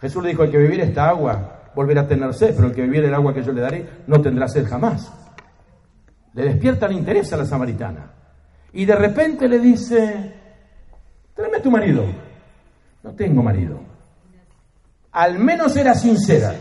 Jesús 0.00 0.22
le 0.22 0.30
dijo, 0.30 0.42
el 0.42 0.50
que 0.50 0.58
bebiera 0.58 0.84
esta 0.84 1.08
agua 1.08 1.70
volverá 1.74 2.02
a 2.02 2.08
tener 2.08 2.34
sed, 2.34 2.54
pero 2.54 2.68
el 2.68 2.74
que 2.74 2.82
bebiera 2.82 3.08
el 3.08 3.14
agua 3.14 3.32
que 3.32 3.42
yo 3.42 3.52
le 3.52 3.60
daré 3.60 3.86
no 4.06 4.20
tendrá 4.20 4.48
sed 4.48 4.66
jamás. 4.66 5.10
Le 6.36 6.44
despierta 6.44 6.84
el 6.84 6.92
interés 6.92 7.32
a 7.32 7.38
la 7.38 7.46
samaritana. 7.46 8.10
Y 8.74 8.84
de 8.84 8.94
repente 8.94 9.48
le 9.48 9.58
dice, 9.58 10.34
tráeme 11.34 11.60
tu 11.60 11.70
marido. 11.70 12.04
No 13.02 13.12
tengo 13.12 13.42
marido. 13.42 13.80
Al 15.12 15.38
menos 15.38 15.74
era 15.76 15.94
sincera. 15.94 16.54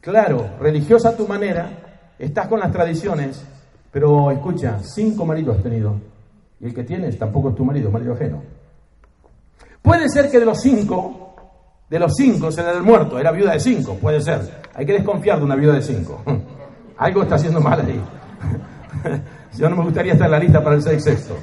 Claro, 0.00 0.48
religiosa 0.60 1.08
a 1.08 1.16
tu 1.16 1.26
manera, 1.26 1.70
estás 2.20 2.46
con 2.46 2.60
las 2.60 2.70
tradiciones, 2.70 3.44
pero 3.90 4.30
escucha, 4.30 4.78
cinco 4.80 5.26
maridos 5.26 5.56
has 5.56 5.62
tenido. 5.64 6.00
Y 6.60 6.66
el 6.66 6.74
que 6.74 6.84
tienes 6.84 7.18
tampoco 7.18 7.50
es 7.50 7.56
tu 7.56 7.64
marido, 7.64 7.90
marido 7.90 8.14
ajeno. 8.14 8.44
Puede 9.82 10.08
ser 10.08 10.30
que 10.30 10.38
de 10.38 10.46
los 10.46 10.60
cinco, 10.60 11.34
de 11.88 11.98
los 11.98 12.14
cinco 12.14 12.52
se 12.52 12.62
le 12.62 12.70
el 12.70 12.82
muerto, 12.84 13.18
era 13.18 13.32
viuda 13.32 13.54
de 13.54 13.60
cinco, 13.60 13.96
puede 13.96 14.20
ser. 14.20 14.62
Hay 14.72 14.86
que 14.86 14.92
desconfiar 14.92 15.38
de 15.38 15.44
una 15.44 15.56
viuda 15.56 15.74
de 15.74 15.82
cinco. 15.82 16.22
Algo 16.96 17.24
está 17.24 17.34
haciendo 17.34 17.60
mal 17.60 17.80
ahí. 17.80 18.00
Yo 19.56 19.68
no 19.68 19.76
me 19.76 19.84
gustaría 19.84 20.12
estar 20.12 20.26
en 20.26 20.32
la 20.32 20.38
lista 20.38 20.62
para 20.62 20.76
el 20.76 20.82
sexto. 20.82 21.36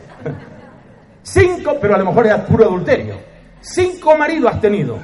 Cinco, 1.22 1.78
pero 1.82 1.96
a 1.96 1.98
lo 1.98 2.06
mejor 2.06 2.26
era 2.26 2.46
puro 2.46 2.66
adulterio. 2.66 3.16
Cinco 3.60 4.16
maridos 4.18 4.54
has 4.54 4.62
tenido. 4.62 4.98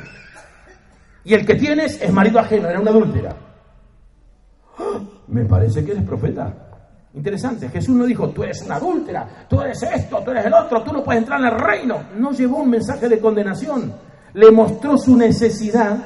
Y 1.26 1.34
el 1.34 1.46
que 1.46 1.56
tienes 1.56 2.02
es 2.02 2.12
marido 2.12 2.40
ajeno, 2.40 2.70
era 2.70 2.80
una 2.80 2.92
adúltera. 2.92 3.36
Me 5.28 5.46
parece 5.46 5.84
que 5.84 5.92
eres 5.92 6.04
profeta. 6.04 6.54
Interesante, 7.14 7.70
Jesús 7.70 7.96
no 7.96 8.06
dijo, 8.06 8.30
tú 8.30 8.44
eres 8.44 8.64
una 8.64 8.76
adúltera, 8.76 9.46
tú 9.48 9.62
eres 9.62 9.84
esto, 9.84 10.22
tú 10.24 10.32
eres 10.32 10.46
el 10.46 10.54
otro, 10.54 10.82
tú 10.82 10.92
no 10.92 11.04
puedes 11.04 11.22
entrar 11.22 11.40
en 11.40 11.48
el 11.48 11.60
reino. 11.60 12.04
No 12.18 12.32
llevó 12.32 12.58
un 12.58 12.72
mensaje 12.72 13.08
de 13.08 13.20
condenación, 13.20 13.94
le 14.34 14.52
mostró 14.52 14.98
su 14.98 15.16
necesidad, 15.16 15.98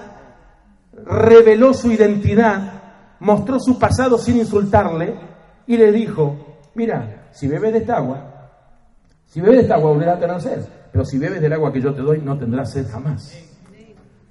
reveló 1.05 1.73
su 1.73 1.91
identidad, 1.91 2.73
mostró 3.19 3.57
su 3.59 3.79
pasado 3.79 4.17
sin 4.17 4.37
insultarle 4.37 5.36
y 5.67 5.77
le 5.77 5.91
dijo, 5.91 6.35
mira, 6.73 7.27
si 7.31 7.47
bebes 7.47 7.73
de 7.73 7.79
esta 7.79 7.97
agua, 7.97 8.51
si 9.25 9.41
bebes 9.41 9.57
de 9.57 9.61
esta 9.63 9.75
agua 9.75 9.91
volverás 9.91 10.17
a 10.17 10.19
tener 10.19 10.41
sed, 10.41 10.65
pero 10.91 11.05
si 11.05 11.17
bebes 11.17 11.41
del 11.41 11.53
agua 11.53 11.71
que 11.71 11.81
yo 11.81 11.93
te 11.93 12.01
doy 12.01 12.19
no 12.19 12.37
tendrás 12.37 12.71
sed 12.71 12.87
jamás. 12.89 13.37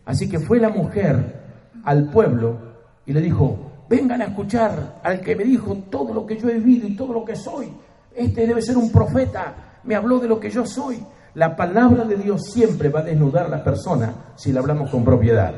Así 0.07 0.29
que 0.29 0.39
fue 0.39 0.59
la 0.59 0.71
mujer 0.71 1.45
al 1.85 2.11
pueblo 2.11 2.59
y 3.05 3.13
le 3.13 3.21
dijo, 3.21 3.85
vengan 3.89 4.23
a 4.23 4.27
escuchar 4.27 5.01
al 5.03 5.21
que 5.21 5.37
me 5.37 5.45
dijo 5.45 5.77
todo 5.91 6.15
lo 6.15 6.27
que 6.27 6.39
yo 6.39 6.49
he 6.49 6.55
vivido 6.55 6.89
y 6.89 6.97
todo 6.97 7.13
lo 7.13 7.25
que 7.25 7.37
soy. 7.37 7.73
Este 8.15 8.47
debe 8.47 8.63
ser 8.63 8.77
un 8.79 8.91
profeta, 8.91 9.81
me 9.85 9.95
habló 9.95 10.19
de 10.19 10.29
lo 10.29 10.41
que 10.41 10.51
yo 10.51 10.65
soy. 10.65 11.05
La 11.35 11.55
palabra 11.55 12.05
de 12.05 12.17
Dios 12.17 12.51
siempre 12.51 12.89
va 12.89 13.01
a 13.01 13.05
desnudar 13.05 13.47
a 13.47 13.51
la 13.51 13.63
persona 13.63 14.33
si 14.37 14.53
la 14.53 14.61
hablamos 14.61 14.91
con 14.91 15.05
propiedad. 15.05 15.55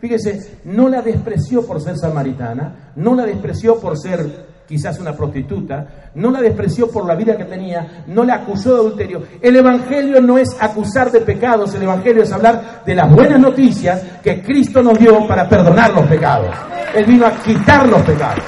Fíjese, 0.00 0.60
no 0.64 0.88
la 0.88 1.02
despreció 1.02 1.64
por 1.64 1.80
ser 1.80 1.96
samaritana, 1.96 2.92
no 2.96 3.14
la 3.14 3.24
despreció 3.24 3.78
por 3.78 3.96
ser 3.96 4.49
quizás 4.70 5.00
una 5.00 5.16
prostituta, 5.16 5.84
no 6.14 6.30
la 6.30 6.40
despreció 6.40 6.88
por 6.88 7.04
la 7.04 7.16
vida 7.16 7.36
que 7.36 7.44
tenía, 7.44 8.04
no 8.06 8.22
la 8.22 8.36
acusó 8.36 8.72
de 8.72 8.76
adulterio. 8.76 9.22
El 9.42 9.56
Evangelio 9.56 10.20
no 10.20 10.38
es 10.38 10.56
acusar 10.60 11.10
de 11.10 11.22
pecados, 11.22 11.74
el 11.74 11.82
Evangelio 11.82 12.22
es 12.22 12.30
hablar 12.30 12.84
de 12.86 12.94
las 12.94 13.12
buenas 13.12 13.40
noticias 13.40 14.00
que 14.22 14.40
Cristo 14.40 14.80
nos 14.80 14.96
dio 14.96 15.26
para 15.26 15.48
perdonar 15.48 15.92
los 15.92 16.06
pecados. 16.06 16.54
Él 16.94 17.04
vino 17.04 17.26
a 17.26 17.32
quitar 17.42 17.88
los 17.88 18.00
pecados. 18.02 18.44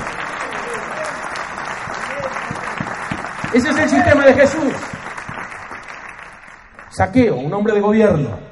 Ese 3.53 3.71
es 3.71 3.79
el 3.79 3.89
sistema 3.89 4.25
de 4.25 4.35
Jesús. 4.35 4.73
Saqueo, 6.91 7.35
un 7.35 7.53
hombre 7.53 7.75
de 7.75 7.81
gobierno, 7.81 8.52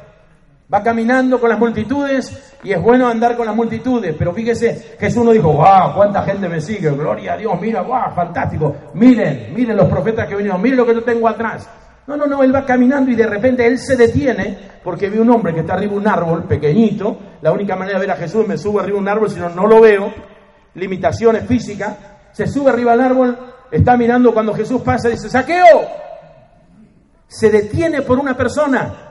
Va 0.73 0.83
caminando 0.83 1.41
con 1.41 1.51
las 1.51 1.59
multitudes 1.59 2.57
y 2.63 2.73
es 2.73 2.81
bueno 2.81 3.09
andar 3.09 3.37
con 3.37 3.47
las 3.47 3.57
multitudes, 3.57 4.15
pero 4.17 4.33
fíjese, 4.33 4.97
Jesús 5.01 5.25
no 5.25 5.33
dijo, 5.33 5.53
wow, 5.53 5.95
cuánta 5.97 6.23
gente 6.23 6.49
me 6.49 6.61
sigue, 6.61 6.91
gloria 6.91 7.33
a 7.33 7.37
Dios, 7.37 7.61
mira, 7.61 7.83
wow, 7.83 8.15
fantástico, 8.15 8.77
miren, 8.95 9.53
miren 9.53 9.77
los 9.77 9.89
profetas 9.89 10.29
que 10.29 10.37
vinieron, 10.37 10.63
miren 10.63 10.77
lo 10.77 10.87
que 10.87 10.95
yo 10.95 11.03
tengo 11.03 11.27
atrás. 11.27 11.69
No, 12.07 12.17
no, 12.17 12.27
no, 12.27 12.43
él 12.45 12.55
va 12.55 12.65
caminando 12.65 13.11
y 13.11 13.17
de 13.17 13.27
repente 13.27 13.67
él 13.67 13.79
se 13.79 13.97
detiene 13.97 14.59
porque 14.85 15.11
ve 15.11 15.21
un 15.21 15.31
hombre 15.31 15.53
que 15.55 15.61
está 15.61 15.75
arriba 15.75 15.93
de 15.93 15.99
un 15.99 16.09
árbol 16.09 16.45
pequeñito, 16.45 17.19
la 17.43 17.53
única 17.53 17.75
manera 17.75 17.99
de 17.99 18.07
ver 18.07 18.17
a 18.17 18.19
Jesús 18.19 18.47
me 18.47 18.57
subo 18.57 18.79
arriba 18.79 18.97
de 18.97 19.03
un 19.03 19.09
árbol, 19.09 19.31
si 19.31 19.41
no, 19.41 19.49
no 19.49 19.67
lo 19.67 19.81
veo, 19.81 20.13
limitaciones 20.75 21.47
físicas, 21.47 21.97
se 22.33 22.47
sube 22.47 22.71
arriba 22.71 22.93
al 22.93 23.01
árbol, 23.01 23.39
está 23.73 23.97
mirando 23.97 24.33
cuando 24.33 24.55
Jesús 24.55 24.83
pasa 24.83 25.09
y 25.09 25.13
dice, 25.13 25.29
saqueo, 25.29 25.83
se 27.27 27.51
detiene 27.51 28.03
por 28.03 28.19
una 28.19 28.37
persona, 28.37 29.10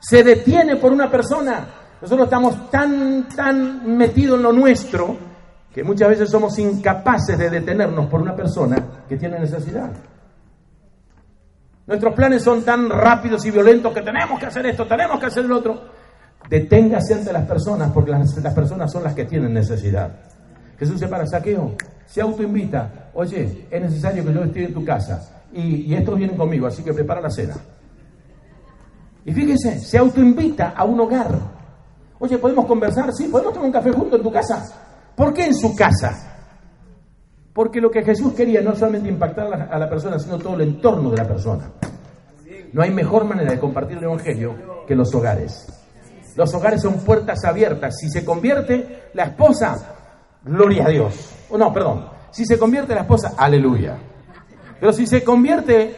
se 0.00 0.22
detiene 0.22 0.76
por 0.76 0.92
una 0.92 1.10
persona. 1.10 1.66
Nosotros 2.00 2.26
estamos 2.26 2.70
tan, 2.70 3.28
tan 3.28 3.96
metidos 3.96 4.36
en 4.36 4.42
lo 4.42 4.52
nuestro 4.52 5.16
que 5.72 5.82
muchas 5.84 6.08
veces 6.08 6.30
somos 6.30 6.58
incapaces 6.58 7.38
de 7.38 7.50
detenernos 7.50 8.06
por 8.06 8.20
una 8.20 8.34
persona 8.34 8.76
que 9.08 9.16
tiene 9.16 9.38
necesidad. 9.38 9.90
Nuestros 11.86 12.14
planes 12.14 12.42
son 12.42 12.62
tan 12.62 12.90
rápidos 12.90 13.44
y 13.46 13.50
violentos 13.50 13.94
que 13.94 14.02
tenemos 14.02 14.38
que 14.38 14.46
hacer 14.46 14.66
esto, 14.66 14.86
tenemos 14.86 15.18
que 15.18 15.26
hacer 15.26 15.44
el 15.44 15.52
otro. 15.52 15.80
Deténgase 16.48 17.14
ante 17.14 17.32
las 17.32 17.46
personas 17.46 17.90
porque 17.92 18.10
las, 18.10 18.54
personas 18.54 18.92
son 18.92 19.04
las 19.04 19.14
que 19.14 19.24
tienen 19.24 19.52
necesidad. 19.52 20.10
Jesús 20.78 20.98
se 20.98 21.08
para, 21.08 21.26
saqueo, 21.26 21.74
se 22.06 22.20
autoinvita. 22.20 23.10
Oye, 23.14 23.66
es 23.70 23.80
necesario 23.80 24.24
que 24.24 24.32
yo 24.32 24.44
esté 24.44 24.64
en 24.64 24.74
tu 24.74 24.84
casa 24.84 25.44
y, 25.52 25.86
y 25.86 25.94
estos 25.94 26.16
vienen 26.16 26.36
conmigo, 26.36 26.66
así 26.66 26.82
que 26.82 26.92
prepara 26.92 27.20
la 27.20 27.30
cena. 27.30 27.54
Y 29.28 29.32
fíjese, 29.32 29.78
se 29.78 29.98
autoinvita 29.98 30.72
a 30.74 30.84
un 30.84 30.98
hogar. 31.00 31.28
Oye, 32.18 32.38
¿podemos 32.38 32.64
conversar? 32.64 33.12
Sí, 33.12 33.28
¿podemos 33.28 33.52
tomar 33.52 33.66
un 33.66 33.72
café 33.72 33.92
junto 33.92 34.16
en 34.16 34.22
tu 34.22 34.32
casa? 34.32 34.64
¿Por 35.14 35.34
qué 35.34 35.44
en 35.44 35.54
su 35.54 35.76
casa? 35.76 36.48
Porque 37.52 37.78
lo 37.78 37.90
que 37.90 38.02
Jesús 38.02 38.32
quería 38.32 38.62
no 38.62 38.74
solamente 38.74 39.10
impactar 39.10 39.68
a 39.70 39.78
la 39.78 39.86
persona, 39.86 40.18
sino 40.18 40.38
todo 40.38 40.54
el 40.54 40.62
entorno 40.62 41.10
de 41.10 41.16
la 41.18 41.28
persona. 41.28 41.70
No 42.72 42.80
hay 42.80 42.90
mejor 42.90 43.26
manera 43.26 43.52
de 43.52 43.60
compartir 43.60 43.98
el 43.98 44.04
Evangelio 44.04 44.86
que 44.86 44.94
los 44.94 45.14
hogares. 45.14 45.66
Los 46.34 46.54
hogares 46.54 46.80
son 46.80 46.94
puertas 47.00 47.44
abiertas. 47.44 47.98
Si 47.98 48.08
se 48.08 48.24
convierte 48.24 49.10
la 49.12 49.24
esposa, 49.24 49.94
gloria 50.42 50.86
a 50.86 50.88
Dios. 50.88 51.34
O 51.50 51.58
no, 51.58 51.70
perdón. 51.70 52.08
Si 52.30 52.46
se 52.46 52.58
convierte 52.58 52.94
la 52.94 53.02
esposa, 53.02 53.34
aleluya. 53.36 53.98
Pero 54.80 54.90
si 54.90 55.06
se 55.06 55.22
convierte 55.22 55.96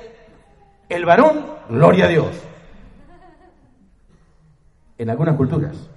el 0.88 1.04
varón, 1.04 1.44
gloria 1.68 2.06
a 2.06 2.08
Dios 2.08 2.49
en 5.00 5.08
algunas 5.08 5.34
culturas. 5.34 5.88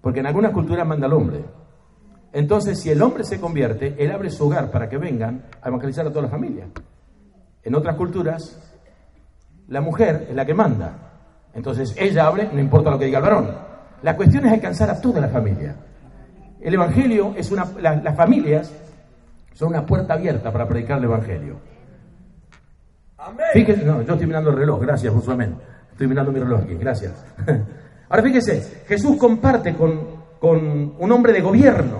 Porque 0.00 0.20
en 0.20 0.26
algunas 0.26 0.52
culturas 0.52 0.86
manda 0.86 1.08
el 1.08 1.12
hombre. 1.12 1.44
Entonces, 2.32 2.80
si 2.80 2.90
el 2.90 3.02
hombre 3.02 3.24
se 3.24 3.40
convierte, 3.40 3.96
él 3.98 4.12
abre 4.12 4.30
su 4.30 4.46
hogar 4.46 4.70
para 4.70 4.88
que 4.88 4.96
vengan 4.96 5.46
a 5.60 5.68
evangelizar 5.68 6.06
a 6.06 6.10
toda 6.10 6.22
la 6.22 6.28
familia. 6.28 6.66
En 7.64 7.74
otras 7.74 7.96
culturas, 7.96 8.76
la 9.66 9.80
mujer 9.80 10.28
es 10.28 10.36
la 10.36 10.46
que 10.46 10.54
manda. 10.54 10.92
Entonces, 11.52 11.94
ella 11.98 12.26
abre, 12.26 12.48
no 12.52 12.60
importa 12.60 12.90
lo 12.90 12.98
que 12.98 13.06
diga 13.06 13.18
el 13.18 13.24
varón. 13.24 13.50
La 14.02 14.16
cuestión 14.16 14.46
es 14.46 14.52
alcanzar 14.52 14.90
a 14.90 15.00
toda 15.00 15.20
la 15.20 15.28
familia. 15.28 15.74
El 16.60 16.74
Evangelio 16.74 17.34
es 17.36 17.50
una. 17.50 17.64
las 17.80 18.16
familias 18.16 18.72
son 19.52 19.70
una 19.70 19.84
puerta 19.84 20.14
abierta 20.14 20.52
para 20.52 20.68
predicar 20.68 20.98
el 20.98 21.04
Evangelio. 21.04 21.56
Fíjense, 23.52 23.84
no, 23.84 24.02
yo 24.02 24.12
estoy 24.12 24.26
mirando 24.26 24.50
el 24.50 24.56
reloj, 24.56 24.80
gracias, 24.80 25.12
Josué. 25.12 25.34
Estoy 25.94 26.08
mirando 26.08 26.32
mi 26.32 26.40
reloj 26.40 26.62
aquí, 26.62 26.74
gracias. 26.74 27.12
Ahora 28.08 28.22
fíjese, 28.24 28.82
Jesús 28.88 29.16
comparte 29.16 29.76
con, 29.76 30.24
con 30.40 30.96
un 30.98 31.12
hombre 31.12 31.32
de 31.32 31.40
gobierno. 31.40 31.98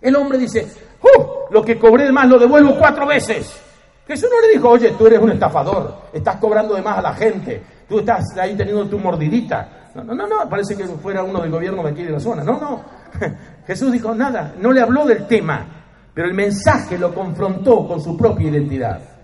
El 0.00 0.16
hombre 0.16 0.38
dice, 0.38 0.66
¡Uh! 1.02 1.52
lo 1.52 1.62
que 1.62 1.78
cobré 1.78 2.06
de 2.06 2.12
más 2.12 2.26
lo 2.26 2.38
devuelvo 2.38 2.74
cuatro 2.78 3.06
veces. 3.06 3.60
Jesús 4.08 4.30
no 4.32 4.40
le 4.40 4.54
dijo, 4.54 4.70
oye, 4.70 4.94
tú 4.96 5.06
eres 5.06 5.18
un 5.18 5.30
estafador, 5.30 6.04
estás 6.10 6.36
cobrando 6.36 6.74
de 6.74 6.80
más 6.80 6.96
a 6.96 7.02
la 7.02 7.12
gente, 7.12 7.62
tú 7.86 7.98
estás 7.98 8.24
ahí 8.38 8.56
teniendo 8.56 8.88
tu 8.88 8.98
mordidita. 8.98 9.90
No, 9.94 10.02
no, 10.02 10.14
no, 10.14 10.26
no, 10.26 10.48
parece 10.48 10.74
que 10.74 10.86
fuera 10.86 11.22
uno 11.22 11.42
del 11.42 11.50
gobierno 11.50 11.82
de 11.82 11.90
aquí 11.90 12.02
de 12.02 12.12
la 12.12 12.20
zona. 12.20 12.42
No, 12.42 12.58
no. 12.58 12.82
Jesús 13.66 13.92
dijo 13.92 14.14
nada, 14.14 14.54
no 14.58 14.72
le 14.72 14.80
habló 14.80 15.04
del 15.04 15.26
tema, 15.26 15.66
pero 16.14 16.28
el 16.28 16.34
mensaje 16.34 16.96
lo 16.96 17.14
confrontó 17.14 17.86
con 17.86 18.00
su 18.00 18.16
propia 18.16 18.48
identidad. 18.48 19.15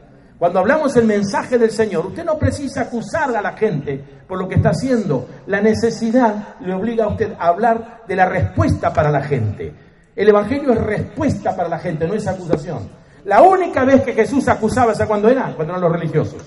Cuando 0.42 0.58
hablamos 0.58 0.92
del 0.94 1.04
mensaje 1.04 1.56
del 1.56 1.70
Señor, 1.70 2.04
usted 2.06 2.24
no 2.24 2.36
precisa 2.36 2.80
acusar 2.80 3.30
a 3.36 3.40
la 3.40 3.52
gente 3.52 4.02
por 4.26 4.40
lo 4.40 4.48
que 4.48 4.56
está 4.56 4.70
haciendo. 4.70 5.28
La 5.46 5.60
necesidad 5.60 6.56
le 6.58 6.74
obliga 6.74 7.04
a 7.04 7.10
usted 7.10 7.34
a 7.38 7.46
hablar 7.46 8.02
de 8.08 8.16
la 8.16 8.26
respuesta 8.26 8.92
para 8.92 9.12
la 9.12 9.22
gente. 9.22 9.72
El 10.16 10.30
Evangelio 10.30 10.72
es 10.72 10.80
respuesta 10.80 11.54
para 11.54 11.68
la 11.68 11.78
gente, 11.78 12.08
no 12.08 12.14
es 12.14 12.26
acusación. 12.26 12.90
La 13.24 13.40
única 13.40 13.84
vez 13.84 14.02
que 14.02 14.14
Jesús 14.14 14.48
acusaba, 14.48 14.96
¿sabe 14.96 15.06
cuándo 15.06 15.28
era? 15.28 15.54
Cuando 15.54 15.74
eran 15.74 15.80
los 15.80 15.92
religiosos. 15.92 16.44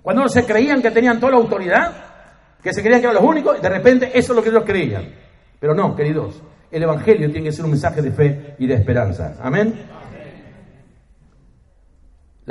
Cuando 0.00 0.26
se 0.30 0.46
creían 0.46 0.80
que 0.80 0.90
tenían 0.90 1.20
toda 1.20 1.32
la 1.32 1.36
autoridad, 1.36 1.92
que 2.62 2.72
se 2.72 2.80
creían 2.80 3.02
que 3.02 3.08
eran 3.08 3.22
los 3.22 3.30
únicos, 3.30 3.60
de 3.60 3.68
repente 3.68 4.10
eso 4.14 4.32
es 4.32 4.36
lo 4.36 4.42
que 4.42 4.48
ellos 4.48 4.64
creían. 4.64 5.04
Pero 5.60 5.74
no, 5.74 5.94
queridos, 5.94 6.42
el 6.70 6.82
Evangelio 6.82 7.30
tiene 7.30 7.50
que 7.50 7.52
ser 7.52 7.66
un 7.66 7.72
mensaje 7.72 8.00
de 8.00 8.10
fe 8.10 8.54
y 8.58 8.66
de 8.66 8.72
esperanza. 8.72 9.34
Amén. 9.42 9.99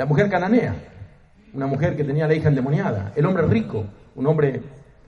La 0.00 0.06
mujer 0.06 0.30
cananea, 0.30 0.74
una 1.52 1.66
mujer 1.66 1.94
que 1.94 2.04
tenía 2.04 2.26
la 2.26 2.34
hija 2.34 2.48
endemoniada, 2.48 3.12
el 3.14 3.26
hombre 3.26 3.46
rico, 3.46 3.84
un 4.14 4.26
hombre... 4.26 4.62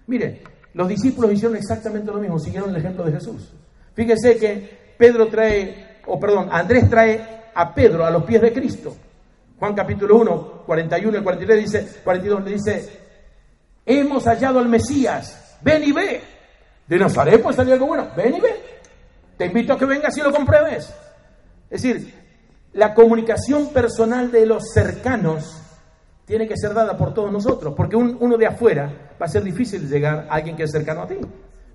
Mire, 0.07 0.43
los 0.74 0.86
discípulos 0.86 1.32
hicieron 1.32 1.57
exactamente 1.57 2.12
lo 2.12 2.18
mismo, 2.18 2.38
siguieron 2.38 2.68
el 2.68 2.76
ejemplo 2.76 3.03
de 3.05 3.12
Jesús. 3.12 3.55
Fíjese 3.95 4.36
que 4.36 4.95
Pedro 4.99 5.28
trae, 5.28 6.01
o 6.07 6.20
perdón, 6.20 6.51
Andrés 6.53 6.90
trae 6.90 7.26
a 7.55 7.72
Pedro 7.74 8.05
a 8.05 8.11
los 8.11 8.24
pies 8.24 8.43
de 8.43 8.53
Cristo. 8.53 8.95
Juan 9.59 9.74
capítulo 9.74 10.18
1, 10.18 10.64
41 10.66 11.18
y 11.18 11.22
43 11.22 11.59
dice, 11.59 12.01
42 12.05 12.45
le 12.45 12.51
dice, 12.51 13.01
hemos 13.86 14.24
hallado 14.24 14.59
al 14.59 14.68
Mesías, 14.68 15.57
ven 15.62 15.84
y 15.84 15.93
ve. 15.93 16.20
De 16.86 16.99
Nazaret 16.99 17.43
pues 17.43 17.57
salió 17.57 17.72
algo 17.72 17.86
bueno, 17.86 18.09
ven 18.14 18.34
y 18.34 18.40
ve. 18.40 18.62
Te 19.38 19.47
invito 19.47 19.72
a 19.72 19.78
que 19.78 19.86
vengas 19.86 20.14
y 20.18 20.20
lo 20.20 20.30
compruebes. 20.30 20.93
Es 21.70 21.80
decir, 21.80 22.22
la 22.73 22.95
comunicación 22.95 23.68
personal 23.68 24.31
de 24.31 24.47
los 24.47 24.73
cercanos 24.73 25.62
tiene 26.25 26.49
que 26.49 26.57
ser 26.57 26.73
dada 26.73 26.97
por 26.97 27.12
todos 27.12 27.31
nosotros, 27.31 27.75
porque 27.77 27.97
uno 27.97 28.37
de 28.39 28.47
afuera 28.47 29.14
va 29.20 29.27
a 29.27 29.29
ser 29.29 29.43
difícil 29.43 29.89
llegar 29.89 30.27
a 30.31 30.35
alguien 30.35 30.57
que 30.57 30.62
es 30.62 30.70
cercano 30.70 31.03
a 31.03 31.07
ti. 31.07 31.16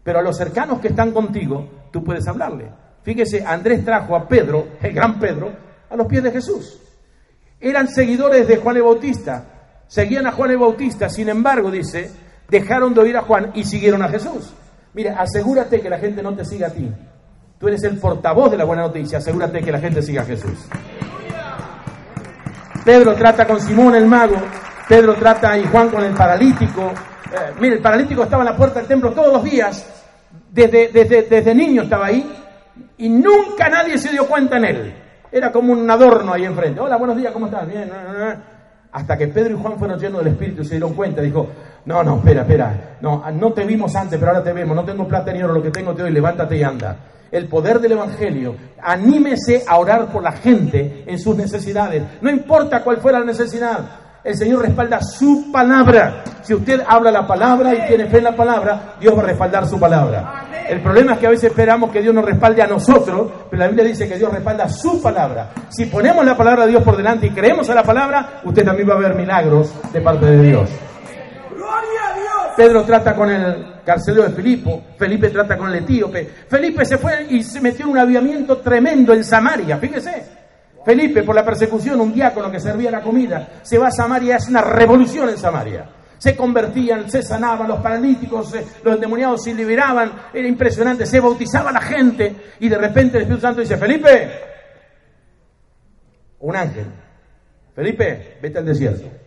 Pero 0.03 0.19
a 0.19 0.21
los 0.21 0.37
cercanos 0.37 0.79
que 0.79 0.87
están 0.87 1.11
contigo, 1.11 1.69
tú 1.91 2.03
puedes 2.03 2.27
hablarle. 2.27 2.71
Fíjese, 3.03 3.43
Andrés 3.45 3.85
trajo 3.85 4.15
a 4.15 4.27
Pedro, 4.27 4.69
el 4.81 4.93
gran 4.93 5.19
Pedro, 5.19 5.51
a 5.89 5.95
los 5.95 6.07
pies 6.07 6.23
de 6.23 6.31
Jesús. 6.31 6.79
Eran 7.59 7.87
seguidores 7.87 8.47
de 8.47 8.57
Juan 8.57 8.77
el 8.77 8.83
Bautista, 8.83 9.45
seguían 9.87 10.27
a 10.27 10.31
Juan 10.31 10.51
el 10.51 10.57
Bautista, 10.57 11.09
sin 11.09 11.29
embargo, 11.29 11.71
dice, 11.71 12.11
dejaron 12.49 12.93
de 12.93 13.01
oír 13.01 13.17
a 13.17 13.21
Juan 13.21 13.51
y 13.53 13.63
siguieron 13.63 14.01
a 14.01 14.09
Jesús. 14.09 14.53
Mira, 14.93 15.19
asegúrate 15.19 15.81
que 15.81 15.89
la 15.89 15.99
gente 15.99 16.23
no 16.23 16.35
te 16.35 16.45
siga 16.45 16.67
a 16.67 16.71
ti. 16.71 16.91
Tú 17.59 17.67
eres 17.67 17.83
el 17.83 17.97
portavoz 17.97 18.51
de 18.51 18.57
la 18.57 18.65
buena 18.65 18.83
noticia, 18.83 19.17
asegúrate 19.17 19.61
que 19.61 19.71
la 19.71 19.79
gente 19.79 20.03
siga 20.03 20.21
a 20.21 20.25
Jesús. 20.25 20.67
Pedro 22.85 23.15
trata 23.15 23.47
con 23.47 23.59
Simón 23.59 23.95
el 23.95 24.05
mago, 24.05 24.35
Pedro 24.87 25.15
trata 25.15 25.57
y 25.57 25.65
Juan 25.65 25.89
con 25.89 26.03
el 26.03 26.13
paralítico. 26.13 26.83
Eh, 26.83 27.53
mire, 27.59 27.75
el 27.75 27.81
paralítico 27.81 28.23
estaba 28.23 28.43
en 28.43 28.49
la 28.49 28.55
puerta 28.55 28.79
del 28.79 28.87
templo 28.87 29.11
todos 29.11 29.33
los 29.33 29.43
días, 29.43 29.85
desde, 30.51 30.89
desde, 30.89 31.23
desde 31.23 31.55
niño 31.55 31.81
estaba 31.83 32.05
ahí, 32.05 32.31
y 32.99 33.09
nunca 33.09 33.69
nadie 33.69 33.97
se 33.97 34.11
dio 34.11 34.27
cuenta 34.27 34.57
en 34.57 34.65
él. 34.65 34.93
Era 35.31 35.51
como 35.51 35.73
un 35.73 35.89
adorno 35.89 36.33
ahí 36.33 36.45
enfrente. 36.45 36.79
Hola, 36.79 36.97
buenos 36.97 37.17
días, 37.17 37.33
¿cómo 37.33 37.47
estás? 37.47 37.67
Bien. 37.67 37.91
Hasta 38.91 39.17
que 39.17 39.27
Pedro 39.29 39.55
y 39.55 39.61
Juan 39.61 39.77
fueron 39.79 39.99
llenos 39.99 40.23
del 40.23 40.33
Espíritu 40.33 40.61
y 40.61 40.65
se 40.65 40.75
dieron 40.75 40.93
cuenta. 40.93 41.21
Dijo, 41.21 41.47
no, 41.85 42.03
no, 42.03 42.17
espera, 42.17 42.41
espera. 42.41 42.97
No, 43.01 43.23
no 43.31 43.51
te 43.51 43.65
vimos 43.65 43.93
antes, 43.95 44.17
pero 44.17 44.31
ahora 44.31 44.43
te 44.43 44.53
vemos. 44.53 44.75
No 44.75 44.85
tengo 44.85 45.07
plata 45.07 45.33
ni 45.33 45.43
oro, 45.43 45.55
lo 45.55 45.61
que 45.61 45.71
tengo 45.71 45.93
te 45.93 46.03
doy. 46.03 46.11
Levántate 46.11 46.55
y 46.55 46.63
anda 46.63 46.95
el 47.37 47.47
poder 47.47 47.79
del 47.79 47.93
Evangelio. 47.93 48.55
Anímese 48.81 49.63
a 49.67 49.77
orar 49.77 50.11
por 50.11 50.23
la 50.23 50.33
gente 50.33 51.03
en 51.05 51.19
sus 51.19 51.35
necesidades. 51.35 52.03
No 52.21 52.29
importa 52.29 52.83
cuál 52.83 52.97
fuera 52.97 53.19
la 53.19 53.25
necesidad. 53.25 53.79
El 54.23 54.35
Señor 54.35 54.61
respalda 54.61 54.99
su 55.01 55.51
palabra. 55.53 56.23
Si 56.41 56.53
usted 56.53 56.81
habla 56.85 57.11
la 57.11 57.25
palabra 57.25 57.73
y 57.73 57.87
tiene 57.87 58.07
fe 58.07 58.17
en 58.17 58.25
la 58.25 58.35
palabra, 58.35 58.95
Dios 58.99 59.17
va 59.17 59.21
a 59.21 59.25
respaldar 59.25 59.65
su 59.65 59.79
palabra. 59.79 60.45
El 60.67 60.81
problema 60.81 61.13
es 61.13 61.19
que 61.19 61.27
a 61.27 61.29
veces 61.29 61.49
esperamos 61.49 61.91
que 61.91 62.01
Dios 62.01 62.13
nos 62.13 62.25
respalde 62.25 62.61
a 62.61 62.67
nosotros, 62.67 63.31
pero 63.49 63.61
la 63.61 63.67
Biblia 63.67 63.85
dice 63.85 64.07
que 64.07 64.17
Dios 64.17 64.29
respalda 64.33 64.67
su 64.67 65.01
palabra. 65.01 65.51
Si 65.69 65.85
ponemos 65.85 66.25
la 66.25 66.35
palabra 66.35 66.65
de 66.65 66.71
Dios 66.71 66.83
por 66.83 66.97
delante 66.97 67.27
y 67.27 67.29
creemos 67.29 67.69
a 67.69 67.75
la 67.75 67.83
palabra, 67.83 68.41
usted 68.43 68.65
también 68.65 68.89
va 68.89 68.95
a 68.95 68.99
ver 68.99 69.15
milagros 69.15 69.73
de 69.93 70.01
parte 70.01 70.25
de 70.25 70.43
Dios. 70.43 70.69
Pedro 72.57 72.83
trata 72.83 73.15
con 73.15 73.29
el 73.29 73.76
carcelero 73.87 74.27
de 74.27 74.35
Filipo, 74.35 74.83
Felipe 74.97 75.29
trata 75.29 75.57
con 75.57 75.69
el 75.69 75.75
etíope. 75.75 76.29
Felipe 76.49 76.83
se 76.83 76.97
fue 76.97 77.25
y 77.29 77.41
se 77.41 77.61
metió 77.61 77.85
en 77.85 77.91
un 77.91 77.97
aviamiento 77.97 78.57
tremendo 78.57 79.13
en 79.13 79.23
Samaria, 79.23 79.77
fíjese. 79.77 80.25
Felipe, 80.83 81.23
por 81.23 81.33
la 81.33 81.45
persecución, 81.45 82.01
un 82.01 82.13
diácono 82.13 82.51
que 82.51 82.59
servía 82.59 82.91
la 82.91 83.01
comida, 83.01 83.61
se 83.61 83.77
va 83.77 83.87
a 83.87 83.91
Samaria, 83.91 84.35
hace 84.35 84.49
una 84.51 84.61
revolución 84.61 85.29
en 85.29 85.37
Samaria. 85.37 85.89
Se 86.17 86.35
convertían, 86.35 87.09
se 87.09 87.21
sanaban 87.21 87.69
los 87.69 87.79
paralíticos, 87.79 88.53
los 88.83 88.95
endemoniados 88.95 89.43
se 89.43 89.53
liberaban, 89.53 90.11
era 90.33 90.47
impresionante, 90.47 91.05
se 91.05 91.21
bautizaba 91.21 91.71
la 91.71 91.81
gente 91.81 92.35
y 92.59 92.67
de 92.67 92.77
repente 92.77 93.17
el 93.17 93.23
Espíritu 93.23 93.41
Santo 93.41 93.61
dice, 93.61 93.77
Felipe, 93.77 94.31
un 96.39 96.55
ángel, 96.55 96.87
Felipe, 97.73 98.37
vete 98.41 98.57
al 98.57 98.65
desierto. 98.65 99.26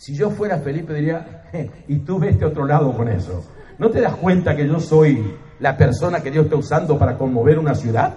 Si 0.00 0.14
yo 0.14 0.30
fuera 0.30 0.56
Felipe 0.56 0.94
diría, 0.94 1.42
y 1.86 1.98
tú 1.98 2.18
vete 2.18 2.46
a 2.46 2.48
otro 2.48 2.64
lado 2.64 2.96
con 2.96 3.06
eso. 3.06 3.44
¿No 3.78 3.90
te 3.90 4.00
das 4.00 4.16
cuenta 4.16 4.56
que 4.56 4.66
yo 4.66 4.80
soy 4.80 5.36
la 5.58 5.76
persona 5.76 6.22
que 6.22 6.30
Dios 6.30 6.46
está 6.46 6.56
usando 6.56 6.98
para 6.98 7.18
conmover 7.18 7.58
una 7.58 7.74
ciudad? 7.74 8.16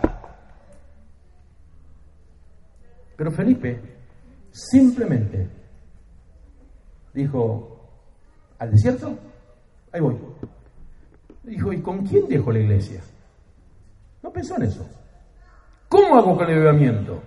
Pero 3.18 3.32
Felipe 3.32 3.82
simplemente 4.50 5.50
dijo, 7.14 7.82
¿al 8.60 8.72
desierto? 8.72 9.18
Ahí 9.92 10.00
voy. 10.00 10.16
Dijo, 11.44 11.74
¿y 11.74 11.82
con 11.82 12.08
quién 12.08 12.30
dejo 12.30 12.50
la 12.54 12.60
iglesia? 12.60 13.02
No 14.22 14.32
pensó 14.32 14.56
en 14.56 14.64
eso. 14.64 14.88
¿Cómo 15.90 16.18
hago 16.18 16.38
con 16.38 16.50
el 16.50 16.56
avivamiento? 16.56 17.22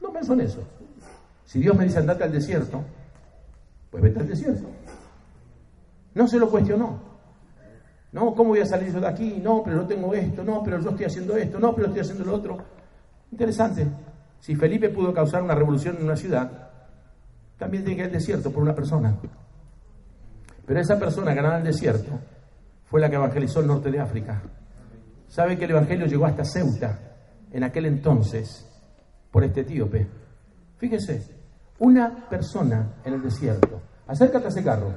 No 0.00 0.12
pensó 0.12 0.34
en 0.34 0.42
eso. 0.42 0.62
Si 1.46 1.58
Dios 1.58 1.76
me 1.76 1.82
dice 1.82 1.98
andate 1.98 2.22
al 2.22 2.30
desierto, 2.30 2.84
pues 3.92 4.02
vete 4.02 4.20
al 4.20 4.26
desierto. 4.26 4.66
No 6.14 6.26
se 6.26 6.38
lo 6.38 6.50
cuestionó. 6.50 6.98
No, 8.12 8.34
¿cómo 8.34 8.50
voy 8.50 8.60
a 8.60 8.66
salir 8.66 8.92
yo 8.92 9.00
de 9.00 9.06
aquí? 9.06 9.38
No, 9.42 9.62
pero 9.62 9.76
no 9.76 9.86
tengo 9.86 10.14
esto, 10.14 10.42
no, 10.42 10.62
pero 10.64 10.80
yo 10.80 10.90
estoy 10.90 11.04
haciendo 11.04 11.36
esto, 11.36 11.58
no, 11.58 11.74
pero 11.74 11.88
estoy 11.88 12.00
haciendo 12.00 12.24
lo 12.24 12.34
otro. 12.34 12.58
Interesante. 13.30 13.86
Si 14.40 14.56
Felipe 14.56 14.88
pudo 14.88 15.12
causar 15.12 15.42
una 15.42 15.54
revolución 15.54 15.96
en 15.98 16.04
una 16.04 16.16
ciudad, 16.16 16.70
también 17.58 17.84
tiene 17.84 17.96
que 17.96 18.02
ir 18.02 18.06
al 18.06 18.12
desierto 18.12 18.50
por 18.50 18.62
una 18.62 18.74
persona. 18.74 19.14
Pero 20.66 20.80
esa 20.80 20.98
persona 20.98 21.34
ganada 21.34 21.58
el 21.58 21.64
desierto 21.64 22.18
fue 22.86 23.00
la 23.00 23.10
que 23.10 23.16
evangelizó 23.16 23.60
el 23.60 23.66
norte 23.66 23.90
de 23.90 24.00
África. 24.00 24.42
¿Sabe 25.28 25.56
que 25.58 25.66
el 25.66 25.70
evangelio 25.70 26.06
llegó 26.06 26.26
hasta 26.26 26.44
Ceuta 26.44 26.98
en 27.50 27.62
aquel 27.62 27.86
entonces 27.86 28.68
por 29.30 29.44
este 29.44 29.60
etíope? 29.60 30.06
Fíjese, 30.78 31.41
una 31.78 32.28
persona 32.28 32.94
en 33.04 33.14
el 33.14 33.22
desierto. 33.22 33.80
Acércate 34.06 34.46
a 34.46 34.48
ese 34.48 34.62
carro. 34.62 34.92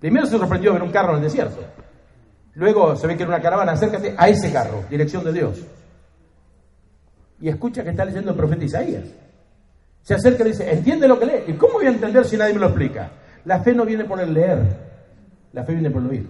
Primero 0.00 0.26
se 0.26 0.38
sorprendió 0.38 0.72
ver 0.72 0.82
un 0.82 0.90
carro 0.90 1.10
en 1.10 1.16
el 1.16 1.22
desierto. 1.22 1.60
Luego 2.54 2.94
se 2.96 3.06
ve 3.06 3.16
que 3.16 3.22
era 3.22 3.32
una 3.32 3.42
caravana. 3.42 3.72
Acércate 3.72 4.14
a 4.16 4.28
ese 4.28 4.52
carro, 4.52 4.84
dirección 4.90 5.24
de 5.24 5.32
Dios. 5.32 5.64
Y 7.40 7.48
escucha 7.48 7.82
que 7.82 7.90
está 7.90 8.04
leyendo 8.04 8.30
el 8.30 8.36
profeta 8.36 8.64
Isaías. 8.64 9.04
Se 10.02 10.14
acerca 10.14 10.44
y 10.44 10.48
dice, 10.48 10.70
entiende 10.70 11.08
lo 11.08 11.18
que 11.18 11.26
lee. 11.26 11.44
¿Y 11.48 11.52
cómo 11.54 11.74
voy 11.74 11.86
a 11.86 11.90
entender 11.90 12.24
si 12.24 12.36
nadie 12.36 12.54
me 12.54 12.60
lo 12.60 12.66
explica? 12.66 13.10
La 13.44 13.60
fe 13.60 13.74
no 13.74 13.84
viene 13.84 14.04
por 14.04 14.20
el 14.20 14.32
leer, 14.32 14.58
la 15.52 15.64
fe 15.64 15.72
viene 15.72 15.90
por 15.90 16.02
el 16.02 16.08
oír. 16.08 16.28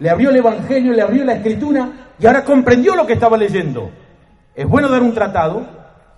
Le 0.00 0.10
abrió 0.10 0.30
el 0.30 0.36
Evangelio, 0.36 0.92
le 0.92 1.02
abrió 1.02 1.24
la 1.24 1.34
Escritura 1.34 1.88
y 2.18 2.26
ahora 2.26 2.44
comprendió 2.44 2.96
lo 2.96 3.06
que 3.06 3.14
estaba 3.14 3.36
leyendo. 3.36 3.90
Es 4.54 4.66
bueno 4.68 4.88
dar 4.88 5.02
un 5.02 5.14
tratado, 5.14 5.66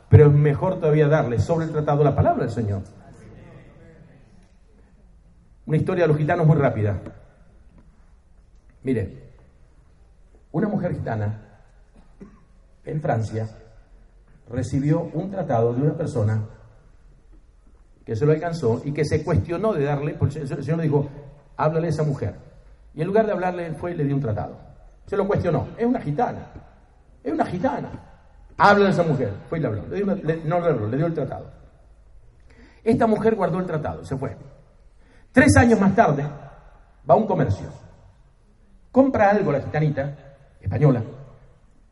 pero 0.09 0.27
es 0.27 0.33
mejor 0.33 0.79
todavía 0.79 1.09
darle 1.09 1.39
sobre 1.39 1.67
el 1.67 1.73
tratado 1.73 2.05
la 2.05 2.15
palabra 2.15 2.45
del 2.45 2.53
Señor. 2.53 2.83
Una 5.67 5.77
historia 5.77 6.05
de 6.05 6.09
los 6.09 6.17
gitanos 6.17 6.47
muy 6.47 6.57
rápida. 6.57 7.01
Mire, 8.85 9.33
una 10.53 10.69
mujer 10.69 10.95
gitana 10.95 11.43
en 12.85 13.01
Francia 13.01 13.49
recibió 14.49 15.11
un 15.13 15.31
tratado 15.31 15.75
de 15.75 15.83
una 15.83 15.95
persona 15.95 16.45
que 18.05 18.15
se 18.15 18.25
lo 18.25 18.33
alcanzó 18.33 18.81
y 18.85 18.93
que 18.93 19.05
se 19.05 19.25
cuestionó 19.25 19.73
de 19.73 19.85
darle, 19.85 20.15
porque 20.15 20.39
el 20.39 20.65
Señor 20.65 20.81
dijo, 20.81 21.09
háblale 21.57 21.89
a 21.89 21.91
esa 21.91 22.05
mujer. 22.05 22.37
Y 22.95 23.01
en 23.01 23.09
lugar 23.09 23.27
de 23.27 23.33
hablarle, 23.33 23.73
fue 23.75 23.91
y 23.91 23.95
le 23.95 24.05
dio 24.05 24.15
un 24.15 24.23
tratado. 24.23 24.57
Se 25.07 25.17
lo 25.17 25.27
cuestionó. 25.27 25.69
Es 25.77 25.85
una 25.85 26.01
gitana. 26.01 26.53
Es 27.25 27.33
una 27.33 27.45
gitana. 27.45 27.91
Habla 28.59 28.87
de 28.87 28.91
esa 28.91 29.03
mujer. 29.03 29.33
Fue 29.49 29.59
y 29.59 29.63
le 29.63 29.69
habló. 29.69 29.87
Le 29.89 30.45
no 30.45 30.61
le 30.61 30.67
habló, 30.67 30.89
le 30.89 30.97
dio 30.97 31.07
el 31.07 31.15
tratado. 31.15 31.51
Esta 32.87 33.07
mujer 33.09 33.35
guardó 33.35 33.59
el 33.59 33.67
tratado, 33.67 34.05
se 34.05 34.17
fue. 34.17 34.37
Tres 35.33 35.57
años 35.57 35.81
más 35.81 35.95
tarde, 35.95 36.23
va 36.23 37.15
a 37.15 37.17
un 37.17 37.27
comercio. 37.27 37.69
Compra 38.93 39.31
algo 39.31 39.51
la 39.51 39.61
gitanita, 39.61 40.17
española, 40.61 41.03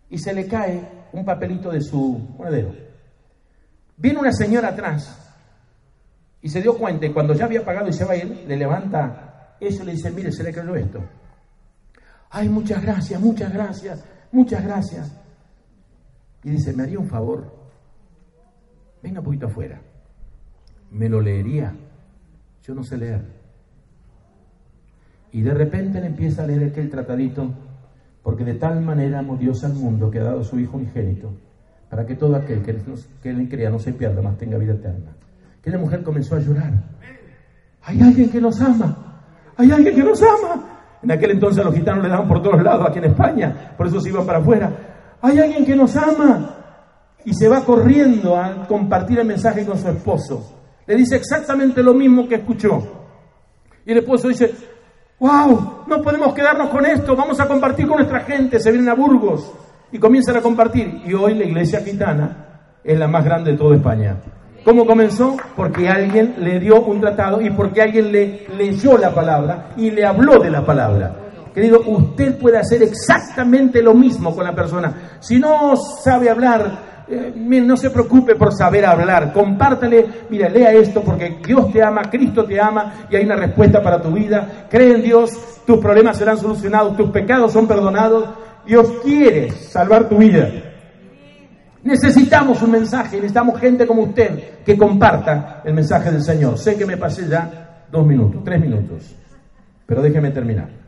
y 0.09 0.17
se 0.19 0.33
le 0.33 0.47
cae 0.47 1.09
un 1.12 1.25
papelito 1.25 1.71
de 1.73 1.81
su 1.81 2.35
monedero. 2.39 2.73
Viene 3.97 4.21
una 4.21 4.33
señora 4.33 4.69
atrás 4.69 5.35
y 6.41 6.49
se 6.49 6.62
dio 6.62 6.79
cuenta 6.79 7.07
y 7.07 7.12
cuando 7.12 7.35
ya 7.35 7.47
había 7.47 7.65
pagado 7.65 7.89
y 7.89 7.93
se 7.93 8.05
va 8.05 8.12
a 8.12 8.17
ir, 8.17 8.45
le 8.47 8.57
levanta 8.57 9.57
eso 9.59 9.83
y 9.83 9.87
le 9.87 9.93
dice, 9.93 10.12
mire, 10.12 10.31
se 10.31 10.45
le 10.45 10.53
cayó 10.53 10.77
esto. 10.77 11.01
Ay, 12.31 12.49
muchas 12.49 12.81
gracias, 12.81 13.21
muchas 13.21 13.53
gracias, 13.53 14.05
muchas 14.31 14.65
gracias. 14.65 15.24
Y 16.45 16.51
dice, 16.51 16.72
¿me 16.74 16.82
haría 16.82 16.99
un 16.99 17.09
favor? 17.09 17.51
Venga 19.03 19.20
un 19.20 19.24
poquito 19.24 19.47
afuera. 19.47 19.80
¿Me 20.90 21.09
lo 21.09 21.20
leería? 21.20 21.74
Yo 22.62 22.74
no 22.74 22.82
sé 22.84 22.97
leer. 22.97 23.22
Y 25.32 25.42
de 25.42 25.53
repente 25.53 26.01
le 26.01 26.07
empieza 26.07 26.45
a 26.45 26.47
leer 26.47 26.70
aquel 26.70 26.88
tratadito, 26.90 27.53
porque 28.22 28.45
de 28.45 28.55
tal 28.55 28.80
manera 28.80 29.18
amó 29.18 29.36
Dios 29.36 29.64
al 29.64 29.74
mundo 29.74 30.11
que 30.11 30.20
ha 30.20 30.24
dado 30.24 30.40
a 30.40 30.45
su 30.45 30.59
Hijo 30.61 30.76
unigénito, 30.76 31.34
para 31.90 32.07
que 32.07 32.14
todo 32.14 32.36
aquel 32.36 32.62
que, 32.62 32.76
que 33.22 33.30
él 33.30 33.49
crea 33.49 33.70
no 33.70 33.78
se 33.78 33.92
pierda, 33.92 34.22
más 34.22 34.38
tenga 34.38 34.59
vida 34.59 34.74
eterna. 34.74 35.12
Aquella 35.59 35.78
mujer 35.78 36.03
comenzó 36.03 36.36
a 36.36 36.40
llorar. 36.40 36.72
Hay 37.82 38.01
alguien 38.01 38.30
que 38.30 38.40
nos 38.40 38.61
ama. 38.61 39.22
Hay 39.57 39.70
alguien 39.70 39.95
que 39.95 40.03
nos 40.05 40.22
ama. 40.22 40.74
En 41.03 41.11
aquel 41.11 41.32
entonces 41.32 41.64
los 41.64 41.74
gitanos 41.74 42.05
le 42.05 42.11
daban 42.11 42.28
por 42.28 42.42
todos 42.42 42.62
lados 42.62 42.86
aquí 42.88 42.99
en 42.99 43.07
España, 43.07 43.74
por 43.76 43.86
eso 43.86 44.01
se 44.01 44.09
iban 44.09 44.24
para 44.24 44.38
afuera. 44.38 44.93
Hay 45.23 45.39
alguien 45.39 45.65
que 45.65 45.77
nos 45.77 45.97
ama 45.97 46.55
y 47.25 47.33
se 47.35 47.49
va 47.49 47.65
corriendo 47.65 48.37
a 48.37 48.67
compartir 48.67 49.19
el 49.19 49.27
mensaje 49.27 49.65
con 49.65 49.79
su 49.79 49.89
esposo. 49.89 50.61
Le 50.87 50.97
dice 50.97 51.17
exactamente 51.17 51.83
lo 51.83 51.95
mismo 51.95 52.29
que 52.29 52.37
escuchó. 52.37 52.83
Y 53.87 53.93
el 53.93 53.99
esposo 53.99 54.29
dice, 54.29 54.53
wow, 55.19 55.85
no 55.87 56.03
podemos 56.03 56.35
quedarnos 56.35 56.69
con 56.69 56.85
esto, 56.85 57.17
vamos 57.17 57.41
a 57.41 57.49
compartir 57.49 57.87
con 57.87 57.97
nuestra 57.97 58.21
gente, 58.21 58.59
se 58.59 58.71
vienen 58.71 58.91
a 58.91 58.95
Burgos 58.95 59.53
y 59.93 59.99
comienzan 59.99 60.37
a 60.37 60.43
compartir. 60.43 61.03
Y 61.07 61.15
hoy 61.15 61.35
la 61.35 61.45
iglesia 61.45 61.81
gitana 61.81 62.79
es 62.83 62.99
la 62.99 63.09
más 63.09 63.25
grande 63.25 63.53
de 63.53 63.59
toda 63.59 63.77
España. 63.77 64.17
¿Cómo 64.65 64.87
comenzó? 64.87 65.37
Porque 65.57 65.89
alguien 65.89 66.37
le 66.39 66.59
dio 66.59 66.81
un 66.83 67.01
tratado 67.01 67.41
y 67.41 67.51
porque 67.51 67.83
alguien 67.83 68.11
le 68.11 68.47
leyó 68.57 68.97
la 68.97 69.15
palabra 69.15 69.71
y 69.77 69.91
le 69.91 70.07
habló 70.07 70.39
de 70.39 70.51
la 70.51 70.65
palabra. 70.65 71.24
Querido, 71.55 71.82
usted 71.86 72.36
puede 72.36 72.59
hacer 72.59 72.82
exactamente 72.82 73.80
lo 73.80 73.94
mismo 73.94 74.34
con 74.34 74.44
la 74.44 74.55
persona. 74.55 75.18
Si 75.20 75.38
no 75.38 75.76
sabe 75.76 76.28
hablar, 76.28 77.05
eh, 77.07 77.32
no 77.36 77.76
se 77.76 77.90
preocupe 77.90 78.34
por 78.34 78.52
saber 78.52 78.84
hablar. 78.84 79.32
Compártale, 79.32 80.05
mira, 80.30 80.48
lea 80.48 80.72
esto 80.72 81.02
porque 81.02 81.38
Dios 81.46 81.72
te 81.72 81.80
ama, 81.80 82.02
Cristo 82.11 82.44
te 82.44 82.61
ama 82.61 83.07
y 83.09 83.14
hay 83.14 83.24
una 83.24 83.36
respuesta 83.36 83.80
para 83.80 84.02
tu 84.02 84.11
vida. 84.11 84.66
Cree 84.68 84.96
en 84.96 85.02
Dios, 85.02 85.30
tus 85.64 85.78
problemas 85.78 86.16
serán 86.16 86.38
solucionados, 86.38 86.96
tus 86.96 87.11
pecados 87.11 87.52
son 87.52 87.68
perdonados. 87.68 88.30
Dios 88.66 88.90
quiere 89.05 89.52
salvar 89.52 90.09
tu 90.09 90.18
vida. 90.18 90.50
Necesitamos 91.84 92.62
un 92.62 92.72
mensaje, 92.72 93.16
necesitamos 93.16 93.61
gente 93.61 93.86
como 93.86 94.02
usted 94.02 94.62
que 94.64 94.76
comparta 94.76 95.62
el 95.64 95.74
mensaje 95.74 96.11
del 96.11 96.22
Señor. 96.22 96.59
Sé 96.59 96.76
que 96.76 96.86
me 96.86 96.96
pasé 96.96 97.28
ya 97.28 97.84
dos 97.92 98.05
minutos, 98.05 98.42
tres 98.42 98.61
minutos, 98.61 99.14
pero 99.86 100.02
déjeme 100.02 100.30
terminar. 100.30 100.84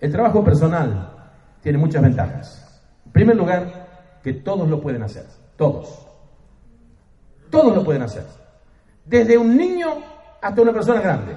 El 0.00 0.10
trabajo 0.10 0.42
personal 0.42 1.10
tiene 1.62 1.78
muchas 1.78 2.02
ventajas. 2.02 2.82
En 3.04 3.12
primer 3.12 3.36
lugar, 3.36 4.18
que 4.22 4.32
todos 4.34 4.68
lo 4.68 4.80
pueden 4.80 5.02
hacer, 5.02 5.26
todos. 5.56 6.06
Todos 7.50 7.74
lo 7.74 7.84
pueden 7.84 8.02
hacer. 8.02 8.24
Desde 9.04 9.36
un 9.36 9.56
niño 9.56 9.88
hasta 10.40 10.62
una 10.62 10.72
persona 10.72 11.00
grande. 11.00 11.34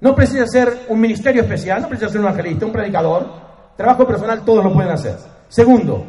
No 0.00 0.14
precisa 0.14 0.46
ser 0.46 0.86
un 0.88 1.00
ministerio 1.00 1.42
especial, 1.42 1.82
no 1.82 1.88
precisa 1.88 2.10
ser 2.10 2.20
un 2.20 2.26
evangelista, 2.26 2.66
un 2.66 2.72
predicador. 2.72 3.26
Trabajo 3.76 4.06
personal 4.06 4.44
todos 4.44 4.64
lo 4.64 4.72
pueden 4.72 4.92
hacer. 4.92 5.16
Segundo, 5.48 6.04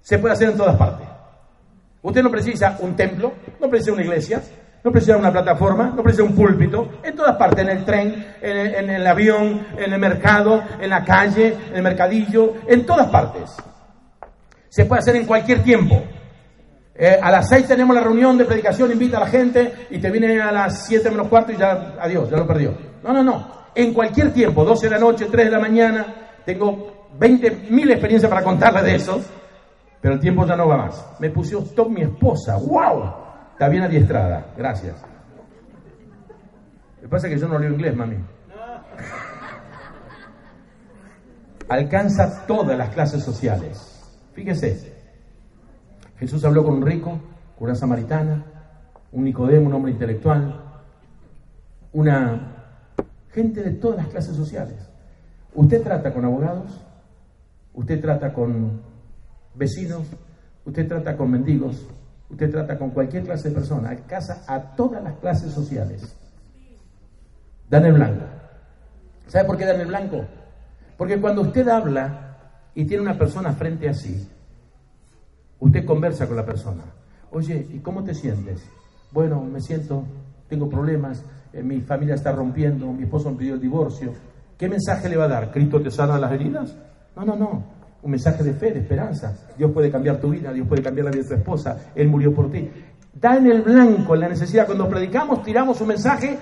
se 0.00 0.18
puede 0.18 0.34
hacer 0.34 0.50
en 0.50 0.56
todas 0.56 0.76
partes. 0.76 1.06
Usted 2.02 2.22
no 2.22 2.30
precisa 2.30 2.76
un 2.80 2.94
templo, 2.94 3.32
no 3.60 3.68
precisa 3.68 3.92
una 3.92 4.02
iglesia, 4.02 4.40
no 4.86 4.92
precisa 4.92 5.16
una 5.16 5.32
plataforma, 5.32 5.92
no 5.96 6.00
precisa 6.00 6.22
un 6.22 6.32
púlpito, 6.32 7.00
en 7.02 7.16
todas 7.16 7.34
partes, 7.36 7.64
en 7.64 7.70
el 7.70 7.84
tren, 7.84 8.24
en 8.40 8.88
el, 8.88 9.04
avión, 9.04 9.66
en 9.76 9.92
el 9.92 9.98
mercado, 9.98 10.62
en 10.80 10.88
la 10.90 11.04
calle, 11.04 11.56
en 11.70 11.74
el 11.74 11.82
mercadillo, 11.82 12.54
en 12.68 12.86
todas 12.86 13.08
partes. 13.08 13.56
Se 14.68 14.84
puede 14.84 15.00
hacer 15.00 15.16
en 15.16 15.26
cualquier 15.26 15.64
tiempo. 15.64 16.04
Eh, 16.94 17.18
a 17.20 17.32
las 17.32 17.48
seis 17.48 17.66
tenemos 17.66 17.96
la 17.96 18.00
reunión 18.00 18.38
de 18.38 18.44
predicación, 18.44 18.92
invita 18.92 19.16
a 19.16 19.20
la 19.20 19.26
gente 19.26 19.88
y 19.90 19.98
te 19.98 20.08
viene 20.08 20.40
a 20.40 20.52
las 20.52 20.86
siete 20.86 21.10
menos 21.10 21.26
cuarto 21.26 21.50
y 21.50 21.56
ya, 21.56 21.96
adiós, 22.00 22.30
ya 22.30 22.36
lo 22.36 22.46
perdió. 22.46 22.72
No, 23.02 23.12
no, 23.12 23.24
no. 23.24 23.50
En 23.74 23.92
cualquier 23.92 24.32
tiempo, 24.32 24.64
12 24.64 24.86
de 24.86 24.90
la 24.90 25.00
noche, 25.00 25.26
3 25.28 25.46
de 25.46 25.50
la 25.50 25.58
mañana, 25.58 26.06
tengo 26.44 27.08
20.000 27.18 27.90
experiencias 27.90 28.30
para 28.30 28.44
contarle 28.44 28.82
de 28.82 28.94
eso 28.94 29.20
pero 30.00 30.14
el 30.14 30.20
tiempo 30.20 30.46
ya 30.46 30.54
no 30.54 30.68
va 30.68 30.76
más. 30.76 31.04
Me 31.18 31.30
puso 31.30 31.58
stop 31.58 31.90
mi 31.90 32.02
esposa. 32.02 32.56
¡Wow! 32.58 33.25
Está 33.56 33.70
bien 33.70 33.84
adiestrada. 33.84 34.52
Gracias. 34.54 35.02
Me 37.00 37.08
pasa 37.08 37.26
que 37.26 37.38
yo 37.38 37.48
no 37.48 37.58
leo 37.58 37.72
inglés, 37.72 37.96
mami. 37.96 38.16
Alcanza 41.66 42.44
todas 42.46 42.76
las 42.76 42.90
clases 42.90 43.24
sociales. 43.24 44.20
Fíjese. 44.34 44.94
Jesús 46.18 46.44
habló 46.44 46.64
con 46.64 46.74
un 46.74 46.86
rico, 46.86 47.18
con 47.58 47.68
una 47.68 47.74
samaritana, 47.74 48.44
un 49.10 49.24
Nicodemo, 49.24 49.68
un 49.68 49.72
hombre 49.72 49.92
intelectual, 49.92 50.62
una 51.94 52.74
gente 53.30 53.62
de 53.62 53.70
todas 53.70 53.96
las 53.96 54.08
clases 54.08 54.36
sociales. 54.36 54.86
Usted 55.54 55.82
trata 55.82 56.12
con 56.12 56.26
abogados, 56.26 56.84
usted 57.72 58.02
trata 58.02 58.34
con 58.34 58.82
vecinos, 59.54 60.06
usted 60.66 60.86
trata 60.86 61.16
con 61.16 61.30
mendigos, 61.30 61.86
usted 62.30 62.50
trata 62.50 62.78
con 62.78 62.90
cualquier 62.90 63.24
clase 63.24 63.48
de 63.48 63.54
persona, 63.54 63.90
alcanza 63.90 64.42
a 64.46 64.60
todas 64.74 65.02
las 65.02 65.14
clases 65.18 65.52
sociales. 65.52 66.16
Dan 67.68 67.84
el 67.86 67.94
blanco. 67.94 68.24
¿Sabe 69.26 69.44
por 69.44 69.56
qué 69.56 69.64
dan 69.64 69.80
el 69.80 69.88
blanco? 69.88 70.24
Porque 70.96 71.20
cuando 71.20 71.42
usted 71.42 71.68
habla 71.68 72.36
y 72.74 72.84
tiene 72.84 73.02
una 73.02 73.18
persona 73.18 73.52
frente 73.52 73.88
a 73.88 73.94
sí, 73.94 74.28
usted 75.58 75.84
conversa 75.84 76.26
con 76.26 76.36
la 76.36 76.44
persona. 76.44 76.82
Oye, 77.30 77.66
¿y 77.72 77.78
cómo 77.80 78.04
te 78.04 78.14
sientes? 78.14 78.64
Bueno, 79.12 79.42
me 79.42 79.60
siento, 79.60 80.04
tengo 80.48 80.68
problemas, 80.68 81.24
eh, 81.52 81.62
mi 81.62 81.80
familia 81.80 82.14
está 82.14 82.32
rompiendo, 82.32 82.92
mi 82.92 83.04
esposo 83.04 83.30
me 83.30 83.38
pidió 83.38 83.54
el 83.54 83.60
divorcio. 83.60 84.12
¿Qué 84.56 84.68
mensaje 84.68 85.08
le 85.08 85.16
va 85.16 85.24
a 85.24 85.28
dar? 85.28 85.50
¿Cristo 85.50 85.80
te 85.82 85.90
sana 85.90 86.18
las 86.18 86.32
heridas? 86.32 86.76
No, 87.14 87.24
no, 87.24 87.36
no 87.36 87.75
un 88.06 88.12
mensaje 88.12 88.44
de 88.44 88.54
fe, 88.54 88.70
de 88.70 88.80
esperanza. 88.80 89.34
Dios 89.58 89.72
puede 89.72 89.90
cambiar 89.90 90.18
tu 90.18 90.30
vida, 90.30 90.52
Dios 90.52 90.66
puede 90.68 90.80
cambiar 90.80 91.06
la 91.06 91.10
vida 91.10 91.24
de 91.24 91.28
tu 91.28 91.34
esposa, 91.34 91.90
Él 91.94 92.06
murió 92.06 92.32
por 92.32 92.50
ti. 92.52 92.70
Da 93.12 93.36
en 93.36 93.46
el 93.46 93.62
blanco, 93.62 94.14
en 94.14 94.20
la 94.20 94.28
necesidad. 94.28 94.64
Cuando 94.64 94.88
predicamos, 94.88 95.42
tiramos 95.42 95.80
un 95.80 95.88
mensaje, 95.88 96.38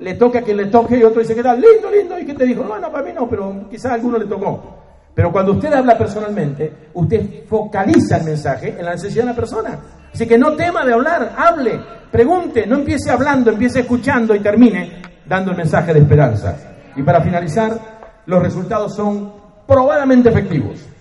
le 0.00 0.14
toca 0.14 0.38
a 0.38 0.42
quien 0.42 0.56
le 0.56 0.66
toque 0.66 0.96
y 0.96 1.02
otro 1.02 1.20
dice 1.20 1.34
que 1.34 1.42
tal, 1.42 1.60
lindo, 1.60 1.90
lindo. 1.90 2.18
¿Y 2.18 2.24
qué 2.24 2.32
te 2.32 2.46
dijo? 2.46 2.64
No, 2.64 2.78
no, 2.78 2.90
para 2.90 3.04
mí 3.04 3.10
no, 3.14 3.28
pero 3.28 3.68
quizás 3.68 3.92
a 3.92 3.94
alguno 3.94 4.16
le 4.16 4.24
tocó. 4.24 4.78
Pero 5.14 5.30
cuando 5.30 5.52
usted 5.52 5.70
habla 5.74 5.98
personalmente, 5.98 6.72
usted 6.94 7.44
focaliza 7.46 8.16
el 8.16 8.24
mensaje 8.24 8.74
en 8.78 8.84
la 8.86 8.92
necesidad 8.92 9.24
de 9.24 9.30
la 9.30 9.36
persona. 9.36 9.78
Así 10.14 10.26
que 10.26 10.38
no 10.38 10.56
tema 10.56 10.82
de 10.86 10.94
hablar, 10.94 11.34
hable, 11.36 11.78
pregunte, 12.10 12.66
no 12.66 12.76
empiece 12.76 13.10
hablando, 13.10 13.50
empiece 13.50 13.80
escuchando 13.80 14.34
y 14.34 14.40
termine 14.40 15.02
dando 15.26 15.50
el 15.50 15.58
mensaje 15.58 15.92
de 15.92 16.00
esperanza. 16.00 16.56
Y 16.96 17.02
para 17.02 17.20
finalizar, 17.20 17.78
los 18.24 18.42
resultados 18.42 18.94
son 18.94 19.32
probadamente 19.66 20.30
efectivos. 20.30 20.91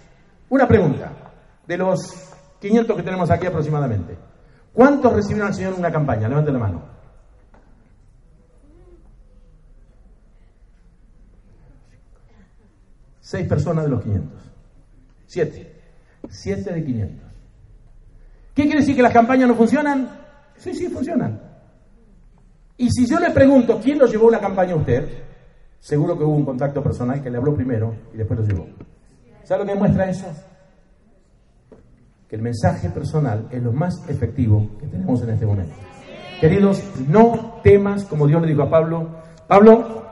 Una 0.51 0.67
pregunta, 0.67 1.13
de 1.65 1.77
los 1.77 2.29
500 2.59 2.97
que 2.97 3.03
tenemos 3.03 3.31
aquí 3.31 3.47
aproximadamente, 3.47 4.17
¿cuántos 4.73 5.13
recibieron 5.13 5.47
al 5.47 5.53
Señor 5.53 5.73
en 5.75 5.79
una 5.79 5.91
campaña? 5.93 6.27
Levanten 6.27 6.53
la 6.53 6.59
mano. 6.59 6.83
Seis 13.21 13.47
personas 13.47 13.85
de 13.85 13.91
los 13.91 14.03
500. 14.03 14.41
Siete. 15.25 15.81
Siete 16.27 16.73
de 16.73 16.83
500. 16.83 17.29
¿Qué 18.53 18.63
quiere 18.63 18.79
decir 18.81 18.97
que 18.97 19.03
las 19.03 19.13
campañas 19.13 19.47
no 19.47 19.55
funcionan? 19.55 20.19
Sí, 20.57 20.73
sí, 20.73 20.89
funcionan. 20.89 21.41
Y 22.75 22.89
si 22.89 23.05
yo 23.05 23.21
le 23.21 23.31
pregunto 23.31 23.79
quién 23.81 23.97
lo 23.97 24.05
llevó 24.05 24.25
a 24.25 24.29
una 24.29 24.41
campaña 24.41 24.73
a 24.73 24.77
usted, 24.77 25.07
seguro 25.79 26.17
que 26.17 26.25
hubo 26.25 26.35
un 26.35 26.43
contacto 26.43 26.83
personal 26.83 27.23
que 27.23 27.29
le 27.29 27.37
habló 27.37 27.55
primero 27.55 27.95
y 28.13 28.17
después 28.17 28.37
lo 28.41 28.45
llevó. 28.45 28.90
¿Sabe 29.51 29.65
lo 29.65 29.73
que 29.73 29.79
muestra 29.79 30.09
eso? 30.09 30.27
Que 32.29 32.37
el 32.37 32.41
mensaje 32.41 32.89
personal 32.89 33.49
es 33.51 33.61
lo 33.61 33.73
más 33.73 34.01
efectivo 34.07 34.65
que 34.79 34.87
tenemos 34.87 35.21
en 35.23 35.31
este 35.31 35.45
momento. 35.45 35.73
Queridos, 36.39 36.81
no 37.09 37.59
temas, 37.61 38.05
como 38.05 38.27
Dios 38.27 38.41
le 38.41 38.47
dijo 38.47 38.63
a 38.63 38.69
Pablo, 38.69 39.09
Pablo, 39.49 40.05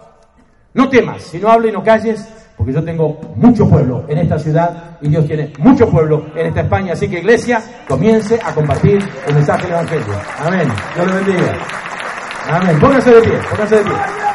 No 0.73 0.89
temas, 0.89 1.21
si 1.21 1.39
no 1.39 1.47
hables 1.47 1.71
y 1.71 1.73
no 1.73 1.81
calles, 1.81 2.27
porque 2.57 2.73
yo 2.73 2.83
tengo 2.83 3.17
mucho 3.37 3.69
pueblo 3.69 4.03
en 4.09 4.17
esta 4.17 4.37
ciudad 4.37 4.97
y 4.99 5.07
Dios 5.07 5.25
tiene 5.25 5.53
mucho 5.57 5.89
pueblo 5.89 6.25
en 6.35 6.47
esta 6.47 6.59
España. 6.59 6.91
Así 6.91 7.07
que 7.07 7.19
iglesia, 7.19 7.63
comience 7.87 8.37
a 8.43 8.53
compartir 8.53 8.99
el 9.25 9.35
mensaje 9.35 9.63
del 9.63 9.71
Evangelio. 9.71 10.15
Amén. 10.39 10.67
Dios 10.95 11.07
le 11.07 11.13
bendiga. 11.13 11.53
Amén. 12.49 12.77
Póngase 12.77 13.09
de 13.09 13.21
pie, 13.21 13.39
póngase 13.49 13.75
de 13.77 13.83
pie. 13.83 14.28